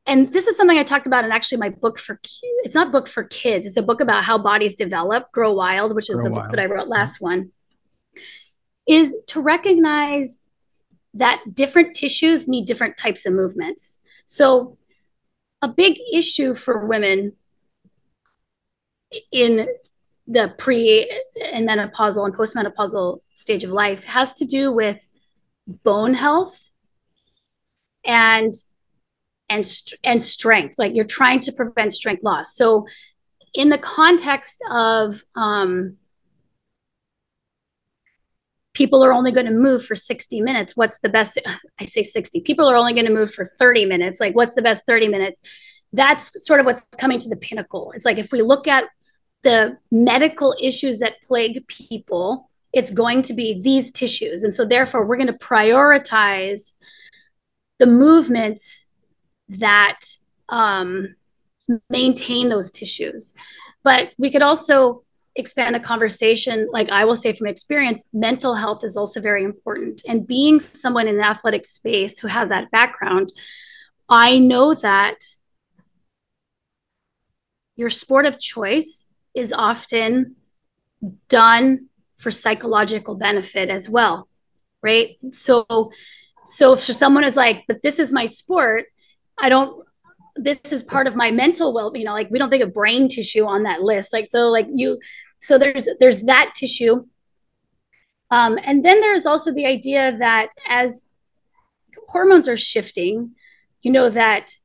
and 0.05 0.27
this 0.27 0.47
is 0.47 0.57
something 0.57 0.77
I 0.77 0.83
talked 0.83 1.07
about 1.07 1.23
in 1.23 1.31
actually 1.31 1.59
my 1.59 1.69
book 1.69 1.97
for 1.97 2.19
it's 2.63 2.75
not 2.75 2.91
book 2.91 3.07
for 3.07 3.23
kids. 3.23 3.65
It's 3.65 3.77
a 3.77 3.81
book 3.81 4.01
about 4.01 4.25
how 4.25 4.37
bodies 4.37 4.75
develop, 4.75 5.31
grow 5.31 5.53
wild, 5.53 5.95
which 5.95 6.09
is 6.09 6.17
grow 6.17 6.25
the 6.25 6.31
wild. 6.31 6.43
book 6.43 6.55
that 6.55 6.61
I 6.61 6.65
wrote 6.65 6.89
last 6.89 7.15
mm-hmm. 7.15 7.25
one 7.25 7.51
is 8.87 9.15
to 9.27 9.41
recognize 9.41 10.39
that 11.13 11.41
different 11.53 11.95
tissues 11.95 12.47
need 12.47 12.65
different 12.65 12.97
types 12.97 13.25
of 13.25 13.33
movements. 13.33 13.99
So, 14.25 14.77
a 15.61 15.67
big 15.67 15.97
issue 16.11 16.55
for 16.55 16.85
women 16.85 17.33
in 19.31 19.67
the 20.27 20.53
pre 20.57 21.09
and 21.53 21.67
menopausal 21.67 22.25
and 22.25 22.35
postmenopausal 22.35 23.19
stage 23.33 23.63
of 23.63 23.71
life 23.71 24.03
has 24.03 24.33
to 24.35 24.45
do 24.45 24.71
with 24.71 25.13
bone 25.67 26.13
health 26.13 26.59
and 28.05 28.53
and 29.49 29.65
and 30.03 30.21
strength 30.21 30.75
like 30.77 30.93
you're 30.95 31.05
trying 31.05 31.39
to 31.39 31.51
prevent 31.51 31.93
strength 31.93 32.23
loss 32.23 32.55
so 32.55 32.85
in 33.53 33.69
the 33.69 33.77
context 33.77 34.61
of 34.69 35.23
um, 35.35 35.97
people 38.73 39.03
are 39.03 39.13
only 39.13 39.31
going 39.31 39.45
to 39.45 39.51
move 39.51 39.85
for 39.85 39.95
60 39.95 40.41
minutes. 40.41 40.75
What's 40.75 40.99
the 40.99 41.09
best 41.09 41.39
i 41.79 41.85
say 41.85 42.03
60 42.03 42.41
people 42.41 42.69
are 42.69 42.75
only 42.75 42.93
going 42.93 43.05
to 43.05 43.13
move 43.13 43.33
for 43.33 43.45
30 43.45 43.85
minutes. 43.85 44.19
Like 44.19 44.35
what's 44.35 44.55
the 44.55 44.61
best 44.61 44.85
30 44.85 45.07
minutes? 45.07 45.41
That's 45.91 46.45
sort 46.45 46.59
of 46.59 46.65
what's 46.65 46.83
coming 46.97 47.19
to 47.19 47.29
the 47.29 47.35
pinnacle. 47.35 47.91
It's 47.95 48.05
like 48.05 48.17
if 48.17 48.31
we 48.31 48.41
look 48.41 48.67
at 48.67 48.85
the 49.43 49.77
medical 49.91 50.55
issues 50.59 50.99
that 50.99 51.21
plague 51.21 51.67
people 51.67 52.49
it's 52.73 52.89
going 52.89 53.21
to 53.21 53.33
be 53.33 53.61
these 53.61 53.91
tissues. 53.91 54.43
And 54.43 54.53
so 54.53 54.65
therefore 54.65 55.05
we're 55.05 55.17
going 55.17 55.27
to 55.27 55.33
prioritize 55.33 56.73
the 57.79 57.85
movements 57.85 58.85
that 59.47 59.99
um, 60.49 61.15
maintain 61.89 62.49
those 62.49 62.71
tissues. 62.71 63.35
But 63.83 64.09
we 64.17 64.31
could 64.31 64.41
also 64.41 65.03
expand 65.35 65.73
the 65.75 65.79
conversation, 65.79 66.67
like 66.71 66.89
I 66.89 67.05
will 67.05 67.15
say 67.15 67.33
from 67.33 67.47
experience, 67.47 68.05
mental 68.13 68.55
health 68.55 68.83
is 68.83 68.95
also 68.95 69.19
very 69.19 69.43
important. 69.43 70.01
And 70.07 70.27
being 70.27 70.59
someone 70.59 71.07
in 71.07 71.17
the 71.17 71.25
athletic 71.25 71.65
space 71.65 72.19
who 72.19 72.27
has 72.27 72.49
that 72.49 72.69
background, 72.71 73.31
I 74.07 74.37
know 74.37 74.73
that 74.75 75.17
your 77.75 77.89
sport 77.89 78.25
of 78.25 78.39
choice 78.39 79.07
is 79.33 79.51
often 79.51 80.35
done 81.27 81.87
for 82.17 82.29
psychological 82.29 83.15
benefit 83.15 83.69
as 83.69 83.89
well, 83.89 84.27
right? 84.83 85.17
So, 85.31 85.91
so 86.45 86.75
for 86.75 86.93
someone 86.93 87.23
who's 87.23 87.35
like, 87.35 87.63
but 87.67 87.81
this 87.81 87.97
is 87.97 88.13
my 88.13 88.27
sport, 88.27 88.85
I 89.39 89.49
don't 89.49 89.83
this 90.35 90.61
is 90.73 90.81
part 90.81 91.07
of 91.07 91.15
my 91.15 91.29
mental 91.31 91.73
well 91.73 91.91
you 91.95 92.03
know 92.03 92.13
like 92.13 92.29
we 92.31 92.39
don't 92.39 92.49
think 92.49 92.63
of 92.63 92.73
brain 92.73 93.07
tissue 93.07 93.45
on 93.45 93.63
that 93.63 93.81
list 93.81 94.11
like 94.13 94.25
so 94.25 94.49
like 94.49 94.67
you 94.73 94.99
so 95.43 95.57
there's 95.57 95.87
there's 95.99 96.21
that 96.21 96.53
tissue 96.55 97.05
um, 98.31 98.57
and 98.63 98.83
then 98.83 98.99
there's 99.01 99.25
also 99.25 99.53
the 99.53 99.65
idea 99.65 100.15
that 100.17 100.49
as 100.67 101.07
hormones 102.07 102.47
are 102.47 102.57
shifting 102.57 103.31
you 103.81 103.91
know 103.91 104.09
that 104.09 104.57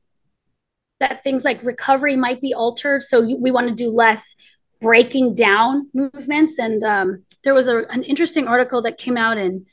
that 0.99 1.23
things 1.23 1.43
like 1.45 1.61
recovery 1.63 2.15
might 2.15 2.41
be 2.41 2.53
altered 2.53 3.03
so 3.03 3.21
you, 3.21 3.37
we 3.37 3.51
want 3.51 3.67
to 3.67 3.75
do 3.75 3.89
less 3.89 4.35
breaking 4.81 5.35
down 5.35 5.89
movements 5.93 6.57
and 6.57 6.83
um, 6.83 7.23
there 7.43 7.53
was 7.53 7.67
a, 7.67 7.83
an 7.89 8.03
interesting 8.03 8.47
article 8.47 8.81
that 8.81 8.97
came 8.97 9.17
out 9.17 9.37
in 9.37 9.65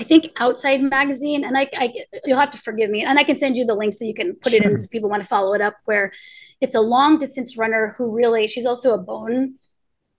I 0.00 0.04
think 0.04 0.32
Outside 0.38 0.82
Magazine, 0.82 1.44
and 1.44 1.56
I, 1.56 1.68
I, 1.76 1.92
you'll 2.24 2.38
have 2.38 2.50
to 2.52 2.58
forgive 2.58 2.90
me, 2.90 3.04
and 3.04 3.18
I 3.18 3.24
can 3.24 3.36
send 3.36 3.56
you 3.56 3.64
the 3.64 3.74
link 3.74 3.92
so 3.94 4.04
you 4.04 4.14
can 4.14 4.34
put 4.34 4.52
sure. 4.52 4.62
it 4.62 4.64
in 4.64 4.74
if 4.74 4.90
people 4.90 5.10
want 5.10 5.22
to 5.22 5.28
follow 5.28 5.52
it 5.52 5.60
up. 5.60 5.76
Where 5.84 6.12
it's 6.60 6.74
a 6.74 6.80
long 6.80 7.18
distance 7.18 7.58
runner 7.58 7.94
who 7.96 8.10
really, 8.10 8.46
she's 8.48 8.64
also 8.64 8.94
a 8.94 8.98
bone 8.98 9.56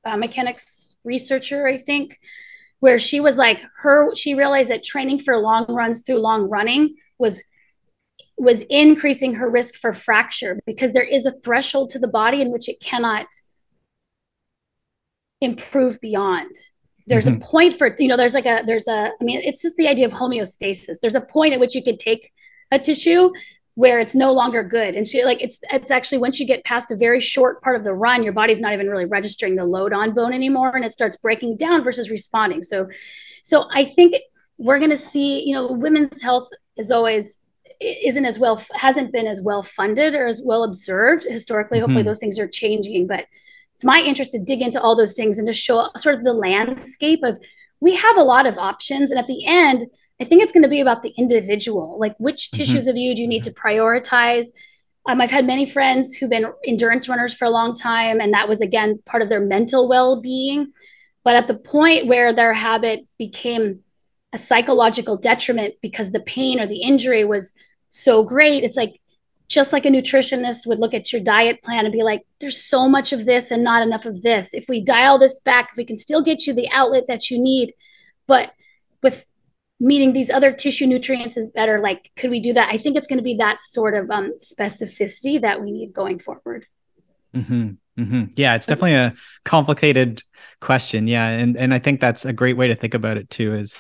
uh, 0.05 0.17
mechanics 0.17 0.95
researcher, 1.03 1.67
I 1.67 1.77
think, 1.77 2.19
where 2.79 2.99
she 2.99 3.19
was 3.19 3.37
like 3.37 3.61
her. 3.79 4.13
She 4.15 4.33
realized 4.33 4.69
that 4.69 4.83
training 4.83 5.19
for 5.19 5.37
long 5.37 5.65
runs 5.67 6.03
through 6.03 6.19
long 6.19 6.49
running 6.49 6.95
was 7.17 7.43
was 8.37 8.63
increasing 8.63 9.35
her 9.35 9.49
risk 9.49 9.75
for 9.75 9.93
fracture 9.93 10.59
because 10.65 10.93
there 10.93 11.03
is 11.03 11.25
a 11.25 11.31
threshold 11.31 11.89
to 11.89 11.99
the 11.99 12.07
body 12.07 12.41
in 12.41 12.51
which 12.51 12.67
it 12.67 12.79
cannot 12.79 13.27
improve 15.39 15.99
beyond 16.01 16.55
there's 17.07 17.27
mm-hmm. 17.27 17.41
a 17.41 17.45
point 17.45 17.73
for 17.73 17.95
you 17.99 18.07
know 18.07 18.17
there's 18.17 18.33
like 18.33 18.45
a 18.45 18.63
there's 18.65 18.87
a 18.87 19.11
i 19.19 19.23
mean 19.23 19.41
it's 19.43 19.61
just 19.61 19.75
the 19.77 19.87
idea 19.87 20.05
of 20.05 20.13
homeostasis 20.13 20.99
there's 21.01 21.15
a 21.15 21.21
point 21.21 21.53
at 21.53 21.59
which 21.59 21.75
you 21.75 21.83
could 21.83 21.99
take 21.99 22.31
a 22.71 22.79
tissue 22.79 23.31
where 23.75 23.99
it's 23.99 24.13
no 24.13 24.31
longer 24.31 24.63
good 24.63 24.93
and 24.93 25.07
she 25.07 25.23
like 25.23 25.41
it's 25.41 25.59
it's 25.71 25.89
actually 25.89 26.17
once 26.17 26.39
you 26.39 26.45
get 26.45 26.63
past 26.63 26.91
a 26.91 26.95
very 26.95 27.19
short 27.19 27.61
part 27.61 27.75
of 27.75 27.83
the 27.83 27.93
run 27.93 28.23
your 28.23 28.33
body's 28.33 28.59
not 28.59 28.73
even 28.73 28.87
really 28.87 29.05
registering 29.05 29.55
the 29.55 29.65
load 29.65 29.93
on 29.93 30.13
bone 30.13 30.33
anymore 30.33 30.75
and 30.75 30.85
it 30.85 30.91
starts 30.91 31.17
breaking 31.17 31.57
down 31.57 31.83
versus 31.83 32.09
responding 32.09 32.61
so 32.61 32.87
so 33.41 33.67
i 33.73 33.83
think 33.83 34.15
we're 34.57 34.77
going 34.77 34.91
to 34.91 34.97
see 34.97 35.43
you 35.43 35.53
know 35.53 35.71
women's 35.71 36.21
health 36.21 36.47
is 36.77 36.91
always 36.91 37.39
isn't 37.79 38.25
as 38.25 38.37
well 38.37 38.63
hasn't 38.75 39.11
been 39.11 39.25
as 39.25 39.41
well 39.41 39.63
funded 39.63 40.13
or 40.13 40.27
as 40.27 40.41
well 40.43 40.63
observed 40.63 41.25
historically 41.27 41.79
mm-hmm. 41.79 41.85
hopefully 41.85 42.03
those 42.03 42.19
things 42.19 42.37
are 42.37 42.47
changing 42.47 43.07
but 43.07 43.25
it's 43.73 43.83
my 43.83 43.99
interest 43.99 44.31
to 44.31 44.39
dig 44.39 44.61
into 44.61 44.79
all 44.79 44.95
those 44.95 45.15
things 45.15 45.39
and 45.39 45.47
to 45.47 45.53
show 45.53 45.89
sort 45.97 46.13
of 46.13 46.23
the 46.23 46.33
landscape 46.33 47.21
of 47.23 47.39
we 47.83 47.95
have 47.97 48.17
a 48.17 48.23
lot 48.23 48.45
of 48.45 48.57
options. 48.57 49.11
And 49.11 49.19
at 49.19 49.27
the 49.27 49.45
end, 49.45 49.87
I 50.21 50.25
think 50.25 50.43
it's 50.43 50.51
going 50.51 50.63
to 50.63 50.69
be 50.69 50.81
about 50.81 51.01
the 51.01 51.13
individual, 51.17 51.97
like 51.99 52.15
which 52.17 52.49
mm-hmm. 52.49 52.57
tissues 52.57 52.87
of 52.87 52.97
you 52.97 53.15
do 53.15 53.21
you 53.21 53.27
need 53.27 53.43
to 53.45 53.51
prioritize? 53.51 54.47
Um, 55.05 55.19
I've 55.19 55.31
had 55.31 55.45
many 55.45 55.65
friends 55.65 56.15
who've 56.15 56.29
been 56.29 56.45
endurance 56.65 57.09
runners 57.09 57.33
for 57.33 57.45
a 57.45 57.49
long 57.49 57.75
time, 57.75 58.21
and 58.21 58.33
that 58.33 58.47
was 58.47 58.61
again 58.61 58.99
part 59.05 59.21
of 59.21 59.29
their 59.29 59.41
mental 59.41 59.89
well 59.89 60.21
being. 60.21 60.71
But 61.23 61.35
at 61.35 61.47
the 61.47 61.55
point 61.55 62.07
where 62.07 62.33
their 62.33 62.53
habit 62.53 63.07
became 63.17 63.79
a 64.33 64.37
psychological 64.37 65.17
detriment 65.17 65.75
because 65.81 66.11
the 66.11 66.19
pain 66.19 66.59
or 66.59 66.67
the 66.67 66.81
injury 66.81 67.23
was 67.23 67.53
so 67.89 68.23
great, 68.23 68.63
it's 68.63 68.77
like 68.77 68.99
just 69.47 69.73
like 69.73 69.85
a 69.85 69.89
nutritionist 69.89 70.65
would 70.65 70.79
look 70.79 70.93
at 70.93 71.13
your 71.13 71.21
diet 71.21 71.61
plan 71.63 71.85
and 71.85 71.93
be 71.93 72.03
like, 72.03 72.21
there's 72.39 72.61
so 72.61 72.89
much 72.89 73.13
of 73.13 73.25
this 73.25 73.51
and 73.51 73.63
not 73.63 73.83
enough 73.83 74.05
of 74.05 74.21
this. 74.21 74.53
If 74.53 74.67
we 74.67 74.83
dial 74.83 75.19
this 75.19 75.39
back, 75.39 75.69
if 75.71 75.77
we 75.77 75.85
can 75.85 75.95
still 75.95 76.23
get 76.23 76.47
you 76.47 76.53
the 76.53 76.69
outlet 76.71 77.05
that 77.07 77.29
you 77.29 77.39
need, 77.39 77.73
but 78.27 78.51
with 79.01 79.25
meeting 79.83 80.13
these 80.13 80.29
other 80.29 80.51
tissue 80.51 80.87
nutrients 80.87 81.35
is 81.35 81.49
better, 81.49 81.79
like, 81.79 82.09
could 82.15 82.31
we 82.31 82.39
do 82.39 82.53
that? 82.53 82.69
I 82.73 82.77
think 82.77 82.95
it's 82.95 83.07
going 83.07 83.17
to 83.17 83.23
be 83.23 83.35
that 83.35 83.59
sort 83.59 83.95
of 83.95 84.09
um, 84.09 84.33
specificity 84.39 85.41
that 85.41 85.61
we 85.61 85.71
need 85.71 85.93
going 85.93 86.19
forward. 86.19 86.65
Mm-hmm. 87.35 87.71
Mm-hmm. 87.99 88.23
Yeah, 88.35 88.55
it's 88.55 88.65
definitely 88.65 88.93
a 88.93 89.13
complicated 89.43 90.23
question. 90.61 91.05
Yeah, 91.05 91.27
and 91.27 91.55
and 91.57 91.73
I 91.73 91.79
think 91.79 91.99
that's 91.99 92.25
a 92.25 92.33
great 92.33 92.57
way 92.57 92.67
to 92.67 92.75
think 92.75 92.93
about 92.93 93.17
it 93.17 93.29
too. 93.29 93.53
Is 93.53 93.75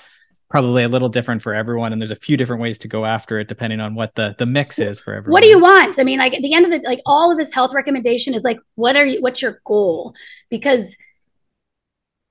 probably 0.49 0.83
a 0.83 0.89
little 0.89 1.09
different 1.09 1.41
for 1.41 1.55
everyone 1.55 1.91
and 1.91 1.99
there's 1.99 2.11
a 2.11 2.15
few 2.15 2.37
different 2.37 2.61
ways 2.61 2.77
to 2.77 2.87
go 2.87 3.05
after 3.05 3.39
it 3.39 3.47
depending 3.47 3.79
on 3.79 3.95
what 3.95 4.13
the 4.13 4.35
the 4.37 4.45
mix 4.45 4.77
is 4.77 4.99
for 4.99 5.15
everyone 5.15 5.31
what 5.31 5.41
do 5.41 5.49
you 5.49 5.59
want 5.59 5.97
i 5.97 6.03
mean 6.03 6.19
like 6.19 6.31
at 6.31 6.43
the 6.43 6.53
end 6.53 6.63
of 6.63 6.69
the 6.69 6.79
like 6.87 6.99
all 7.07 7.31
of 7.31 7.39
this 7.39 7.51
health 7.51 7.73
recommendation 7.73 8.35
is 8.35 8.43
like 8.43 8.59
what 8.75 8.95
are 8.95 9.03
you 9.03 9.19
what's 9.19 9.41
your 9.41 9.59
goal 9.65 10.13
because 10.51 10.95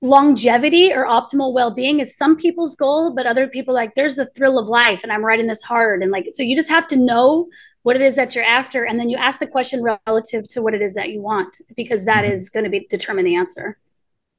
longevity 0.03 0.91
or 0.91 1.05
optimal 1.05 1.53
well-being 1.53 2.01
is 2.01 2.15
some 2.15 2.35
people's 2.35 2.75
goal 2.75 3.15
but 3.15 3.25
other 3.25 3.47
people 3.47 3.73
like 3.73 3.95
there's 3.95 4.17
the 4.17 4.25
thrill 4.25 4.59
of 4.59 4.67
life 4.67 5.01
and 5.01 5.13
i'm 5.13 5.23
riding 5.23 5.47
this 5.47 5.63
hard. 5.63 6.03
And 6.03 6.11
like 6.11 6.27
so 6.31 6.43
you 6.43 6.57
just 6.57 6.69
have 6.69 6.87
to 6.87 6.97
know 6.97 7.47
what 7.83 7.95
it 7.95 8.01
is 8.01 8.17
that 8.17 8.35
you're 8.35 8.43
after 8.43 8.83
and 8.83 8.99
then 8.99 9.09
you 9.09 9.17
ask 9.17 9.39
the 9.39 9.47
question 9.47 9.81
relative 9.81 10.45
to 10.49 10.61
what 10.61 10.73
it 10.73 10.81
is 10.81 10.93
that 10.95 11.09
you 11.09 11.21
want 11.21 11.55
because 11.77 12.03
that 12.03 12.25
mm-hmm. 12.25 12.33
is 12.33 12.49
going 12.49 12.65
to 12.65 12.69
be 12.69 12.85
determine 12.89 13.23
the 13.23 13.35
answer. 13.35 13.77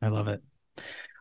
I 0.02 0.08
love 0.08 0.28
it 0.28 0.42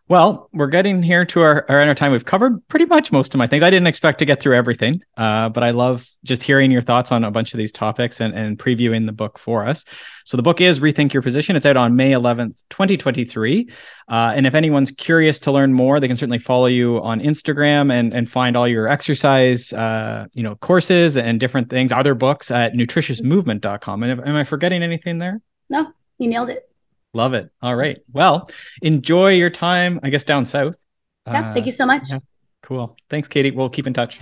well, 0.09 0.49
we're 0.51 0.67
getting 0.67 1.01
here 1.01 1.23
to 1.25 1.41
our, 1.41 1.65
our 1.69 1.79
end 1.79 1.89
of 1.89 1.95
time. 1.95 2.11
We've 2.11 2.25
covered 2.25 2.67
pretty 2.67 2.85
much 2.85 3.13
most 3.13 3.33
of 3.33 3.37
my 3.37 3.47
things. 3.47 3.63
I 3.63 3.69
didn't 3.69 3.87
expect 3.87 4.19
to 4.19 4.25
get 4.25 4.41
through 4.41 4.55
everything, 4.55 5.01
uh, 5.15 5.47
but 5.47 5.63
I 5.63 5.71
love 5.71 6.05
just 6.25 6.43
hearing 6.43 6.71
your 6.71 6.81
thoughts 6.81 7.11
on 7.13 7.23
a 7.23 7.31
bunch 7.31 7.53
of 7.53 7.57
these 7.57 7.71
topics 7.71 8.19
and, 8.19 8.33
and 8.33 8.59
previewing 8.59 9.05
the 9.05 9.13
book 9.13 9.39
for 9.39 9.65
us. 9.65 9.85
So 10.25 10.35
the 10.35 10.43
book 10.43 10.59
is 10.59 10.81
Rethink 10.81 11.13
Your 11.13 11.23
Position. 11.23 11.55
It's 11.55 11.65
out 11.65 11.77
on 11.77 11.95
May 11.95 12.11
11th, 12.11 12.55
2023. 12.69 13.69
Uh, 14.09 14.33
and 14.35 14.45
if 14.45 14.55
anyone's 14.55 14.91
curious 14.91 15.39
to 15.39 15.53
learn 15.53 15.71
more, 15.71 16.01
they 16.01 16.09
can 16.09 16.17
certainly 16.17 16.37
follow 16.37 16.65
you 16.65 17.01
on 17.01 17.21
Instagram 17.21 17.91
and, 17.91 18.13
and 18.13 18.29
find 18.29 18.57
all 18.57 18.67
your 18.67 18.89
exercise, 18.89 19.71
uh, 19.71 20.25
you 20.33 20.43
know, 20.43 20.55
courses 20.55 21.15
and 21.15 21.39
different 21.39 21.69
things, 21.69 21.93
other 21.93 22.13
books 22.13 22.51
at 22.51 22.73
nutritiousmovement.com. 22.73 24.03
And 24.03 24.19
if, 24.19 24.27
am 24.27 24.35
I 24.35 24.43
forgetting 24.43 24.83
anything 24.83 25.19
there? 25.19 25.39
No, 25.69 25.93
you 26.17 26.27
nailed 26.27 26.49
it. 26.49 26.69
Love 27.13 27.33
it. 27.33 27.51
All 27.61 27.75
right. 27.75 27.99
Well, 28.11 28.49
enjoy 28.81 29.31
your 29.31 29.49
time, 29.49 29.99
I 30.03 30.09
guess, 30.09 30.23
down 30.23 30.45
south. 30.45 30.75
Yeah. 31.27 31.49
Uh, 31.49 31.53
thank 31.53 31.65
you 31.65 31.71
so 31.71 31.85
much. 31.85 32.09
Yeah, 32.09 32.19
cool. 32.63 32.97
Thanks, 33.09 33.27
Katy. 33.27 33.51
We'll 33.51 33.69
keep 33.69 33.87
in 33.87 33.93
touch. 33.93 34.19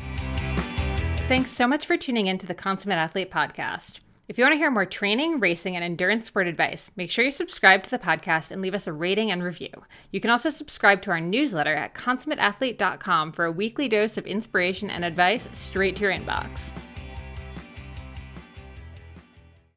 Thanks 1.27 1.51
so 1.51 1.67
much 1.67 1.85
for 1.85 1.95
tuning 1.95 2.27
in 2.27 2.37
to 2.39 2.45
the 2.45 2.53
Consummate 2.53 2.97
Athlete 2.97 3.31
podcast. 3.31 3.99
If 4.27 4.37
you 4.37 4.43
want 4.43 4.53
to 4.53 4.57
hear 4.57 4.71
more 4.71 4.85
training, 4.85 5.39
racing, 5.39 5.75
and 5.75 5.83
endurance 5.83 6.25
sport 6.25 6.47
advice, 6.47 6.91
make 6.95 7.11
sure 7.11 7.25
you 7.25 7.31
subscribe 7.31 7.83
to 7.83 7.89
the 7.89 7.99
podcast 7.99 8.51
and 8.51 8.61
leave 8.61 8.73
us 8.73 8.87
a 8.87 8.93
rating 8.93 9.31
and 9.31 9.43
review. 9.43 9.69
You 10.11 10.21
can 10.21 10.29
also 10.29 10.49
subscribe 10.49 11.01
to 11.01 11.11
our 11.11 11.19
newsletter 11.19 11.75
at 11.75 11.95
consummateathlete.com 11.95 13.33
for 13.33 13.45
a 13.45 13.51
weekly 13.51 13.89
dose 13.89 14.17
of 14.17 14.25
inspiration 14.25 14.89
and 14.89 15.03
advice 15.03 15.49
straight 15.53 15.97
to 15.97 16.03
your 16.03 16.13
inbox. 16.13 16.71